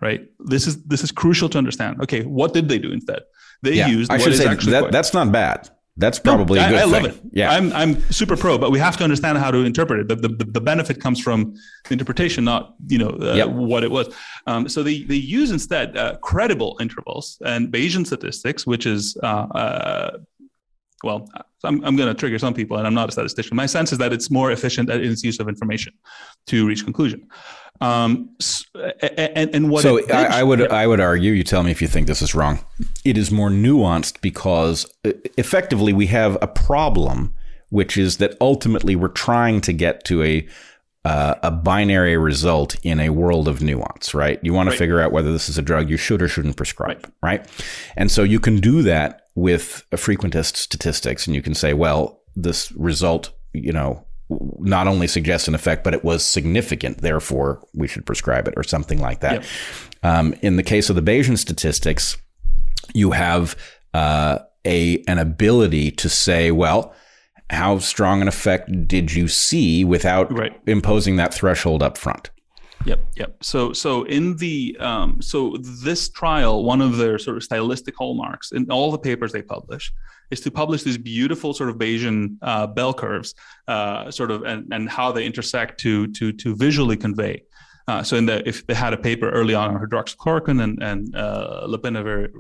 [0.01, 0.29] Right.
[0.39, 2.01] This is this is crucial to understand.
[2.03, 3.23] Okay, what did they do instead?
[3.63, 4.13] They yeah, used.
[4.13, 5.71] I should say that, that's not bad.
[5.99, 6.93] That's probably no, a good I, I thing.
[6.93, 7.21] love it.
[7.33, 10.09] Yeah, I'm I'm super pro, but we have to understand how to interpret it.
[10.09, 11.55] The the, the benefit comes from
[11.89, 13.49] the interpretation, not you know uh, yep.
[13.49, 14.15] what it was.
[14.47, 19.27] Um, so they they use instead uh, credible intervals and Bayesian statistics, which is uh,
[19.27, 20.19] uh
[21.05, 21.29] well,
[21.65, 23.57] I'm, I'm going to trigger some people, and I'm not a statistician.
[23.57, 25.93] My sense is that it's more efficient in its use of information
[26.47, 27.29] to reach conclusion.
[27.81, 28.31] Um,
[29.01, 30.71] and, and what so I, I, would.
[30.71, 31.33] I would argue.
[31.33, 32.61] You tell me if you think this is wrong.
[33.05, 37.35] It is more nuanced because effectively we have a problem,
[37.71, 40.49] which is that ultimately we're trying to get to a
[41.05, 44.39] uh, a binary result in a world of nuance, right?
[44.43, 44.79] You want to right.
[44.79, 47.41] figure out whether this is a drug you should or shouldn't prescribe, right.
[47.41, 47.51] right?
[47.97, 52.21] And so you can do that with a frequentist statistics, and you can say, well,
[52.35, 56.99] this result, you know, not only suggests an effect, but it was significant.
[56.99, 59.35] Therefore, we should prescribe it or something like that.
[59.35, 59.45] Yep.
[60.03, 62.17] Um, in the case of the Bayesian statistics,
[62.95, 63.57] you have
[63.95, 66.95] uh, a an ability to say, well,
[67.51, 70.59] how strong an effect did you see without right.
[70.67, 72.31] imposing that threshold up front?
[72.85, 73.37] Yep, yep.
[73.43, 78.53] So, so in the um, so this trial, one of their sort of stylistic hallmarks
[78.53, 79.93] in all the papers they publish
[80.31, 83.35] is to publish these beautiful sort of Bayesian uh, bell curves,
[83.67, 87.43] uh, sort of, and, and how they intersect to to to visually convey.
[87.89, 91.17] Uh, so, in the if they had a paper early on on hydroxychloroquine and and
[91.17, 92.31] uh, lopinavir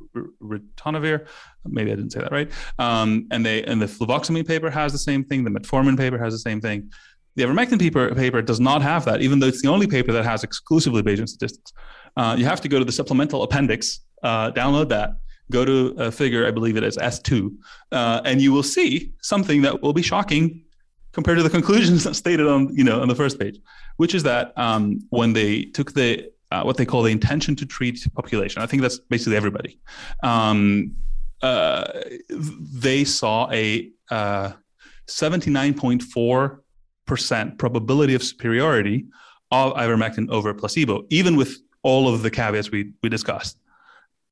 [0.43, 1.27] ritonavir,
[1.65, 2.51] maybe I didn't say that right.
[2.79, 5.45] Um, and they and the fluvoxamine paper has the same thing.
[5.45, 6.91] The metformin paper has the same thing.
[7.39, 10.25] The ivermectin paper, paper does not have that, even though it's the only paper that
[10.25, 11.73] has exclusively Bayesian statistics.
[12.17, 15.11] Uh, you have to go to the supplemental appendix, uh, download that,
[15.51, 17.55] go to a figure, I believe it is S2,
[17.93, 20.63] uh, and you will see something that will be shocking
[21.13, 23.59] compared to the conclusions stated on, you know, on the first page,
[23.97, 27.67] which is that um, when they took the uh, what they call the intention to
[27.67, 29.79] treat population, I think that's basically everybody.
[30.23, 30.97] Um,
[31.43, 31.93] uh,
[32.31, 36.57] they saw a 79.4 uh,
[37.07, 39.07] percent probability of superiority
[39.51, 43.59] of ivermectin over placebo, even with all of the caveats we, we discussed.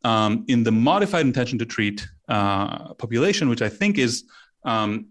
[0.07, 4.23] Um, in the modified intention to treat uh, population, which I think is,
[4.63, 5.09] um,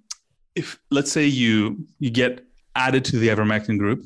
[0.56, 2.46] if let's say you you get
[2.76, 4.06] added to the ivermectin group,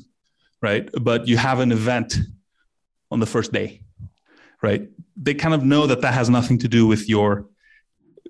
[0.60, 2.18] right, but you have an event
[3.12, 3.82] on the first day,
[4.62, 4.88] right?
[5.16, 7.46] They kind of know that that has nothing to do with your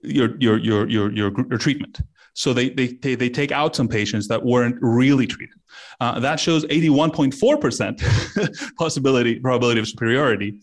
[0.03, 2.03] your your your your your, your treatment.
[2.35, 5.57] So they, they, they take out some patients that weren't really treated.
[5.99, 10.61] Uh, that shows 81.4% possibility probability of superiority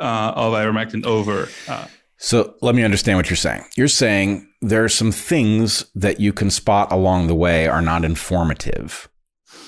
[0.00, 1.86] uh, of ivermectin over uh,
[2.16, 3.64] So let me understand what you're saying.
[3.76, 8.04] You're saying there are some things that you can spot along the way are not
[8.04, 9.08] informative,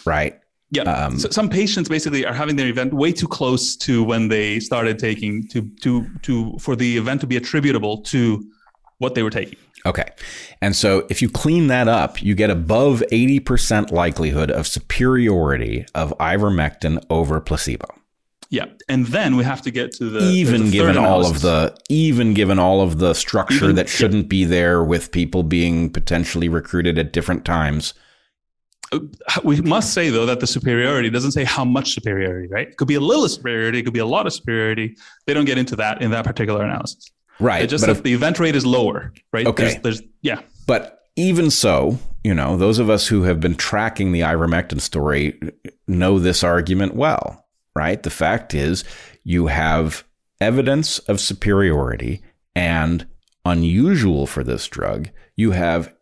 [0.04, 0.38] right?
[0.70, 0.82] Yeah.
[0.84, 4.58] Um, so some patients basically are having their event way too close to when they
[4.58, 8.42] started taking to to to for the event to be attributable to
[8.98, 9.58] what they were taking.
[9.84, 10.08] Okay.
[10.60, 16.16] And so if you clean that up, you get above 80% likelihood of superiority of
[16.18, 17.88] ivermectin over placebo.
[18.52, 22.34] Yeah, and then we have to get to the even given all of the even
[22.34, 24.28] given all of the structure even, that shouldn't yeah.
[24.28, 27.94] be there with people being potentially recruited at different times.
[28.92, 28.98] Uh,
[29.42, 32.68] we must say though that the superiority doesn't say how much superiority, right?
[32.68, 34.98] It could be a little superiority, it could be a lot of superiority.
[35.24, 37.10] They don't get into that in that particular analysis.
[37.40, 37.62] Right.
[37.62, 39.46] It just if, the event rate is lower, right?
[39.46, 39.62] Okay.
[39.62, 40.42] There's, there's yeah.
[40.66, 45.40] But even so, you know, those of us who have been tracking the ivermectin story
[45.88, 47.41] know this argument well
[47.74, 48.02] right?
[48.02, 48.84] The fact is,
[49.24, 50.04] you have
[50.40, 52.22] evidence of superiority
[52.54, 53.06] and
[53.44, 55.94] unusual for this drug, you have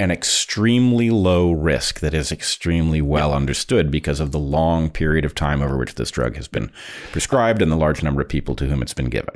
[0.00, 5.34] an extremely low risk that is extremely well understood because of the long period of
[5.34, 6.70] time over which this drug has been
[7.10, 9.34] prescribed and the large number of people to whom it's been given.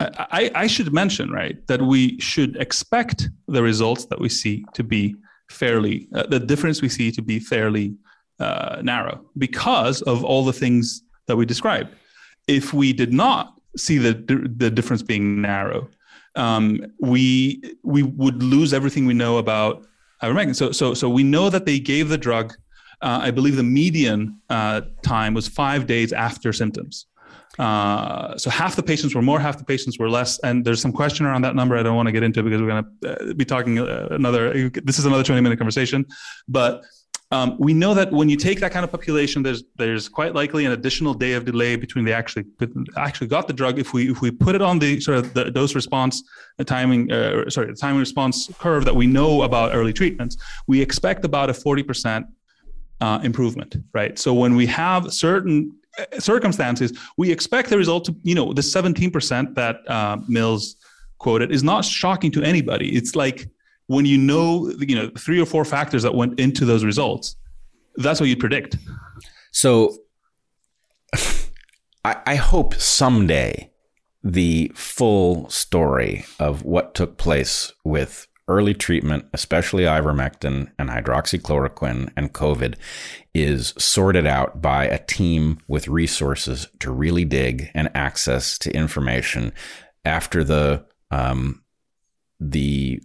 [0.00, 4.82] I, I should mention, right, that we should expect the results that we see to
[4.82, 5.14] be
[5.50, 7.94] fairly, uh, the difference we see to be fairly
[8.40, 11.02] uh, narrow because of all the things
[11.32, 11.88] that we described.
[12.46, 14.12] If we did not see the
[14.62, 15.88] the difference being narrow,
[16.36, 16.64] um,
[17.00, 19.86] we we would lose everything we know about
[20.22, 20.54] ivermectin.
[20.54, 22.52] So so so we know that they gave the drug.
[23.00, 27.06] Uh, I believe the median uh, time was five days after symptoms.
[27.58, 30.92] Uh, so half the patients were more, half the patients were less, and there's some
[30.92, 31.76] question around that number.
[31.76, 34.70] I don't want to get into because we're going to uh, be talking uh, another.
[34.70, 36.06] This is another 20 minute conversation,
[36.48, 36.84] but
[37.32, 40.66] um, we know that when you take that kind of population, there's there's quite likely
[40.66, 42.44] an additional day of delay between they actually
[42.98, 43.78] actually got the drug.
[43.78, 46.22] If we if we put it on the sort of the dose response
[46.58, 50.36] the timing uh, sorry the timing response curve that we know about early treatments,
[50.66, 52.26] we expect about a forty percent
[53.00, 54.18] uh, improvement, right?
[54.18, 58.62] So when we have certain uh, circumstances, we expect the result to you know the
[58.62, 60.76] seventeen percent that uh, Mills
[61.18, 62.94] quoted is not shocking to anybody.
[62.94, 63.48] It's like
[63.92, 67.36] when you know you know three or four factors that went into those results
[67.96, 68.76] that's what you predict.
[69.50, 69.96] So
[72.04, 73.70] I, I hope someday
[74.24, 82.32] the full story of what took place with early treatment, especially ivermectin and hydroxychloroquine and
[82.32, 82.74] COVID,
[83.34, 89.52] is sorted out by a team with resources to really dig and access to information
[90.04, 91.62] after the um,
[92.40, 93.00] the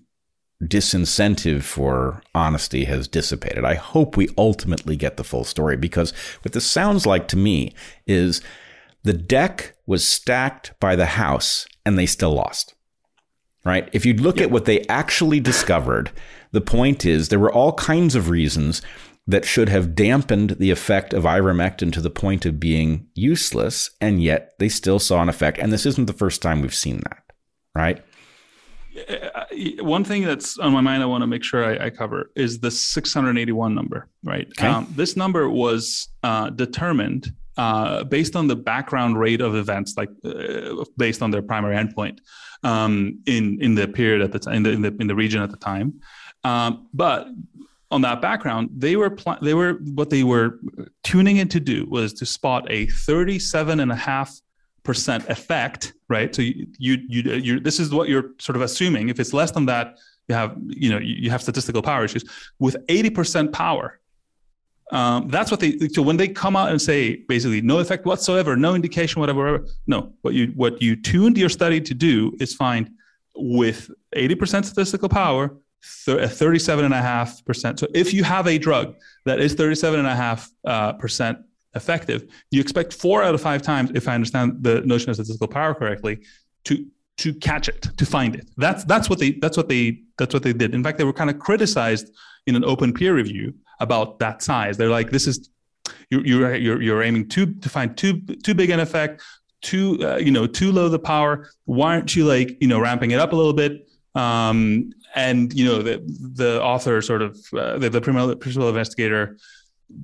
[0.64, 3.64] disincentive for honesty has dissipated.
[3.64, 6.12] I hope we ultimately get the full story because
[6.42, 7.74] what this sounds like to me
[8.08, 8.42] is
[9.04, 12.74] the deck was stacked by the house and they still lost.
[13.64, 13.90] Right?
[13.92, 16.12] If you look at what they actually discovered,
[16.52, 18.82] the point is there were all kinds of reasons
[19.28, 24.24] that should have dampened the effect of ivermectin to the point of being useless, and
[24.24, 25.58] yet they still saw an effect.
[25.58, 27.24] And this isn't the first time we've seen that,
[27.76, 28.02] right?
[29.80, 32.60] One thing that's on my mind, I want to make sure I, I cover is
[32.60, 34.48] the 681 number, right?
[34.57, 34.68] Okay.
[34.68, 40.10] Um, this number was uh, determined uh, based on the background rate of events, like
[40.24, 42.19] uh, based on their primary endpoint
[42.64, 45.41] um, in in the period at the time, in the, in the in the region
[45.41, 45.99] at the time.
[46.44, 47.28] Um, but
[47.90, 50.60] on that background, they were pl- they were what they were
[51.03, 54.40] tuning in to do was to spot a 37 and a half
[54.88, 56.34] percent effect, right?
[56.34, 59.10] So you, you, you, this is what you're sort of assuming.
[59.10, 59.98] If it's less than that,
[60.30, 62.24] you have, you know, you have statistical power issues.
[62.58, 64.00] With 80% power,
[64.94, 65.78] um, that's what they.
[65.90, 70.14] So when they come out and say basically no effect whatsoever, no indication, whatever, no.
[70.22, 72.90] What you what you tuned your study to do is find
[73.36, 75.58] with 80% statistical power,
[76.06, 77.80] th- 37.5%.
[77.80, 78.96] So if you have a drug
[79.26, 81.40] that is 37.5 uh, percent
[81.76, 85.48] effective, you expect four out of five times, if I understand the notion of statistical
[85.48, 86.19] power correctly,
[86.65, 86.85] to
[87.18, 88.48] to catch it, to find it.
[88.57, 90.73] That's that's what they that's what they that's what they did.
[90.73, 92.11] In fact, they were kind of criticized
[92.45, 94.77] in an open peer review about that size.
[94.77, 95.49] They're like, this is
[96.10, 99.23] you're you're you're, you're aiming too to find too too big an effect,
[99.61, 101.49] too uh, you know too low the power.
[101.65, 103.88] Why aren't you like you know ramping it up a little bit?
[104.15, 106.03] Um, and you know the
[106.35, 109.38] the author sort of uh, the, the principal investigator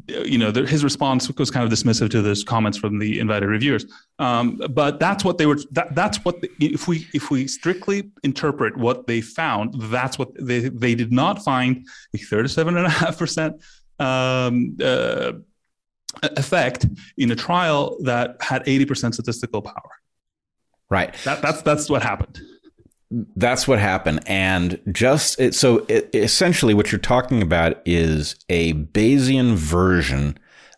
[0.08, 3.48] you know, the, his response was kind of dismissive to those comments from the invited
[3.48, 3.86] reviewers.
[4.20, 5.60] Um, but that's what they were.
[5.72, 10.30] That, that's what the, if we if we strictly interpret what they found, that's what
[10.40, 13.62] they they did not find a thirty-seven and a half percent
[14.00, 15.34] um, uh,
[16.24, 16.86] effect
[17.18, 19.92] in a trial that had eighty percent statistical power.
[20.90, 21.14] Right.
[21.26, 22.40] That, that's that's what happened.
[23.36, 24.22] That's what happened.
[24.26, 30.38] And just it, so it, essentially, what you're talking about is a Bayesian version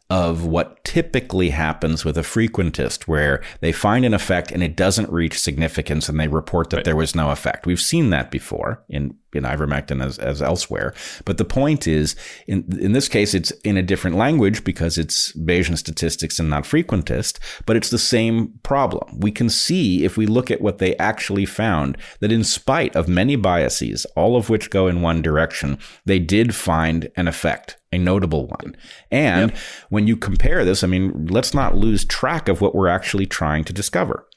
[0.10, 5.10] of what typically happens with a frequentist, where they find an effect and it doesn't
[5.10, 6.86] reach significance and they report that right.
[6.86, 7.66] there was no effect.
[7.66, 10.94] We've seen that before in, in ivermectin as, as elsewhere.
[11.26, 12.16] But the point is,
[12.48, 16.64] in, in this case, it's in a different language because it's Bayesian statistics and not
[16.64, 19.20] frequentist, but it's the same problem.
[19.20, 23.08] We can see if we look at what they actually found that in spite of
[23.08, 27.98] many biases, all of which go in one direction, they did find an effect a
[27.98, 28.76] notable one.
[29.10, 29.60] And yep.
[29.90, 33.64] when you compare this, I mean, let's not lose track of what we're actually trying
[33.66, 34.28] to discover.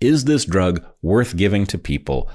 [0.00, 2.30] Is this drug worth giving to people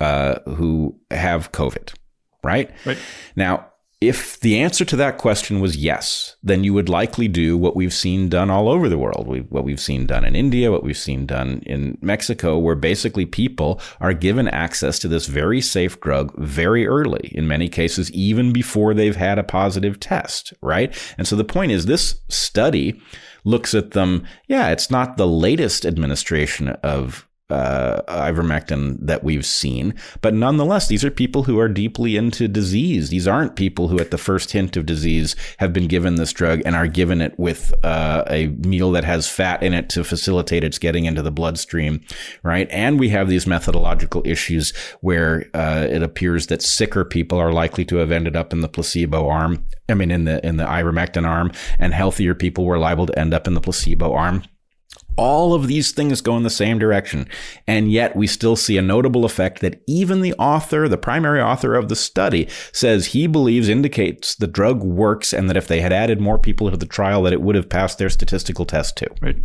[0.00, 1.94] uh, who have COVID?
[2.42, 2.70] Right?
[2.84, 2.98] Right.
[3.34, 3.66] Now,
[4.00, 7.94] if the answer to that question was yes, then you would likely do what we've
[7.94, 9.26] seen done all over the world.
[9.26, 13.24] We, what we've seen done in India, what we've seen done in Mexico, where basically
[13.24, 18.52] people are given access to this very safe drug very early, in many cases, even
[18.52, 20.94] before they've had a positive test, right?
[21.16, 23.00] And so the point is this study
[23.44, 24.26] looks at them.
[24.46, 29.94] Yeah, it's not the latest administration of uh, ivermectin that we've seen.
[30.20, 33.10] But nonetheless, these are people who are deeply into disease.
[33.10, 36.62] These aren't people who, at the first hint of disease, have been given this drug
[36.64, 40.64] and are given it with uh, a meal that has fat in it to facilitate
[40.64, 42.00] its getting into the bloodstream,
[42.42, 42.68] right?
[42.70, 47.84] And we have these methodological issues where uh, it appears that sicker people are likely
[47.86, 49.64] to have ended up in the placebo arm.
[49.88, 53.32] I mean, in the in the ivermectin arm, and healthier people were liable to end
[53.32, 54.42] up in the placebo arm.
[55.16, 57.28] All of these things go in the same direction.
[57.66, 61.74] And yet we still see a notable effect that even the author, the primary author
[61.74, 65.92] of the study, says he believes indicates the drug works and that if they had
[65.92, 69.08] added more people to the trial, that it would have passed their statistical test too.
[69.20, 69.36] Right.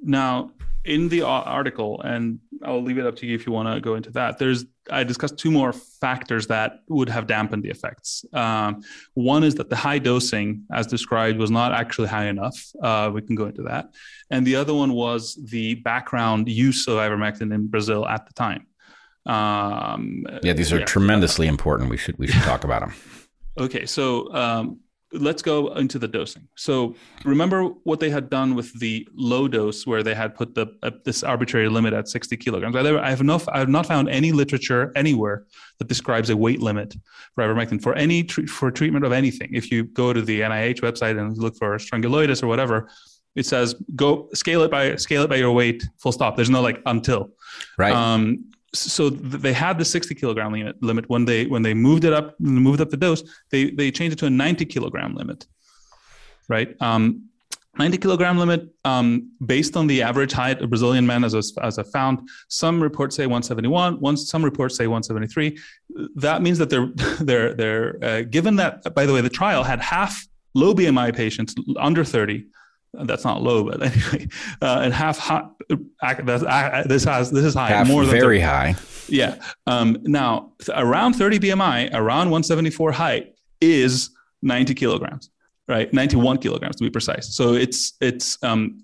[0.00, 0.50] Now,
[0.86, 3.96] in the article, and I'll leave it up to you if you want to go
[3.96, 4.38] into that.
[4.38, 8.24] There's I discussed two more factors that would have dampened the effects.
[8.32, 8.82] Um,
[9.14, 12.56] one is that the high dosing, as described, was not actually high enough.
[12.80, 13.90] Uh, we can go into that.
[14.30, 18.66] And the other one was the background use of ivermectin in Brazil at the time.
[19.26, 20.84] Um, yeah, these are yeah.
[20.84, 21.90] tremendously important.
[21.90, 22.94] We should we should talk about them.
[23.58, 24.80] Okay, so um,
[25.18, 26.46] let's go into the dosing.
[26.56, 26.94] So
[27.24, 30.90] remember what they had done with the low dose, where they had put the uh,
[31.04, 32.76] this arbitrary limit at 60 kilograms.
[32.76, 35.44] I have not I have not found any literature anywhere
[35.78, 36.94] that describes a weight limit
[37.34, 39.50] for ivermectin for any for treatment of anything.
[39.52, 42.88] If you go to the NIH website and look for strangulitis or whatever,
[43.34, 45.86] it says go scale it by scale it by your weight.
[45.98, 46.36] Full stop.
[46.36, 47.30] There's no like until.
[47.78, 47.92] Right.
[47.92, 51.08] Um, so they had the 60 kilogram limit, limit.
[51.08, 54.18] When they when they moved it up moved up the dose they they changed it
[54.20, 55.46] to a 90 kilogram limit
[56.48, 56.80] right?
[56.80, 57.28] Um,
[57.78, 61.82] 90 kilogram limit um, based on the average height of brazilian men as, as i
[61.82, 65.58] found some reports say 171 one, some reports say 173
[66.14, 66.88] that means that they're
[67.20, 71.54] they're they're uh, given that by the way the trial had half low bmi patients
[71.78, 72.46] under 30
[73.04, 74.28] that's not low, but anyway,
[74.62, 75.48] uh, and half high.
[76.86, 78.40] This has this is high, half more than very 30.
[78.40, 78.74] high.
[79.08, 79.36] Yeah.
[79.66, 84.10] Um, now around 30 BMI, around 174 height is
[84.42, 85.30] 90 kilograms,
[85.68, 85.92] right?
[85.92, 87.34] 91 kilograms to be precise.
[87.34, 88.82] So it's it's um,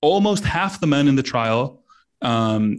[0.00, 1.82] almost half the men in the trial,
[2.22, 2.78] um,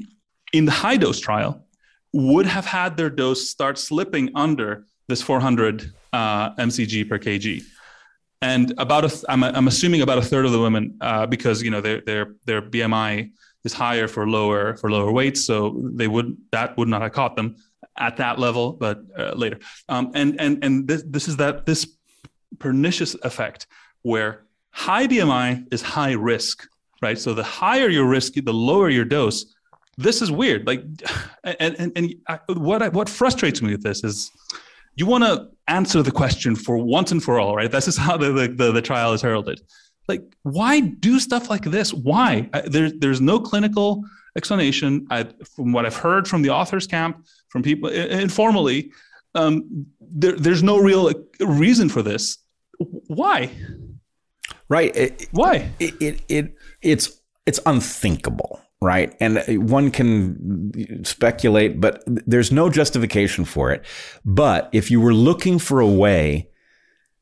[0.53, 1.65] in the high dose trial,
[2.13, 7.61] would have had their dose start slipping under this 400 uh, mcg per kg
[8.41, 11.71] and about a, I'm, I'm assuming about a third of the women uh, because you
[11.71, 13.31] know their their their BMI
[13.63, 17.35] is higher for lower for lower weights, so they would that would not have caught
[17.35, 17.55] them
[17.97, 19.59] at that level, but uh, later.
[19.89, 21.87] Um, and and and this this is that this
[22.59, 23.67] pernicious effect
[24.01, 26.67] where high BMI is high risk,
[27.01, 27.17] right?
[27.17, 29.53] So the higher your risk, the lower your dose.
[29.97, 30.67] This is weird.
[30.67, 30.83] Like,
[31.43, 34.31] and and, and I, what I, what frustrates me with this is
[34.95, 37.71] you want to answer the question for once and for all, right?
[37.71, 39.61] This is how the, the, the trial is heralded.
[40.07, 41.93] Like, why do stuff like this?
[41.93, 42.49] Why?
[42.67, 44.03] There, there's no clinical
[44.37, 45.07] explanation.
[45.09, 48.91] I, from what I've heard from the authors camp, from people informally,
[49.33, 52.37] um, there, there's no real reason for this.
[52.77, 53.51] Why?
[54.69, 54.95] Right.
[54.95, 55.71] It, why?
[55.79, 59.15] It, it, it it's it's unthinkable right?
[59.19, 63.83] And one can speculate, but there's no justification for it.
[64.23, 66.49] But if you were looking for a way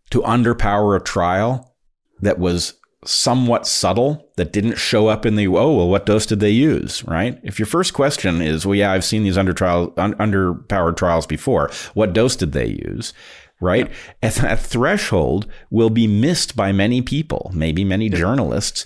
[0.10, 1.76] to underpower a trial
[2.22, 2.74] that was
[3.06, 7.04] somewhat subtle, that didn't show up in the, oh, well, what dose did they use,
[7.06, 7.40] right?
[7.44, 11.28] If your first question is, well, yeah, I've seen these under trial, un- underpowered trials
[11.28, 13.14] before, what dose did they use?
[13.62, 13.90] Right?
[14.22, 14.30] Yeah.
[14.30, 18.86] that threshold will be missed by many people, maybe many journalists.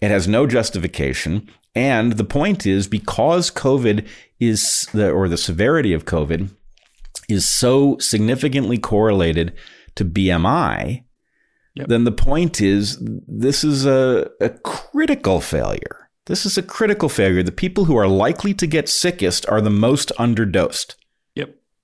[0.00, 4.06] It has no justification And the point is because COVID
[4.38, 6.50] is the, or the severity of COVID
[7.28, 9.54] is so significantly correlated
[9.96, 11.04] to BMI,
[11.74, 11.88] yep.
[11.88, 16.10] then the point is this is a, a critical failure.
[16.26, 17.42] This is a critical failure.
[17.42, 20.94] The people who are likely to get sickest are the most underdosed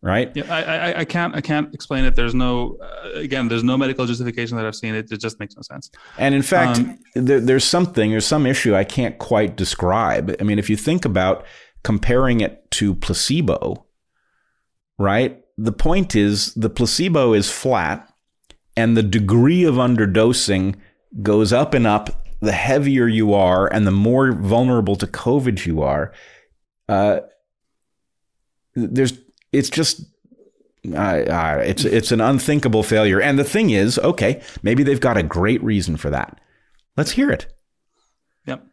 [0.03, 0.35] right?
[0.35, 2.15] Yeah, I, I, I, can't I can't explain it.
[2.15, 4.95] There's no uh, again, there's no medical justification that I've seen.
[4.95, 5.91] It, it just makes no sense.
[6.19, 10.35] And in fact, um, there, there's something, there's some issue I can't quite describe.
[10.41, 11.45] I mean, if you think about
[11.83, 13.87] comparing it to placebo,
[14.99, 15.43] right?
[15.57, 18.09] The point is the placebo is flat,
[18.77, 20.77] and the degree of underdosing
[21.23, 22.11] goes up and up.
[22.43, 26.15] The heavier you are, and the more vulnerable to COVID you are.
[26.89, 27.21] Uh,
[28.75, 29.13] there's
[29.53, 30.05] it's just
[30.83, 33.21] it's it's an unthinkable failure.
[33.21, 36.41] And the thing is, okay, maybe they've got a great reason for that.
[36.97, 37.47] Let's hear it.
[38.47, 38.65] Yep.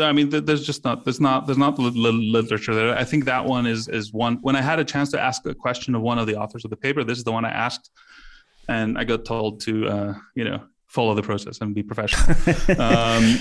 [0.00, 2.96] I mean, there's just not there's not there's not literature there.
[2.96, 4.38] I think that one is is one.
[4.42, 6.70] When I had a chance to ask a question of one of the authors of
[6.70, 7.90] the paper, this is the one I asked,
[8.68, 12.36] and I got told to uh, you know follow the process and be professional.
[12.80, 13.36] um,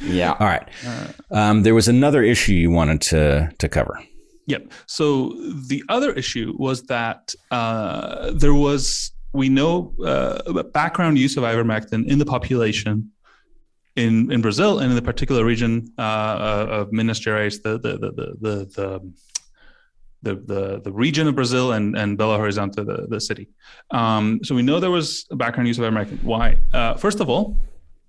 [0.00, 0.32] yeah.
[0.40, 0.68] All right.
[0.86, 4.00] Uh, um, there was another issue you wanted to to cover.
[4.48, 4.72] Yep.
[4.86, 5.34] So
[5.68, 12.08] the other issue was that uh, there was, we know, uh, background use of ivermectin
[12.08, 13.12] in the population
[13.94, 17.92] in, in Brazil and in the particular region uh, uh of Minas Gerais, the the
[17.98, 19.12] the the the,
[20.22, 23.48] the, the, the region of Brazil and, and Belo Horizonte, the, the city.
[23.90, 26.22] Um, so we know there was background use of ivermectin.
[26.22, 26.56] Why?
[26.72, 27.56] Uh, first of all,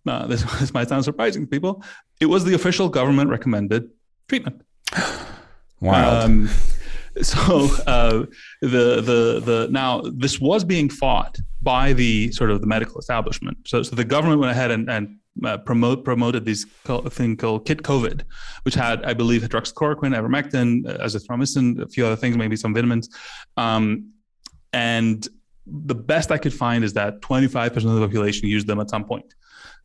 [0.07, 1.84] uh, this, this might sound surprising to people.
[2.22, 3.90] It was the official government recommended
[4.30, 4.61] treatment.
[5.81, 6.22] Wow.
[6.22, 6.49] Um,
[7.22, 8.26] so uh,
[8.61, 13.57] the the the now this was being fought by the sort of the medical establishment.
[13.68, 16.65] So so the government went ahead and, and uh, promote promoted this
[17.10, 18.22] thing called Kit COVID,
[18.64, 23.10] which had I believe hydroxychloroquine, ivermectin, uh, azithromycin, a few other things, maybe some vitamins,
[23.57, 24.11] um,
[24.73, 25.27] and
[25.65, 29.06] the best I could find is that 25% of the population used them at some
[29.06, 29.34] point.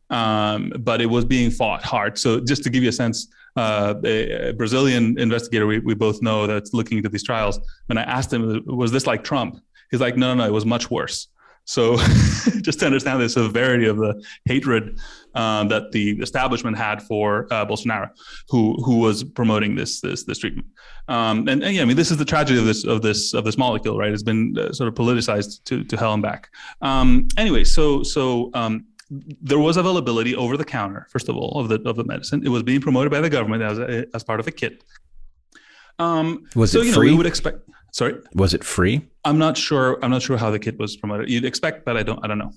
[0.09, 2.17] Um, but it was being fought hard.
[2.17, 6.45] So just to give you a sense, uh, a, Brazilian investigator we, we both know
[6.45, 7.59] that's looking into these trials.
[7.87, 9.61] When I asked him, was this like Trump?
[9.91, 11.29] He's like, no, no, no, it was much worse.
[11.65, 11.97] So
[12.61, 14.99] just to understand the severity of the hatred
[15.33, 18.09] uh, that the establishment had for uh, Bolsonaro,
[18.49, 20.67] who who was promoting this this this treatment.
[21.07, 23.43] Um, and, and, yeah, I mean, this is the tragedy of this of this of
[23.45, 24.13] this molecule, right?
[24.13, 26.49] It's been uh, sort of politicized to to hell and back.
[26.81, 31.69] Um, anyway, so so um, there was availability over the counter, first of all, of
[31.69, 32.45] the of the medicine.
[32.45, 34.83] It was being promoted by the government as a, as part of a kit.
[35.99, 37.07] Um, was so, it you free?
[37.07, 37.59] Know, we would expect.
[37.93, 39.07] Sorry, was it free?
[39.23, 39.97] I'm not sure.
[40.03, 41.29] I'm not sure how the kit was promoted.
[41.29, 42.19] You'd expect, but I don't.
[42.23, 42.51] I don't know.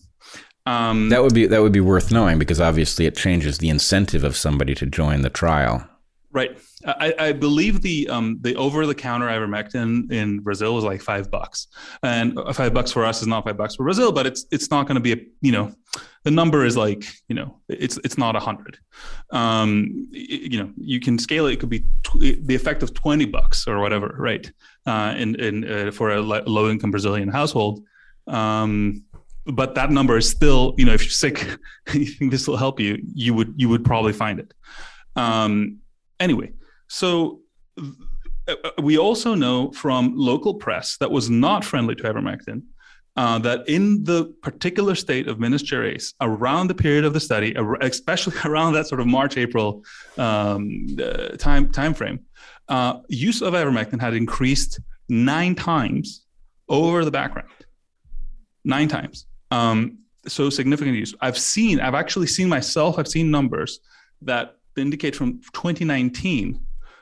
[0.66, 4.25] Um, that would be that would be worth knowing because obviously it changes the incentive
[4.25, 5.89] of somebody to join the trial.
[6.31, 6.59] Right.
[6.85, 11.31] I, I, believe the um, the over the counter ivermectin in Brazil was like five
[11.31, 11.69] bucks,
[12.03, 14.87] and five bucks for us is not five bucks for Brazil, but it's it's not
[14.87, 15.73] going to be a you know
[16.25, 18.77] the number is like you know it's it's not a hundred.
[19.31, 21.55] Um, you know you can scale it.
[21.55, 24.51] It could be tw- the effect of twenty bucks or whatever, right?
[24.87, 27.83] Uh, in in uh, for a low income Brazilian household.
[28.27, 29.05] Um,
[29.47, 31.43] but that number is still you know if you're sick,
[31.95, 34.53] you think this will help you, you would you would probably find it.
[35.17, 35.79] Um,
[36.20, 36.51] anyway
[36.89, 37.40] so
[37.77, 42.62] uh, we also know from local press that was not friendly to ivermectin
[43.19, 47.53] uh, that in the particular state of Minas Gerais, around the period of the study,
[47.81, 49.82] especially around that sort of March April
[50.19, 52.20] um, uh, time time frame,
[52.69, 54.78] uh, use of ivermectin had increased
[55.09, 56.27] nine times
[56.69, 57.49] over the background.
[58.65, 59.27] Nine times.
[59.51, 61.12] Um, so significant use.
[61.20, 63.01] I've seen, I've actually seen myself.
[63.01, 63.81] I've seen numbers
[64.23, 66.61] that indicate from 2019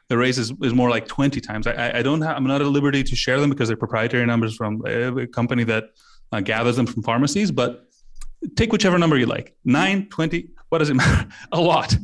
[0.09, 1.66] the raise is, is more like 20 times.
[1.66, 4.55] I, I don't have, I'm not at liberty to share them because they're proprietary numbers
[4.55, 5.90] from a company that
[6.32, 7.89] uh, gathers them from pharmacies, but
[8.55, 9.57] take whichever number you like.
[9.65, 11.28] Nine, 20, what does it matter?
[11.53, 11.97] a lot.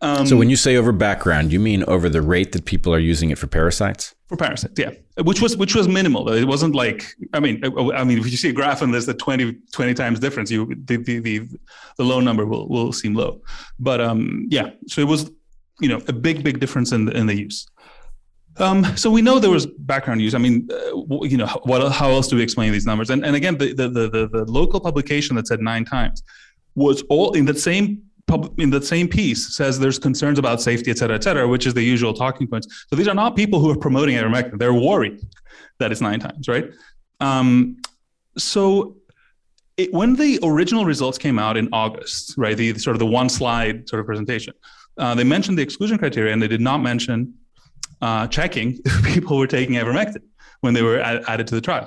[0.00, 3.00] Um, so when you say over background, you mean over the rate that people are
[3.00, 4.14] using it for parasites?
[4.28, 4.90] For parasites, yeah,
[5.22, 6.28] which was which was minimal.
[6.30, 9.14] It wasn't like I mean, I mean, if you see a graph and there's the
[9.14, 11.48] 20, 20 times difference, you the, the the
[11.96, 13.40] the low number will will seem low.
[13.80, 15.30] But um, yeah, so it was
[15.80, 17.66] you know a big big difference in the, in the use.
[18.58, 20.34] Um, so we know there was background use.
[20.34, 23.08] I mean, uh, you know, what, how else do we explain these numbers?
[23.08, 26.24] And, and again, the, the, the, the, local publication that said nine times
[26.74, 30.90] was all in the same pub, in that same piece says there's concerns about safety,
[30.90, 32.66] et cetera, et cetera, which is the usual talking points.
[32.88, 34.58] So these are not people who are promoting ivermectin.
[34.58, 35.20] They're worried
[35.78, 36.66] that it's nine times, right?
[37.20, 37.78] Um,
[38.36, 38.96] so
[39.76, 43.28] it, when the original results came out in August, right, the sort of the one
[43.28, 44.54] slide sort of presentation,
[44.98, 47.18] Uh, they mentioned the exclusion criteria and they did not mention
[48.06, 50.22] uh, checking if people were taking ivermectin
[50.62, 51.86] when they were ad- added to the trial.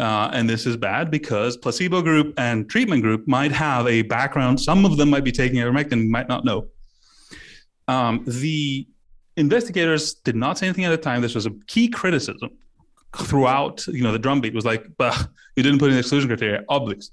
[0.00, 4.58] Uh, and this is bad because placebo group and treatment group might have a background.
[4.58, 6.68] Some of them might be taking ivermectin, might not know.
[7.86, 8.88] Um, the
[9.36, 11.20] investigators did not say anything at the time.
[11.20, 12.50] This was a key criticism
[13.14, 13.86] throughout.
[13.88, 15.24] You know, the drumbeat was like, "Bah,
[15.56, 17.10] you didn't put in exclusion criteria." Obvious.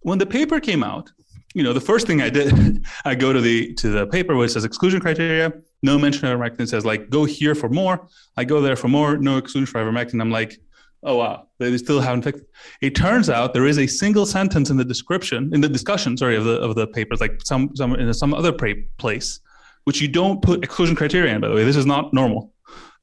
[0.00, 1.10] When the paper came out,
[1.54, 4.46] you know, the first thing I did, I go to the to the paper where
[4.46, 5.52] it says exclusion criteria,
[5.82, 6.60] no mention of ivermectin.
[6.60, 8.08] It says like, go here for more.
[8.38, 10.20] I go there for more, no exclusion for ivermectin.
[10.20, 10.58] I'm like,
[11.02, 11.48] oh wow.
[11.58, 12.44] They still haven't fixed
[12.80, 12.94] it.
[12.94, 16.44] turns out there is a single sentence in the description in the discussion sorry of
[16.44, 19.40] the of the papers like some some in some other place
[19.84, 21.64] which you don't put exclusion criteria in by the way.
[21.64, 22.52] This is not normal.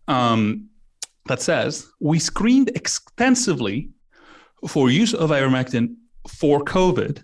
[0.08, 0.70] Um,
[1.28, 3.90] that says we screened extensively
[4.68, 5.96] for use of ivermectin
[6.28, 7.24] for covid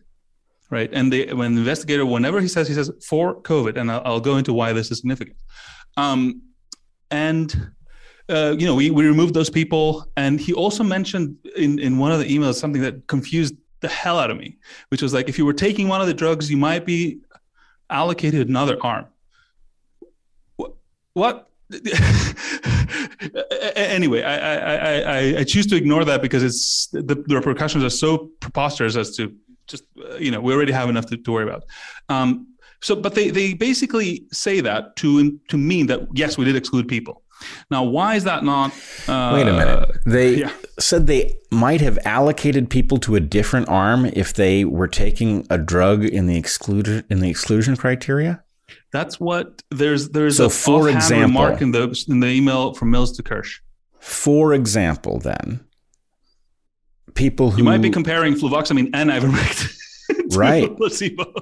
[0.71, 0.89] right?
[0.93, 4.19] And they when the investigator whenever he says he says for covid and i'll, I'll
[4.19, 5.37] go into why this is significant.
[5.97, 6.41] Um,
[7.11, 7.71] and
[8.29, 10.05] uh, you know, we, we removed those people.
[10.17, 14.19] And he also mentioned in, in one of the emails something that confused the hell
[14.19, 14.57] out of me,
[14.89, 17.19] which was like, if you were taking one of the drugs, you might be
[17.89, 19.05] allocated another arm.
[21.13, 21.49] What?
[23.75, 27.89] anyway, I, I, I, I, choose to ignore that because it's the, the repercussions are
[27.89, 29.33] so preposterous as to
[29.65, 31.63] just, uh, you know, we already have enough to, to worry about.
[32.09, 32.47] Um,
[32.81, 36.87] so, but they, they basically say that to, to mean that, yes, we did exclude
[36.87, 37.23] people.
[37.69, 38.71] Now, why is that not?
[39.07, 39.97] Uh, Wait a minute.
[40.05, 40.51] They yeah.
[40.79, 45.57] said they might have allocated people to a different arm if they were taking a
[45.57, 48.43] drug in the exclusion in the exclusion criteria.
[48.91, 52.91] That's what there's there's so a for example remark in the in the email from
[52.91, 53.59] Mills to Kirsch.
[53.99, 55.65] For example, then
[57.13, 59.75] people who you might be comparing fluvoxamine and ivermectin
[60.37, 61.33] right placebo.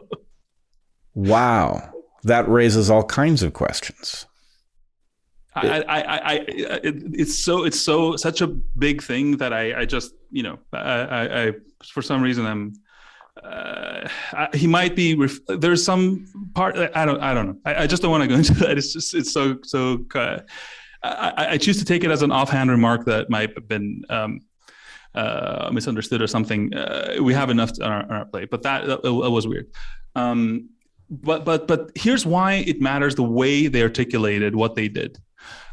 [1.13, 1.93] Wow,
[2.23, 4.25] that raises all kinds of questions.
[5.55, 9.85] I, I, I, it, it's so, it's so, such a big thing that I, I
[9.85, 11.51] just, you know, I, I,
[11.85, 12.73] for some reason, I'm,
[13.41, 15.15] uh, I, he might be.
[15.15, 16.77] Ref- there's some part.
[16.77, 17.19] I don't.
[17.19, 17.57] I don't know.
[17.65, 18.77] I, I just don't want to go into that.
[18.77, 19.15] It's just.
[19.15, 19.57] It's so.
[19.63, 20.05] So.
[20.13, 20.39] Uh,
[21.01, 24.39] I, I, choose to take it as an offhand remark that might have been um,
[25.13, 26.73] uh, misunderstood or something.
[26.73, 29.67] Uh, we have enough on our, on our, plate, but that, that, that was weird.
[30.15, 30.69] Um,
[31.09, 35.17] but but but here's why it matters the way they articulated what they did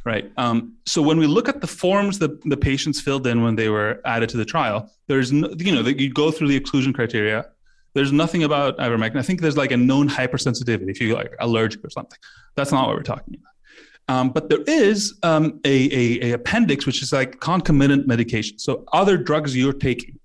[0.04, 0.30] right?
[0.36, 3.68] Um, so when we look at the forms that the patients filled in when they
[3.68, 6.92] were added to the trial, there's no, you know that you go through the exclusion
[6.92, 7.46] criteria.
[7.94, 9.18] There's nothing about ivermectin.
[9.18, 12.18] I think there's like a known hypersensitivity if you're like allergic or something.
[12.54, 14.16] That's not what we're talking about.
[14.16, 18.58] Um, but there is um, a, a, a appendix which is like concomitant medication.
[18.58, 20.18] So other drugs you're taking,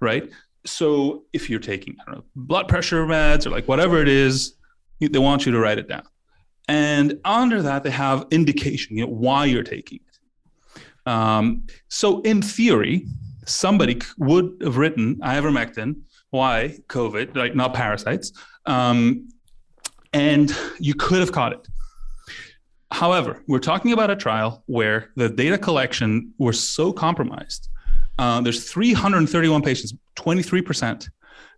[0.00, 0.28] right?
[0.66, 4.54] So if you're taking I don't know blood pressure meds or like whatever it is,
[5.00, 6.02] they want you to write it down.
[6.70, 11.10] And under that, they have indication, you know, why you're taking it.
[11.10, 13.06] Um, so in theory,
[13.44, 15.96] somebody would have written ivermectin,
[16.30, 18.30] why COVID, like not parasites,
[18.66, 19.28] um,
[20.12, 21.66] and you could have caught it.
[22.92, 27.68] However, we're talking about a trial where the data collection was so compromised.
[28.16, 31.08] Uh, there's 331 patients, 23%,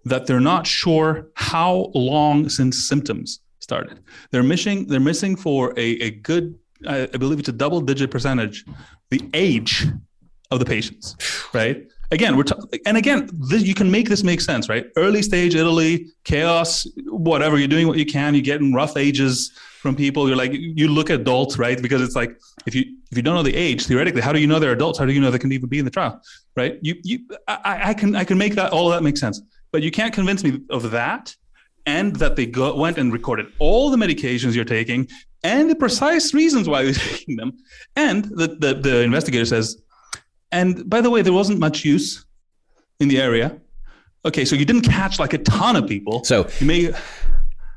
[0.06, 4.00] that they're not sure how long since symptoms started.
[4.30, 4.86] They're missing.
[4.86, 6.58] They're missing for a, a good.
[6.86, 8.64] I, I believe it's a double digit percentage.
[9.10, 9.86] The age
[10.50, 11.16] of the patients,
[11.52, 11.86] right?
[12.10, 14.84] Again, we're t- and again, this, you can make this make sense, right?
[14.96, 17.58] Early stage Italy, chaos, whatever.
[17.58, 18.34] You're doing what you can.
[18.34, 20.28] You're getting rough ages from people.
[20.28, 21.80] You're like, you look at adults, right?
[21.80, 24.46] Because it's like if you if you don't know the age, theoretically, how do you
[24.46, 24.98] know they're adults?
[24.98, 26.20] How do you know they can even be in the trial,
[26.54, 26.78] right?
[26.82, 29.40] You you I, I can I can make that all of that make sense,
[29.70, 31.34] but you can't convince me of that
[31.86, 35.08] and that they go, went and recorded all the medications you're taking
[35.42, 37.52] and the precise reasons why you're taking them.
[37.96, 39.80] And the, the, the investigator says,
[40.50, 42.24] and by the way, there wasn't much use
[43.00, 43.58] in the area.
[44.24, 46.22] Okay, so you didn't catch like a ton of people.
[46.24, 46.94] So you may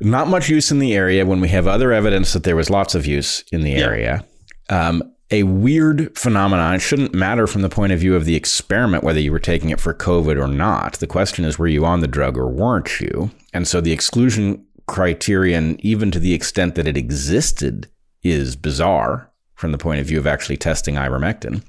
[0.02, 2.94] not much use in the area when we have other evidence that there was lots
[2.94, 3.80] of use in the yeah.
[3.80, 4.26] area.
[4.69, 6.76] Um, a weird phenomenon.
[6.76, 9.69] It shouldn't matter from the point of view of the experiment whether you were taking
[9.69, 10.93] it for COVID or not.
[10.93, 13.31] The question is, were you on the drug or weren't you?
[13.53, 17.89] And so the exclusion criterion, even to the extent that it existed,
[18.22, 21.64] is bizarre from the point of view of actually testing ivermectin.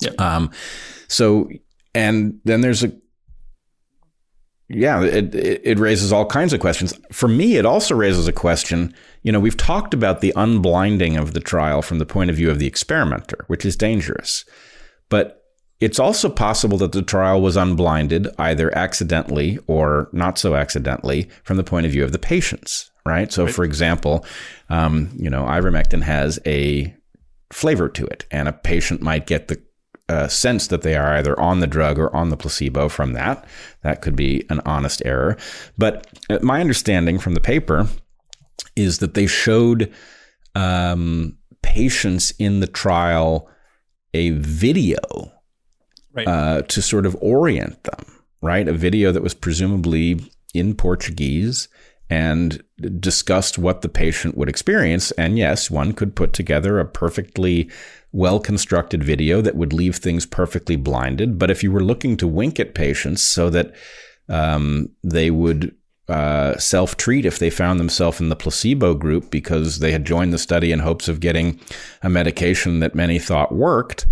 [0.00, 0.10] Yeah.
[0.18, 0.50] Um,
[1.08, 1.48] so,
[1.94, 2.92] and then there's a
[4.68, 6.92] yeah, it, it raises all kinds of questions.
[7.12, 8.94] For me, it also raises a question.
[9.22, 12.50] You know, we've talked about the unblinding of the trial from the point of view
[12.50, 14.44] of the experimenter, which is dangerous.
[15.08, 15.42] But
[15.78, 21.58] it's also possible that the trial was unblinded either accidentally or not so accidentally from
[21.58, 23.32] the point of view of the patients, right?
[23.32, 23.54] So, Right.
[23.54, 24.24] for example,
[24.70, 26.94] um, you know, ivermectin has a
[27.52, 29.60] flavor to it, and a patient might get the
[30.08, 33.44] uh, sense that they are either on the drug or on the placebo from that.
[33.82, 35.36] That could be an honest error.
[35.76, 37.88] But uh, my understanding from the paper
[38.76, 39.92] is that they showed
[40.54, 43.48] um, patients in the trial
[44.14, 45.00] a video
[46.12, 46.26] Right.
[46.26, 48.06] uh, to sort of orient them,
[48.40, 48.66] right?
[48.66, 50.18] A video that was presumably
[50.54, 51.68] in Portuguese
[52.08, 52.62] and
[52.98, 55.10] discussed what the patient would experience.
[55.12, 57.70] And yes, one could put together a perfectly
[58.16, 61.38] well constructed video that would leave things perfectly blinded.
[61.38, 63.74] But if you were looking to wink at patients so that
[64.30, 65.74] um, they would
[66.08, 70.32] uh, self treat if they found themselves in the placebo group because they had joined
[70.32, 71.60] the study in hopes of getting
[72.02, 74.06] a medication that many thought worked,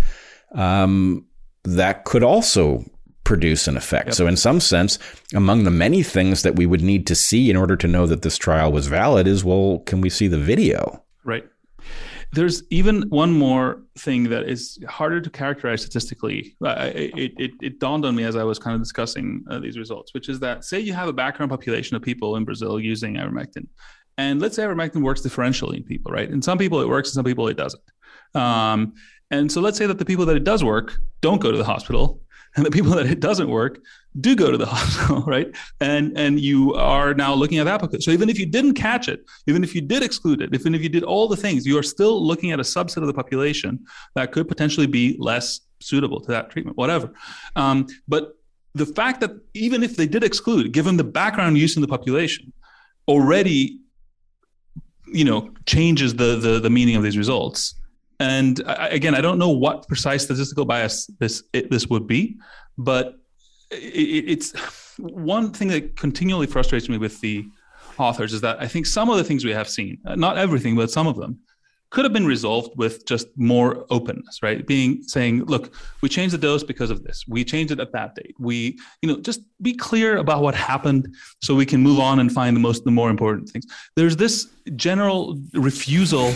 [0.53, 1.25] um,
[1.63, 2.85] that could also
[3.23, 4.13] produce an effect.
[4.13, 4.99] So, in some sense,
[5.33, 8.21] among the many things that we would need to see in order to know that
[8.21, 11.01] this trial was valid is well, can we see the video?
[11.23, 11.45] Right.
[12.35, 13.65] There's even one more
[13.97, 16.39] thing that is harder to characterize statistically.
[16.63, 16.87] I-
[17.25, 20.13] It, it, it dawned on me as I was kind of discussing uh, these results,
[20.13, 23.65] which is that say you have a background population of people in Brazil using ivermectin,
[24.17, 26.29] and let's say ivermectin works differentially in people, right?
[26.29, 27.83] In some people it works, in some people it doesn't.
[28.43, 28.79] Um,
[29.31, 30.87] and so let's say that the people that it does work
[31.21, 32.21] don't go to the hospital,
[32.57, 33.79] and the people that it doesn't work
[34.21, 35.47] do go to the hospital, right?
[35.81, 38.01] And and you are now looking at population.
[38.01, 40.81] So even if you didn't catch it, even if you did exclude it, even if
[40.81, 43.85] you did all the things, you are still looking at a subset of the population
[44.15, 47.11] that could potentially be less suitable to that treatment, whatever.
[47.55, 48.37] Um, but
[48.73, 52.51] the fact that even if they did exclude, given the background use in the population,
[53.07, 53.79] already,
[55.07, 57.75] you know, changes the the, the meaning of these results.
[58.19, 62.37] And I, again, I don't know what precise statistical bias this it, this would be,
[62.77, 63.17] but
[63.71, 64.53] it, it's
[64.97, 67.45] one thing that continually frustrates me with the
[67.97, 70.75] authors is that I think some of the things we have seen, uh, not everything,
[70.75, 71.39] but some of them,
[71.91, 74.67] could have been resolved with just more openness, right?
[74.67, 77.23] Being saying, look, we changed the dose because of this.
[77.27, 78.35] We changed it at that date.
[78.37, 82.31] We, you know, just be clear about what happened so we can move on and
[82.31, 83.65] find the most, the more important things.
[83.95, 86.33] There's this general refusal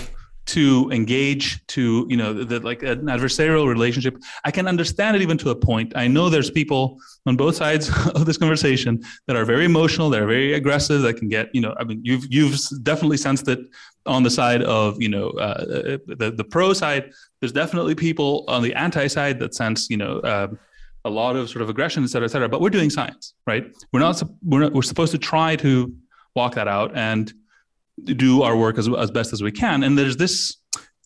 [0.56, 4.18] to engage to you know the, like an adversarial relationship.
[4.46, 5.94] I can understand it even to a point.
[5.96, 10.22] I know there's people on both sides of this conversation that are very emotional that
[10.22, 13.60] are very aggressive that can get you know i mean you've you've definitely sensed it
[14.06, 17.12] on the side of you know uh, the the pro side.
[17.40, 20.48] There's definitely people on the anti side that sense you know uh,
[21.06, 22.50] a lot of sort of aggression et cetera et cetera.
[22.50, 23.66] But we're doing science right?
[23.92, 25.94] We're not we're not, we're supposed to try to
[26.36, 26.92] walk that out.
[26.96, 27.32] And
[28.06, 29.84] do our work as, as best as we can.
[29.84, 30.58] And there's this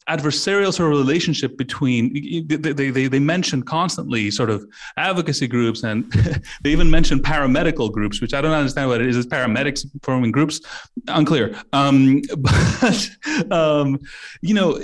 [0.10, 2.14] adversarial sort of relationship between
[2.48, 4.66] they, they, they mention constantly sort of
[4.98, 6.12] advocacy groups and
[6.64, 9.16] they even mention paramedical groups which i don't understand what it is.
[9.16, 10.60] Is paramedics forming groups?
[11.08, 11.56] Unclear.
[11.72, 13.10] Um, but
[13.52, 14.00] um,
[14.42, 14.78] you know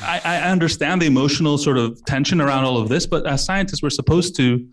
[0.00, 3.82] I, I understand the emotional sort of tension around all of this but as scientists
[3.82, 4.64] we're supposed to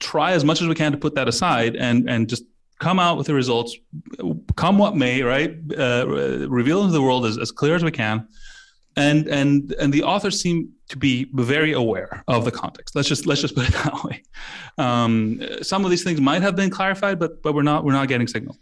[0.00, 2.44] try as much as we can to put that aside and and just
[2.78, 3.76] come out with the results,
[4.56, 5.56] come what may, right?
[5.76, 6.06] Uh,
[6.48, 8.28] reveal them to the world as, as clear as we can.
[8.96, 12.94] And and and the authors seem to be very aware of the context.
[12.94, 14.22] Let's just let's just put it that way.
[14.78, 18.06] Um, some of these things might have been clarified, but but we're not we're not
[18.06, 18.56] getting signal.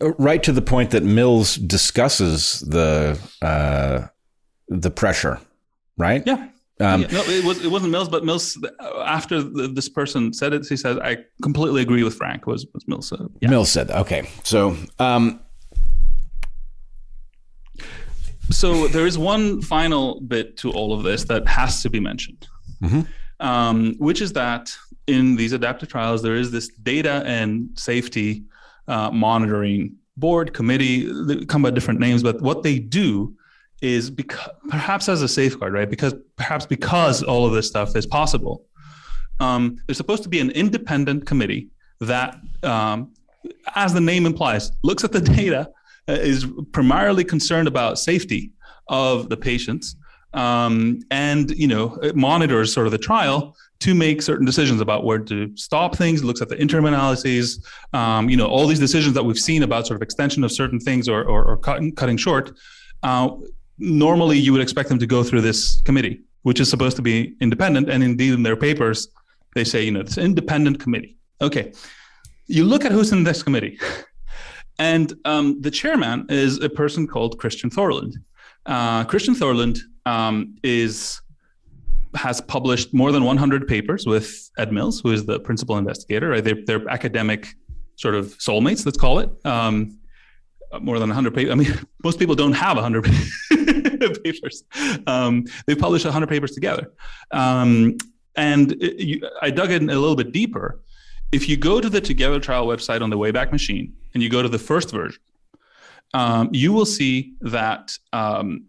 [0.00, 4.08] Right to the point that Mills discusses the uh,
[4.68, 5.40] the pressure,
[5.96, 6.22] right?
[6.26, 6.48] Yeah.
[6.82, 8.58] Um, yeah, no, it was it wasn't Mills, but Mills
[9.04, 12.86] after the, this person said it, he said, "I completely agree with Frank." Was, was
[12.88, 13.20] Mills said?
[13.40, 13.50] Yeah.
[13.50, 13.98] Mills said, that.
[14.00, 15.40] "Okay." So, um,
[18.50, 22.48] so there is one final bit to all of this that has to be mentioned,
[22.82, 23.02] mm-hmm.
[23.38, 24.72] um, which is that
[25.06, 28.44] in these adaptive trials there is this data and safety
[28.88, 31.10] uh, monitoring board committee.
[31.26, 33.36] They come by different names, but what they do
[33.82, 35.90] is because perhaps as a safeguard, right?
[35.90, 38.64] Because perhaps because all of this stuff is possible,
[39.40, 41.68] um, there's supposed to be an independent committee
[42.00, 43.12] that, um,
[43.74, 45.68] as the name implies, looks at the data,
[46.08, 48.52] uh, is primarily concerned about safety
[48.88, 49.96] of the patients,
[50.34, 55.18] um, and you know monitors sort of the trial to make certain decisions about where
[55.18, 56.22] to stop things.
[56.22, 59.86] Looks at the interim analyses, um, you know, all these decisions that we've seen about
[59.88, 62.56] sort of extension of certain things or or, or cutting, cutting short.
[63.02, 63.30] Uh,
[63.78, 67.34] normally you would expect them to go through this committee, which is supposed to be
[67.40, 67.90] independent.
[67.90, 69.08] And indeed, in their papers,
[69.54, 71.16] they say, you know, it's an independent committee.
[71.40, 71.72] Okay.
[72.46, 73.78] You look at who's in this committee.
[74.78, 78.14] And um, the chairman is a person called Kristian Thorlund.
[78.66, 81.20] Uh, Kristian Thorlund um, is
[82.14, 86.30] has published more than 100 papers with Ed Mills, who is the principal investigator.
[86.30, 86.42] Right?
[86.42, 87.54] They're, they're academic
[87.96, 89.30] sort of soulmates, let's call it.
[89.44, 89.98] Um,
[90.80, 91.52] more than 100 papers.
[91.52, 93.04] I mean, most people don't have 100
[94.24, 94.64] papers.
[95.06, 96.92] Um, they've published 100 papers together.
[97.30, 97.96] Um,
[98.36, 100.80] and it, you, I dug in a little bit deeper.
[101.32, 104.42] If you go to the Together Trial website on the Wayback Machine and you go
[104.42, 105.20] to the first version,
[106.14, 108.66] um, you will see that um,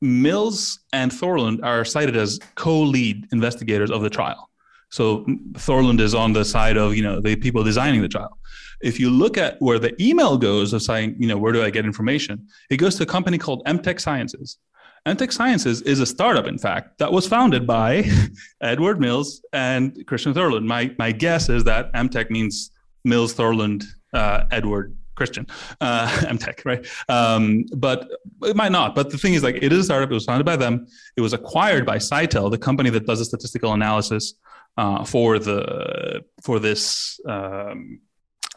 [0.00, 4.50] Mills and Thorlund are cited as co-lead investigators of the trial.
[4.90, 8.38] So Thorlund is on the side of you know the people designing the trial.
[8.84, 11.70] If you look at where the email goes of saying you know where do I
[11.70, 14.58] get information, it goes to a company called MTEK Sciences.
[15.06, 18.04] MTEK Sciences is a startup, in fact, that was founded by
[18.62, 20.64] Edward Mills and Kristian Thorlund.
[20.64, 22.70] My my guess is that MTEK means
[23.04, 25.48] Mills, Thorlund, uh, Edward, Kristian,
[25.80, 26.86] uh, MTEK, right?
[27.08, 28.08] Um, but
[28.42, 28.94] it might not.
[28.94, 30.10] But the thing is, like, it is a startup.
[30.10, 30.86] It was founded by them.
[31.16, 34.34] It was acquired by Cytel, the company that does the statistical analysis
[34.76, 38.00] uh, for the for this um,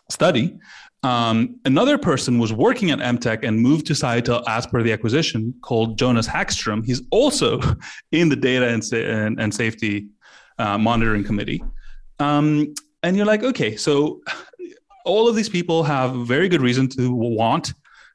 [0.10, 0.58] study.
[1.04, 5.54] Um, another person was working at MTEK and moved to Cytel as per the acquisition
[5.62, 6.86] called Jonas Häggström.
[6.86, 7.60] He's also
[8.12, 10.08] in the data and, and, and safety
[10.58, 11.64] uh, monitoring committee.
[12.20, 12.74] Um,
[13.04, 14.22] and you're like, okay, so
[15.06, 17.74] all of these people have very good reason to want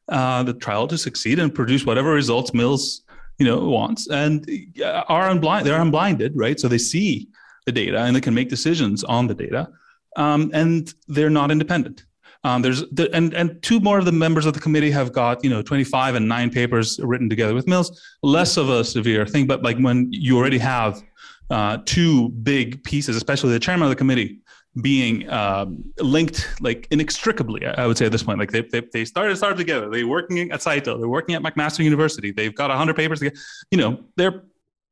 [0.09, 3.03] uh, the trial to succeed and produce whatever results Mills,
[3.39, 4.49] you know, wants, and
[4.85, 5.65] uh, are unblind.
[5.65, 6.59] They're unblinded, right?
[6.59, 7.29] So they see
[7.65, 9.69] the data and they can make decisions on the data,
[10.17, 12.05] um, and they're not independent.
[12.45, 15.45] Um, there's the, and and two more of the members of the committee have got
[15.45, 18.01] you know 25 and nine papers written together with Mills.
[18.23, 21.03] Less of a severe thing, but like when you already have
[21.51, 24.39] uh, two big pieces, especially the chairman of the committee
[24.81, 28.39] being um, linked like inextricably, I would say at this point.
[28.39, 29.91] Like they, they, they started started together.
[29.91, 30.99] They're working at Cytel.
[30.99, 32.33] They're working at McMaster University.
[32.33, 33.37] They've got 100 papers together.
[33.71, 34.45] You know, they're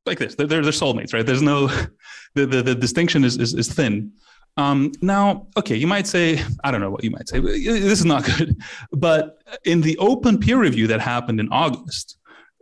[0.05, 0.35] like this.
[0.35, 1.25] They're, they're, they're soulmates, right?
[1.25, 1.67] There's no,
[2.35, 4.13] the, the, the distinction is, is, is thin.
[4.57, 8.05] Um, now, okay, you might say, I don't know what you might say, this is
[8.05, 8.57] not good.
[8.91, 12.17] But in the open peer review that happened in August,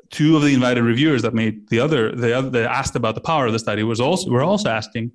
[0.10, 3.22] two of the invited reviewers that made the other, the other, they asked about the
[3.22, 5.12] power of the study was also, were also asking,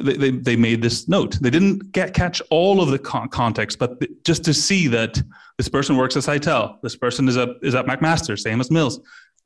[0.00, 1.38] they, they, they made this note.
[1.40, 5.22] They didn't get catch all of the con- context, but just to see that
[5.56, 9.00] this person works at Cytel, this person is at, is at McMaster, same as Mills.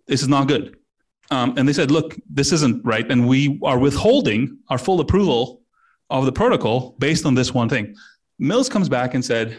[0.06, 0.76] This is not good.
[1.30, 3.10] Um, and they said, look, this isn't right.
[3.10, 5.60] And we are withholding our full approval
[6.10, 7.94] of the protocol based on this one thing.
[8.38, 9.56] Mills comes back and said,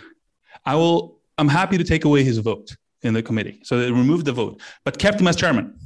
[0.65, 3.59] I will, I'm happy to take away his vote in the committee.
[3.63, 5.77] So they removed the vote, but kept him as chairman,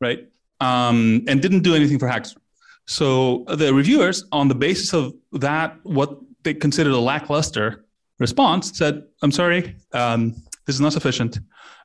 [0.00, 0.28] right?
[0.60, 2.38] Um, and didn't do anything for Häggström.
[2.86, 7.84] So the reviewers, on the basis of that, what they considered a lackluster
[8.18, 10.34] response, said, I'm sorry, um,
[10.66, 11.38] this is not sufficient.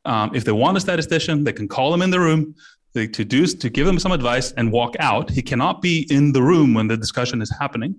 [0.06, 2.56] Um, if they want a statistician, they can call him in the room
[3.06, 5.30] to do to give him some advice and walk out.
[5.30, 7.94] He cannot be in the room when the discussion is happening.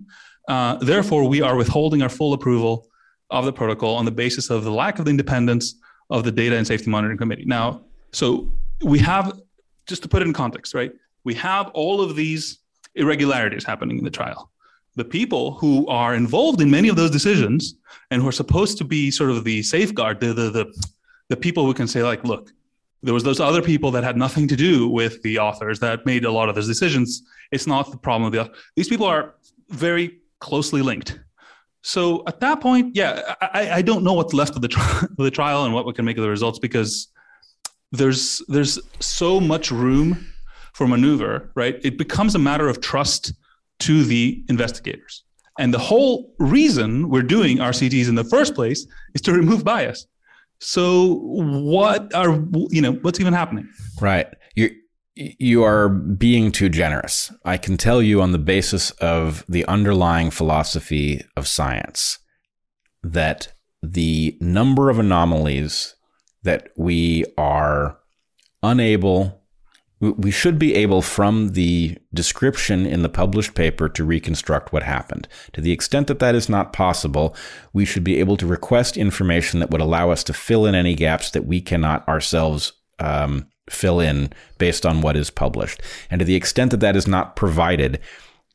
[0.49, 2.87] Uh, therefore, we are withholding our full approval
[3.29, 5.75] of the protocol on the basis of the lack of the independence
[6.09, 7.45] of the Data and Safety Monitoring Committee.
[7.45, 7.81] Now,
[8.11, 8.51] so
[8.83, 9.39] we have
[9.87, 10.91] just to put it in context, right?
[11.23, 12.59] We have all of these
[12.95, 14.51] irregularities happening in the trial.
[14.95, 17.75] The people who are involved in many of those decisions
[18.09, 20.65] and who are supposed to be sort of the safeguard, the the the,
[21.29, 22.51] the people who can say like, look,
[23.01, 26.25] there was those other people that had nothing to do with the authors that made
[26.25, 27.23] a lot of those decisions.
[27.51, 29.35] It's not the problem of the these people are
[29.69, 31.19] very closely linked.
[31.81, 35.31] So at that point, yeah, I, I don't know what's left of the, tri- the
[35.31, 37.07] trial and what we can make of the results because
[37.91, 40.27] there's there's so much room
[40.73, 41.79] for maneuver, right?
[41.83, 43.33] It becomes a matter of trust
[43.79, 45.23] to the investigators.
[45.57, 50.05] And the whole reason we're doing RCTs in the first place is to remove bias.
[50.59, 53.67] So what are you know what's even happening?
[54.01, 54.27] Right.
[54.55, 54.71] You
[55.15, 57.31] you are being too generous.
[57.43, 62.19] I can tell you on the basis of the underlying philosophy of science
[63.03, 65.95] that the number of anomalies
[66.43, 67.97] that we are
[68.63, 69.38] unable
[70.01, 75.27] we should be able, from the description in the published paper, to reconstruct what happened.
[75.53, 77.35] To the extent that that is not possible,
[77.73, 80.95] we should be able to request information that would allow us to fill in any
[80.95, 85.81] gaps that we cannot ourselves um, fill in based on what is published.
[86.09, 87.99] And to the extent that that is not provided,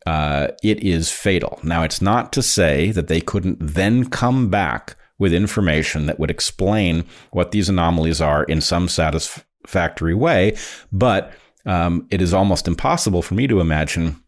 [0.07, 1.61] uh, it is fatal.
[1.62, 6.31] Now, it's not to say that they couldn't then come back with information that would
[6.31, 10.57] explain what these anomalies are in some satisfactory factory way,
[10.93, 11.32] but
[11.66, 14.23] um, it is almost impossible for me to imagine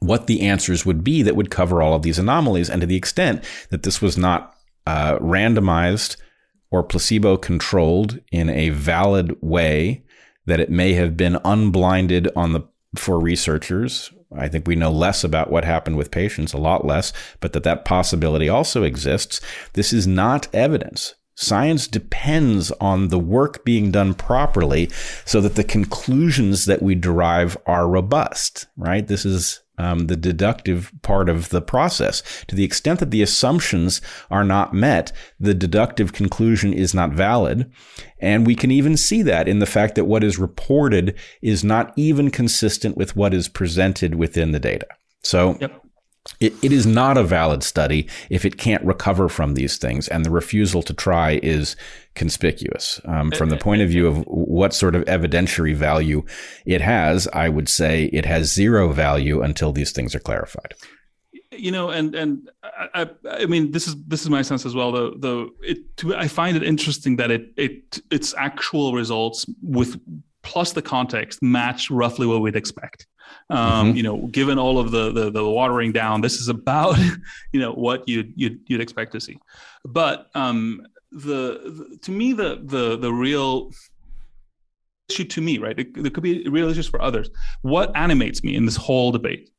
[0.00, 2.68] what the answers would be that would cover all of these anomalies.
[2.68, 4.54] And to the extent that this was not
[4.86, 6.16] uh, randomized
[6.70, 10.04] or placebo controlled in a valid way,
[10.46, 12.62] that it may have been unblinded on the
[12.96, 14.12] for researchers.
[14.36, 17.64] I think we know less about what happened with patients, a lot less, but that
[17.64, 19.40] that possibility also exists.
[19.72, 24.88] This is not evidence Science depends on the work being done properly
[25.24, 29.06] so that the conclusions that we derive are robust, right?
[29.06, 32.22] This is um, the deductive part of the process.
[32.46, 34.00] To the extent that the assumptions
[34.30, 37.70] are not met, the deductive conclusion is not valid.
[38.20, 41.92] And we can even see that in the fact that what is reported is not
[41.96, 44.86] even consistent with what is presented within the data.
[45.22, 45.83] So, yep.
[46.44, 50.26] It, it is not a valid study if it can't recover from these things, and
[50.26, 51.74] the refusal to try is
[52.14, 53.00] conspicuous.
[53.06, 56.22] Um, from the point of view of what sort of evidentiary value
[56.66, 60.74] it has, I would say it has zero value until these things are clarified.
[61.50, 62.50] You know, and and
[62.92, 64.92] I, I mean, this is this is my sense as well.
[64.92, 69.98] Though, though it, to, I find it interesting that it it its actual results with
[70.42, 73.06] plus the context match roughly what we'd expect.
[73.50, 73.96] Um, mm-hmm.
[73.96, 76.98] You know, given all of the, the, the watering down, this is about
[77.52, 79.38] you know what you'd you'd, you'd expect to see.
[79.84, 83.70] But um, the, the, to me the the the real
[85.10, 85.78] issue to me, right?
[85.78, 87.28] It, there could be real issues for others.
[87.62, 89.50] What animates me in this whole debate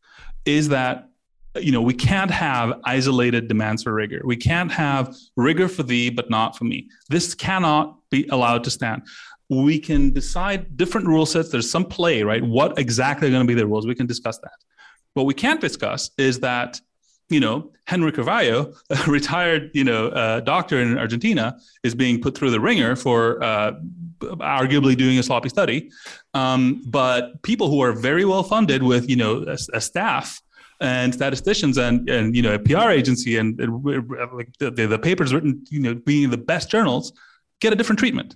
[0.45, 1.09] is that
[1.57, 6.09] you know we can't have isolated demands for rigor we can't have rigor for thee
[6.09, 9.01] but not for me this cannot be allowed to stand
[9.49, 11.49] we can decide different rule sets.
[11.49, 12.43] There's some play, right?
[12.43, 13.85] What exactly are going to be the rules?
[13.85, 14.53] We can discuss that.
[15.13, 16.81] What we can't discuss is that,
[17.29, 22.35] you know, Henry Carvallo, a retired, you know, uh, doctor in Argentina, is being put
[22.37, 23.73] through the ringer for uh,
[24.21, 25.91] arguably doing a sloppy study.
[26.33, 30.41] Um, but people who are very well funded with, you know, a, a staff
[30.81, 33.81] and statisticians and and you know a PR agency and, and
[34.33, 37.13] like the, the papers written, you know, being the best journals,
[37.61, 38.35] get a different treatment.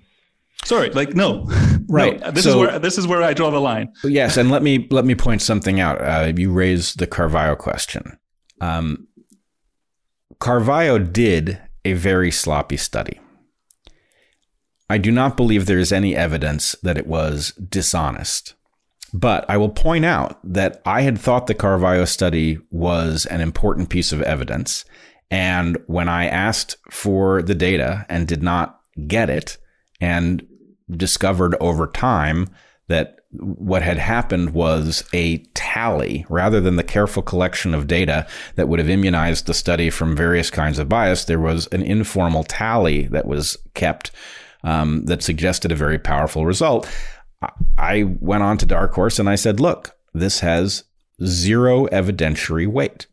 [0.65, 1.45] Sorry, like no,
[1.90, 2.19] right.
[2.19, 3.91] No, this so, is where this is where I draw the line.
[4.03, 6.02] Yes, and let me let me point something out.
[6.02, 8.18] Uh, you raised the Carvallo question.
[8.61, 9.07] Um,
[10.40, 13.19] Carvallo did a very sloppy study.
[14.90, 18.56] I do not believe there is any evidence that it was dishonest.
[19.14, 23.90] But I will point out that I had thought the Carvallo study was an important
[23.90, 24.86] piece of evidence.
[25.31, 29.57] And when I asked for the data and did not get it,
[30.02, 30.46] and
[30.90, 32.48] discovered over time
[32.88, 38.68] that what had happened was a tally rather than the careful collection of data that
[38.68, 41.26] would have immunized the study from various kinds of bias.
[41.26, 44.12] There was an informal tally that was kept
[44.64, 46.90] um, that suggested a very powerful result.
[47.78, 50.84] I went on to Dark Horse and I said, look, this has
[51.24, 53.06] zero evidentiary weight.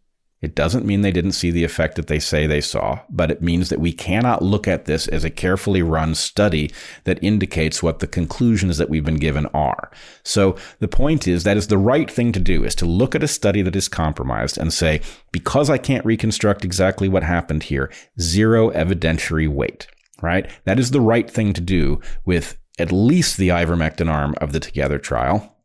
[0.43, 3.41] It doesn't mean they didn't see the effect that they say they saw, but it
[3.41, 6.71] means that we cannot look at this as a carefully run study
[7.05, 9.91] that indicates what the conclusions that we've been given are.
[10.25, 13.23] So the point is that is the right thing to do is to look at
[13.23, 15.01] a study that is compromised and say,
[15.33, 17.91] because I can't reconstruct exactly what happened here,
[18.21, 19.87] zero evidentiary weight,
[20.21, 20.51] right?
[20.65, 24.61] That is the right thing to do with at least the ivermectin arm of the
[24.61, 25.56] Together trial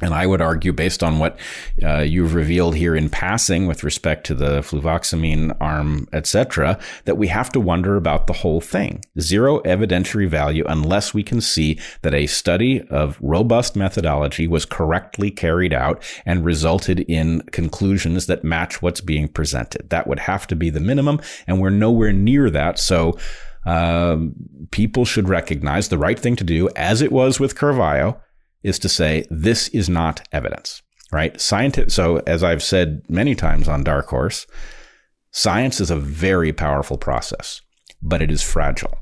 [0.00, 1.38] and I would argue, based on what
[1.82, 7.26] uh, you've revealed here in passing with respect to the fluvoxamine arm, etc., that we
[7.28, 9.04] have to wonder about the whole thing.
[9.20, 15.30] Zero evidentiary value unless we can see that a study of robust methodology was correctly
[15.30, 19.90] carried out and resulted in conclusions that match what's being presented.
[19.90, 22.78] That would have to be the minimum, and we're nowhere near that.
[22.78, 23.18] So.
[23.66, 24.34] Um,
[24.70, 28.18] people should recognize the right thing to do, as it was with Carvallo,
[28.62, 30.82] is to say this is not evidence,
[31.12, 31.40] right?
[31.40, 31.90] Scientific.
[31.90, 34.46] So as I've said many times on Dark Horse,
[35.30, 37.60] science is a very powerful process,
[38.02, 38.98] but it is fragile.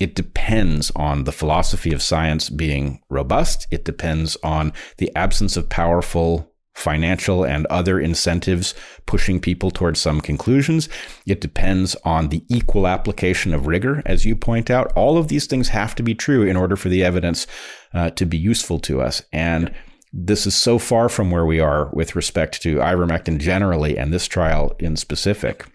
[0.00, 3.66] It depends on the philosophy of science being robust.
[3.70, 8.74] It depends on the absence of powerful financial and other incentives
[9.04, 10.88] pushing people towards some conclusions.
[11.26, 14.92] It depends on the equal application of rigor, as you point out.
[14.92, 17.48] All of these things have to be true in order for the evidence
[17.94, 19.22] uh, to be useful to us.
[19.32, 19.72] And
[20.12, 24.26] this is so far from where we are with respect to ivermectin generally and this
[24.26, 25.66] trial in specific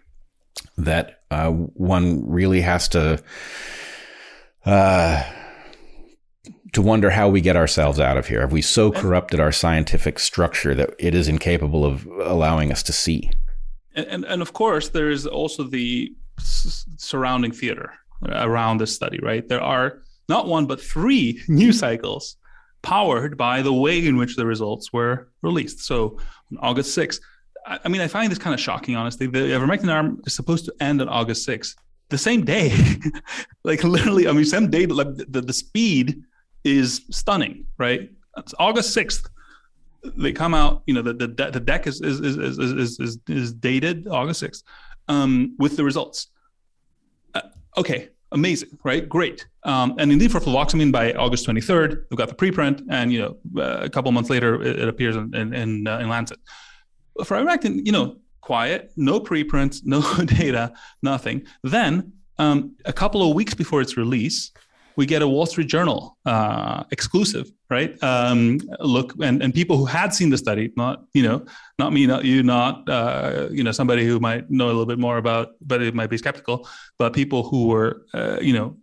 [0.77, 3.21] that uh, one really has to.
[4.65, 5.23] Uh,
[6.71, 8.41] to wonder how we get ourselves out of here.
[8.41, 12.93] Have we so corrupted our scientific structure that it is incapable of allowing us to
[12.93, 13.29] see?
[13.95, 17.93] And, and, and of course, there is also the s- surrounding theater
[18.27, 19.47] around this study, right?
[19.47, 22.37] There are not one, but three news cycles
[22.81, 25.79] powered by the way in which the results were released.
[25.79, 26.19] So
[26.51, 27.19] on August 6th,
[27.65, 29.25] I, I mean, I find this kind of shocking, honestly.
[29.27, 31.75] The ivermectin arm is supposed to end on August 6th.
[32.09, 32.75] The same day,
[33.63, 36.21] like literally, I mean, same day, like the, the speed
[36.63, 38.11] is stunning, right?
[38.37, 39.29] It's August 6th.
[40.17, 43.53] They come out, you know, the, the, the deck is, is, is, is, is, is
[43.53, 44.63] dated August 6th
[45.07, 46.27] um, with the results.
[47.33, 47.41] Uh,
[47.77, 48.09] okay.
[48.33, 49.07] Amazing, right?
[49.07, 49.47] Great.
[49.63, 53.61] Um, and indeed, for fluvoxamine by August 23rd, we've got the preprint, and you know,
[53.61, 56.39] uh, a couple months later, it, it appears in in, in, uh, in Lancet.
[57.23, 61.45] For ivermectin, you know, quiet, no preprints, no data, nothing.
[61.63, 64.51] Then um, a couple of weeks before its release,
[64.95, 68.01] we get a Wall Street Journal uh, exclusive, right?
[68.03, 71.45] Um, look, and, and people who had seen the study, not you know,
[71.79, 74.99] not me, not you, not uh, you know, somebody who might know a little bit
[74.99, 76.67] more about, but it might be skeptical,
[76.97, 78.77] but people who were uh, you know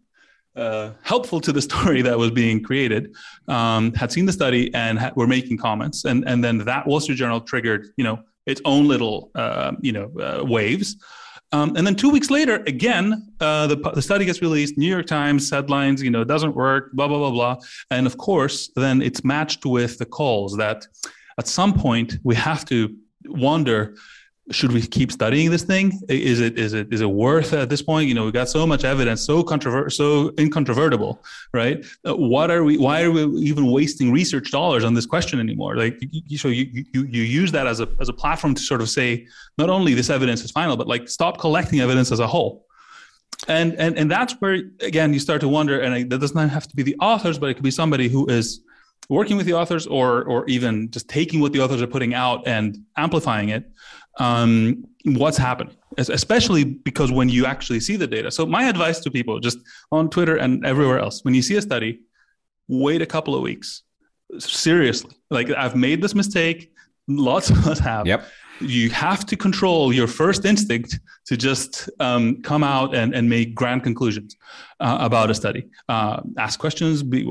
[0.56, 3.14] uh, helpful to the story that was being created
[3.48, 7.00] um, had seen the study and ha- were making comments, and and then that Wall
[7.00, 10.96] Street Journal triggered you know its own little uh, you know uh, waves.
[11.52, 14.78] Um, and then two weeks later, again, uh, the, the study gets released.
[14.78, 17.56] New York Times headlines, you know, it doesn't work, blah blah blah blah.
[17.90, 20.86] And of course, then it's matched with the calls that
[21.38, 22.94] at some point we have to
[23.26, 23.96] wonder
[24.50, 26.00] should we keep studying this thing?
[26.08, 28.08] Is it is it is it worth at this point?
[28.08, 31.22] You know, we got so much evidence, so controver- so incontrovertible,
[31.54, 31.84] right?
[32.06, 32.76] Uh, what are we?
[32.76, 35.76] Why are we even wasting research dollars on this question anymore?
[35.76, 38.80] Like, you, so you you you use that as a as a platform to sort
[38.80, 42.26] of say not only this evidence is final, but like stop collecting evidence as a
[42.26, 42.66] whole.
[43.48, 46.66] And and and that's where again you start to wonder, and that does not have
[46.68, 48.60] to be the authors, but it could be somebody who is
[49.08, 52.46] working with the authors or or even just taking what the authors are putting out
[52.46, 53.70] and amplifying it
[54.18, 58.30] um, what's happening, especially because when you actually see the data.
[58.30, 59.58] So, my advice to people just
[59.92, 62.00] on Twitter and everywhere else when you see a study,
[62.68, 63.82] wait a couple of weeks.
[64.38, 66.72] Seriously, like I've made this mistake,
[67.08, 68.06] lots of us have.
[68.06, 68.26] Yep.
[68.60, 73.54] You have to control your first instinct to just um, come out and, and make
[73.54, 74.36] grand conclusions
[74.80, 75.66] uh, about a study.
[75.88, 77.24] Uh, ask questions, be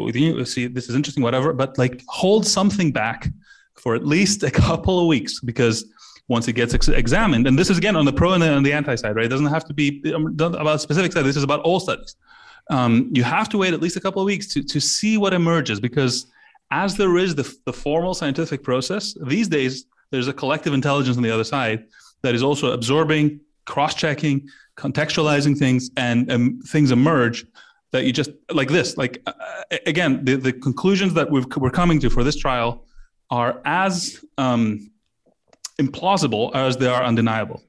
[0.46, 3.28] see this is interesting, whatever, but like hold something back
[3.76, 5.86] for at least a couple of weeks because
[6.30, 7.48] once it gets ex- examined.
[7.48, 9.26] And this is again on the pro and the, on the anti side, right?
[9.26, 11.28] It doesn't have to be um, about specific study.
[11.28, 12.16] This is about all studies.
[12.70, 15.34] Um, you have to wait at least a couple of weeks to, to see what
[15.34, 16.28] emerges because
[16.72, 21.24] as there is the, the formal scientific process, these days there's a collective intelligence on
[21.24, 21.86] the other side
[22.22, 24.48] that is also absorbing, cross-checking,
[24.78, 27.46] contextualizing things, and um, things emerge
[27.92, 28.98] that you just like this.
[28.98, 29.34] Like uh,
[29.88, 32.86] again, the, the conclusions that we are coming to for this trial
[33.32, 34.92] are as um,
[35.80, 37.64] implausible as they are undeniable.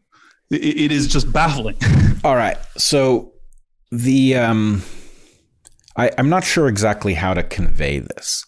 [0.50, 1.76] it, it is just baffling.
[2.24, 2.58] All right.
[2.76, 3.32] So
[3.90, 4.82] the um,
[5.96, 8.46] I, I'm not sure exactly how to convey this.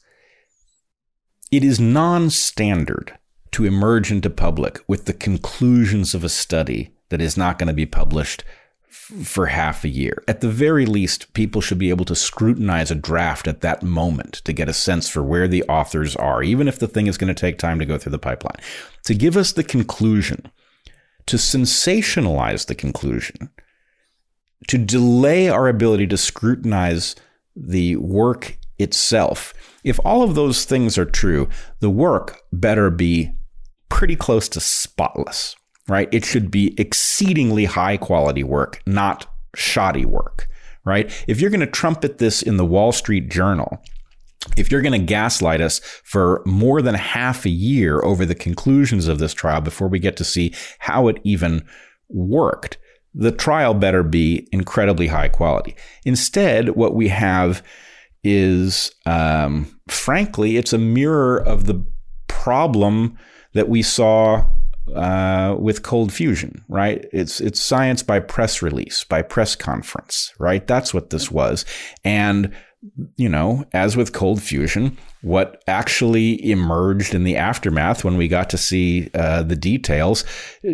[1.50, 3.18] It is non-standard
[3.52, 7.74] to emerge into public with the conclusions of a study that is not going to
[7.74, 8.42] be published
[9.22, 10.22] for half a year.
[10.26, 14.34] At the very least, people should be able to scrutinize a draft at that moment
[14.44, 17.34] to get a sense for where the authors are, even if the thing is going
[17.34, 18.56] to take time to go through the pipeline.
[19.04, 20.50] To give us the conclusion,
[21.26, 23.50] to sensationalize the conclusion,
[24.68, 27.16] to delay our ability to scrutinize
[27.56, 29.52] the work itself.
[29.84, 31.48] If all of those things are true,
[31.80, 33.32] the work better be
[33.88, 35.56] pretty close to spotless
[35.88, 36.08] right?
[36.12, 40.48] It should be exceedingly high quality work, not shoddy work,
[40.84, 41.10] right?
[41.26, 43.82] If you're going to trumpet this in the Wall Street Journal,
[44.56, 49.08] if you're going to gaslight us for more than half a year over the conclusions
[49.08, 51.64] of this trial before we get to see how it even
[52.08, 52.78] worked,
[53.14, 55.76] the trial better be incredibly high quality.
[56.04, 57.62] Instead, what we have
[58.24, 61.84] is, um, frankly, it's a mirror of the
[62.28, 63.18] problem
[63.52, 64.46] that we saw
[64.94, 67.06] uh, with cold fusion, right?
[67.12, 70.66] It's it's science by press release, by press conference, right?
[70.66, 71.64] That's what this was.
[72.04, 72.52] And
[73.16, 78.50] you know, as with cold fusion, what actually emerged in the aftermath when we got
[78.50, 80.24] to see uh, the details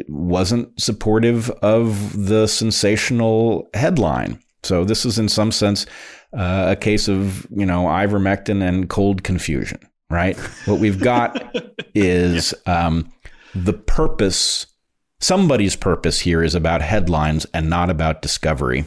[0.08, 4.40] wasn't supportive of the sensational headline.
[4.62, 5.86] So this is, in some sense,
[6.32, 9.80] uh, a case of you know ivermectin and cold confusion,
[10.10, 10.36] right?
[10.66, 11.56] What we've got
[11.94, 12.54] is.
[12.66, 12.86] yeah.
[12.86, 13.12] um,
[13.54, 14.66] the purpose,
[15.20, 18.84] somebody's purpose here is about headlines and not about discovery.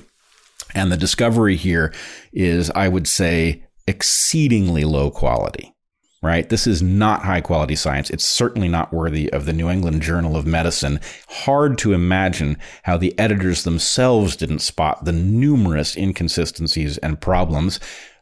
[0.73, 1.93] And the discovery here
[2.31, 5.73] is, I would say, exceedingly low quality,
[6.21, 6.47] right?
[6.47, 8.09] This is not high quality science.
[8.09, 10.99] It's certainly not worthy of the New England Journal of Medicine.
[11.27, 17.79] Hard to imagine how the editors themselves didn't spot the numerous inconsistencies and problems.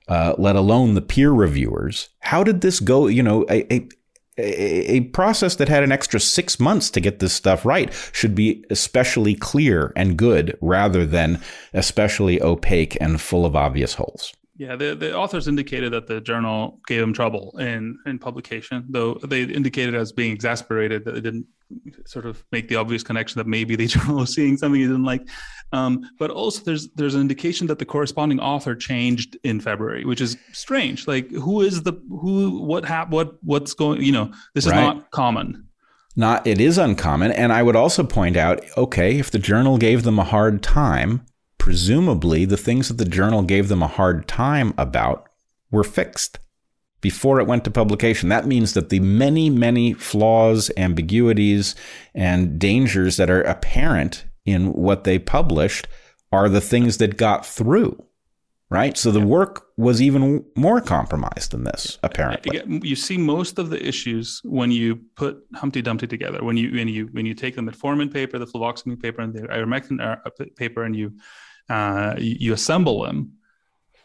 [0.08, 2.10] Uh, let alone the peer reviewers.
[2.22, 3.06] How did this go?
[3.06, 3.88] You know, a, a,
[4.40, 8.64] a process that had an extra six months to get this stuff right should be
[8.70, 11.42] especially clear and good rather than
[11.74, 14.34] especially opaque and full of obvious holes.
[14.58, 19.14] Yeah, the, the authors indicated that the journal gave them trouble in, in publication, though
[19.16, 21.46] they indicated as being exasperated that they didn't
[22.06, 25.04] sort of make the obvious connection that maybe the journal was seeing something he didn't
[25.04, 25.28] like.
[25.72, 30.22] Um, but also, there's there's an indication that the corresponding author changed in February, which
[30.22, 31.08] is strange.
[31.08, 32.62] Like, who is the who?
[32.62, 34.02] What hap- What what's going?
[34.02, 34.82] You know, this is right.
[34.82, 35.66] not common.
[36.16, 40.04] Not it is uncommon, and I would also point out, okay, if the journal gave
[40.04, 41.26] them a hard time,
[41.58, 45.30] presumably the things that the journal gave them a hard time about
[45.72, 46.40] were fixed
[47.02, 48.30] before it went to publication.
[48.30, 51.76] That means that the many, many flaws, ambiguities,
[52.14, 55.88] and dangers that are apparent in what they published
[56.32, 58.04] are the things that got through.
[58.72, 58.96] Right.
[58.96, 62.62] So the work was even more compromised than this, apparently.
[62.88, 66.88] You see most of the issues when you put Humpty Dumpty together, when you when
[66.88, 70.84] you when you take the metformin paper, the fluvoxamine paper, and the ivermectin uh, paper,
[70.84, 71.14] and you
[71.68, 73.32] uh, you assemble them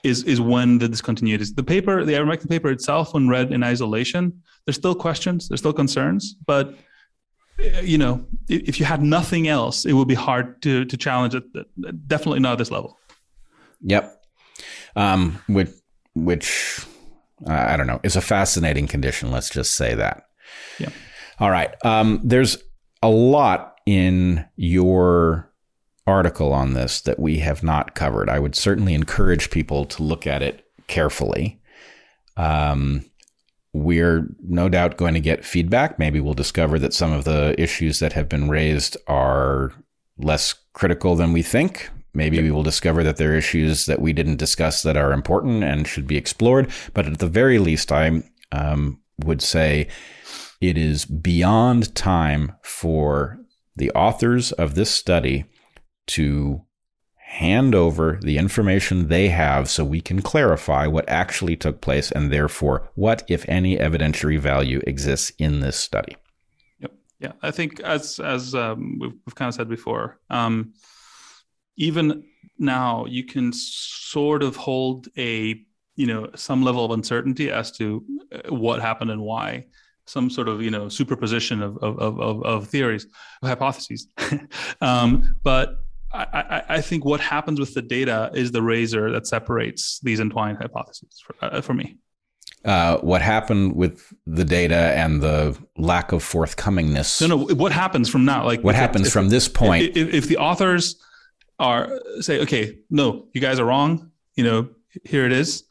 [0.05, 1.55] is is when the discontinuity is.
[1.55, 5.73] The paper, the ivermectin paper itself, when read in isolation, there's still questions, there's still
[5.73, 6.75] concerns, but
[7.59, 11.35] uh, you know, if you had nothing else, it would be hard to to challenge
[11.35, 11.45] it.
[12.07, 12.99] Definitely not at this level.
[13.83, 14.23] Yep.
[14.97, 15.71] Um, which
[16.15, 16.87] which
[17.47, 19.31] uh, I don't know is a fascinating condition.
[19.31, 20.25] Let's just say that.
[20.79, 20.91] Yeah.
[21.39, 21.75] All right.
[21.85, 22.59] Um, there's
[23.03, 25.51] a lot in your
[26.07, 28.29] article on this that we have not covered.
[28.29, 31.61] I would certainly encourage people to look at it carefully.
[32.37, 33.05] Um,
[33.73, 35.99] we're no doubt going to get feedback.
[35.99, 39.73] Maybe we'll discover that some of the issues that have been raised are
[40.19, 41.91] less critical than we think.
[42.13, 45.65] Maybe we will discover that there are issues that we didn't discuss that are important
[45.65, 46.71] and should be explored.
[46.93, 48.23] But at the very least, I
[48.53, 49.89] um, would say
[50.61, 53.41] it is beyond time for
[53.75, 55.47] the authors of this study
[56.07, 56.65] to
[57.35, 62.31] hand over the information they have so we can clarify what actually took place and
[62.31, 66.17] therefore what, if any, evidentiary value exists in this study.
[66.79, 66.93] Yep.
[67.19, 67.33] Yeah.
[67.43, 70.75] I think as as um, we've, we've, kind of said before, um,
[71.77, 72.23] even
[72.57, 75.61] now you can sort of hold a
[75.97, 79.67] you know some level of uncertainty as to uh, what happened and why
[80.07, 83.07] some sort of you know superposition of of of, of theories
[83.43, 84.09] of hypotheses
[84.81, 85.84] um, but
[86.15, 90.59] I, I, think what happens with the data is the razor that separates these entwined
[90.59, 91.99] hypotheses for, uh, for me.
[92.65, 97.21] Uh, what happened with the data and the lack of forthcomingness?
[97.21, 97.55] No, no.
[97.55, 98.45] What happens from now?
[98.45, 99.97] Like what happens if, from this point?
[99.97, 100.97] If, if, the authors
[101.59, 104.11] are say, okay, no, you guys are wrong.
[104.35, 104.69] You know,
[105.05, 105.65] here it is.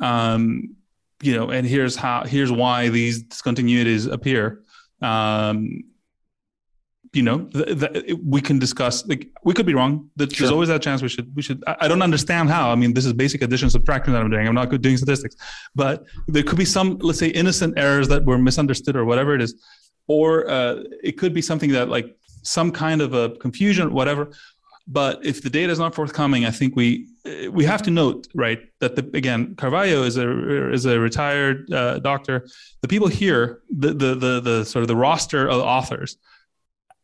[0.00, 0.76] Um,
[1.22, 2.24] you know, and here's how.
[2.24, 4.62] Here's why these discontinuities appear.
[5.00, 5.84] Um,
[7.14, 10.10] you know th- th- we can discuss like we could be wrong.
[10.18, 10.26] Sure.
[10.26, 12.70] there's always that chance we should we should I, I, don't understand how.
[12.70, 14.46] I mean this is basic addition subtraction that i'm doing.
[14.46, 15.36] I'm not good doing statistics.
[15.74, 19.42] But there could be some let's say innocent errors that were misunderstood or whatever it
[19.42, 19.54] is.
[20.06, 24.30] Or uh, it could be something that like some kind of a confusion whatever.
[24.86, 27.06] But if the data is not forthcoming i think we
[27.50, 31.98] we have to note right that the again Carvallo is a is a retired uh,
[32.00, 32.46] doctor.
[32.82, 36.18] The people here the, the the the sort of the roster of authors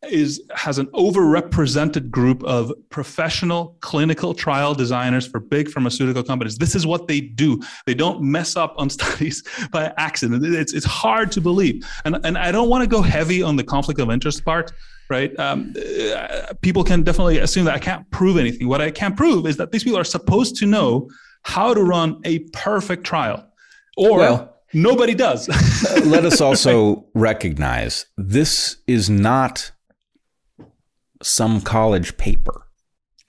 [0.08, 6.56] is has an overrepresented group of professional clinical trial designers for big pharmaceutical companies.
[6.56, 7.60] This is what they do.
[7.86, 10.44] They don't mess up on studies by accident.
[10.44, 11.84] It's it's hard to believe.
[12.04, 14.72] And and I don't want to go heavy on the conflict of interest part,
[15.10, 15.38] right?
[15.38, 18.68] Um, uh, people can definitely assume that I can't prove anything.
[18.68, 21.10] What I can prove is that these people are supposed to know
[21.42, 23.46] how to run a perfect trial,
[23.96, 25.48] or well, nobody does.
[26.06, 29.72] let us also recognize this is not
[31.22, 32.66] some college paper.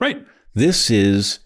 [0.00, 0.24] Right.
[0.54, 1.40] This is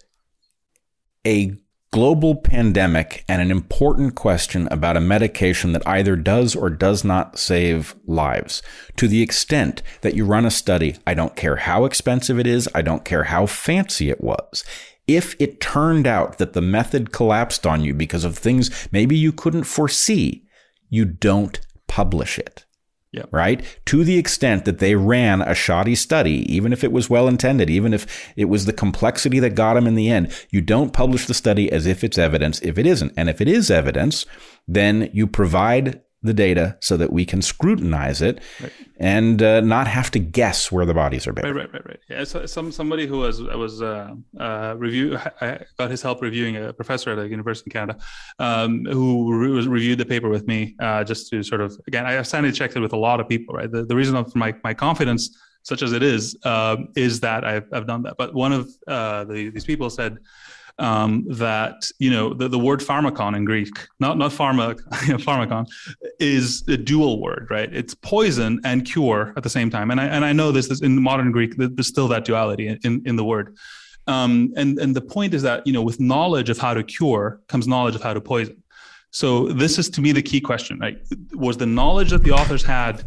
[1.25, 1.53] a
[1.91, 7.39] global pandemic and an important question about a medication that either does or does not
[7.39, 8.61] save lives.
[8.97, 12.69] To the extent that you run a study, I don't care how expensive it is,
[12.75, 14.63] I don't care how fancy it was.
[15.07, 19.31] If it turned out that the method collapsed on you because of things maybe you
[19.31, 20.45] couldn't foresee,
[20.89, 22.65] you don't publish it.
[23.13, 23.29] Yep.
[23.31, 23.79] Right?
[23.85, 27.69] To the extent that they ran a shoddy study, even if it was well intended,
[27.69, 28.05] even if
[28.35, 31.71] it was the complexity that got them in the end, you don't publish the study
[31.71, 33.13] as if it's evidence if it isn't.
[33.15, 34.25] And if it is evidence,
[34.67, 38.71] then you provide the data so that we can scrutinize it right.
[38.99, 41.55] and uh, not have to guess where the bodies are buried.
[41.55, 41.99] Right, right, right, right.
[42.09, 46.57] Yeah, so some somebody who was was uh, uh, review I got his help reviewing
[46.57, 47.99] a professor at a university in Canada
[48.39, 52.11] um, who re- reviewed the paper with me uh, just to sort of again I
[52.13, 53.55] have sanity checked it with a lot of people.
[53.55, 57.43] Right, the, the reason for my my confidence such as it is uh, is that
[57.43, 58.15] I've I've done that.
[58.17, 60.17] But one of uh, the, these people said
[60.79, 64.75] um, that you know the, the word pharmacon in Greek, not not pharma,
[65.21, 65.65] pharmacon,
[66.19, 67.73] is a dual word, right?
[67.73, 69.91] It's poison and cure at the same time.
[69.91, 71.55] And I and I know this is in modern Greek.
[71.57, 73.55] There's still that duality in in the word.
[74.07, 77.41] Um, and and the point is that you know with knowledge of how to cure
[77.47, 78.61] comes knowledge of how to poison.
[79.11, 80.79] So this is to me the key question.
[80.79, 80.97] Right?
[81.33, 83.03] Was the knowledge that the authors had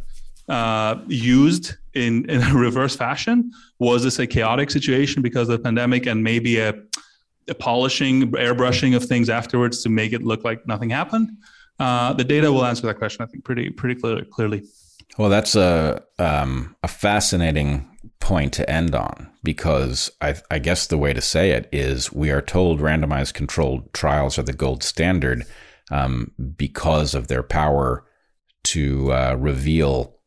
[0.49, 3.53] uh, used in in a reverse fashion?
[3.79, 6.75] Was this a chaotic situation because of the pandemic and maybe a
[7.55, 11.31] polishing, airbrushing of things afterwards to make it look like nothing happened?
[11.79, 14.25] Uh, the data will answer that question, I think, pretty pretty clearly.
[14.25, 14.63] clearly.
[15.19, 17.89] Well, that's a um, a fascinating
[18.21, 22.31] point to end on because I, I, guess the way to say it is we
[22.31, 25.45] are told randomized controlled trials are the gold standard
[25.91, 28.05] um, because of their power
[28.65, 30.19] to uh, reveal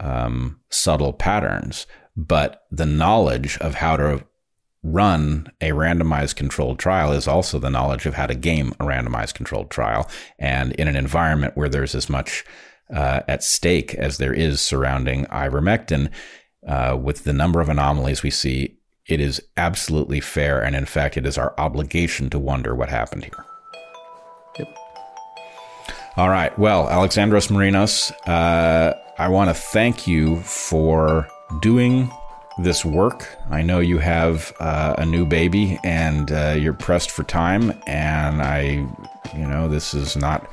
[0.00, 1.86] um, subtle patterns.
[2.16, 4.24] But the knowledge of how to
[4.92, 9.34] run a randomized controlled trial is also the knowledge of how to game a randomized
[9.34, 10.08] controlled trial.
[10.38, 12.44] And in an environment where there's as much
[12.94, 16.10] uh, at stake as there is surrounding ivermectin,
[16.66, 18.76] uh, with the number of anomalies we see,
[19.06, 20.62] it is absolutely fair.
[20.62, 23.44] And in fact, it is our obligation to wonder what happened here.
[24.58, 24.76] Yep.
[26.16, 26.56] All right.
[26.58, 31.28] Well, Alexandros Marinos, uh, I want to thank you for
[31.60, 32.10] doing
[32.58, 33.28] this work.
[33.50, 38.42] I know you have uh, a new baby and uh, you're pressed for time, and
[38.42, 38.86] I,
[39.36, 40.48] you know, this is not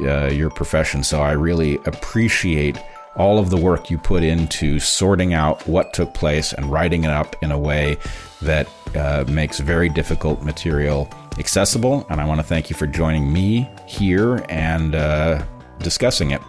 [0.00, 2.78] uh, your profession, so I really appreciate
[3.16, 7.10] all of the work you put into sorting out what took place and writing it
[7.10, 7.96] up in a way
[8.42, 12.06] that uh, makes very difficult material accessible.
[12.10, 15.42] And I want to thank you for joining me here and uh,
[15.78, 16.42] discussing it.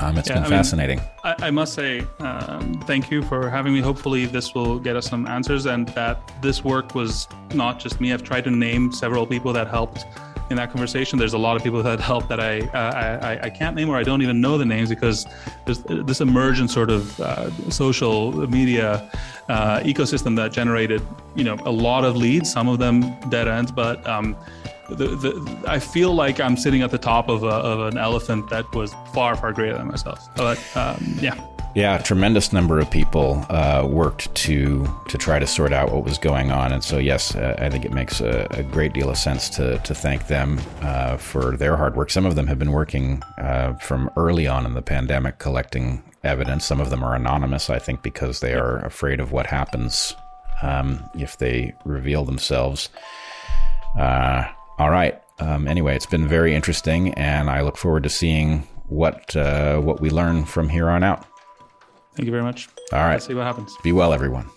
[0.00, 0.98] Um, it's yeah, been I fascinating.
[0.98, 3.80] Mean, I, I, must say, um, thank you for having me.
[3.80, 8.12] Hopefully, this will get us some answers, and that this work was not just me.
[8.12, 10.04] I've tried to name several people that helped
[10.50, 11.18] in that conversation.
[11.18, 13.96] There's a lot of people that helped that I, uh, I, I can't name or
[13.96, 15.26] I don't even know the names because
[15.66, 19.10] there's this emergent sort of uh, social media
[19.48, 21.02] uh, ecosystem that generated
[21.34, 24.36] you know a lot of leads, some of them dead ends, but um,
[24.88, 28.50] the, the, I feel like I'm sitting at the top of, a, of an elephant
[28.50, 30.18] that was far far greater than myself.
[30.36, 31.34] But um, yeah.
[31.74, 36.02] Yeah, a tremendous number of people uh, worked to to try to sort out what
[36.02, 39.10] was going on, and so yes, uh, I think it makes a, a, great deal
[39.10, 42.10] of sense to to thank them uh, for their hard work.
[42.10, 46.64] Some of them have been working uh, from early on in the pandemic, collecting evidence.
[46.64, 50.16] Some of them are anonymous, I think, because they are afraid of what happens
[50.62, 52.88] um, if they reveal themselves.
[53.96, 54.48] Uh,
[54.78, 55.20] all right.
[55.40, 60.00] Um, anyway, it's been very interesting, and I look forward to seeing what uh, what
[60.00, 61.26] we learn from here on out.
[62.14, 62.68] Thank you very much.
[62.92, 63.12] All right.
[63.12, 63.76] Let's see what happens.
[63.82, 64.50] Be well, everyone.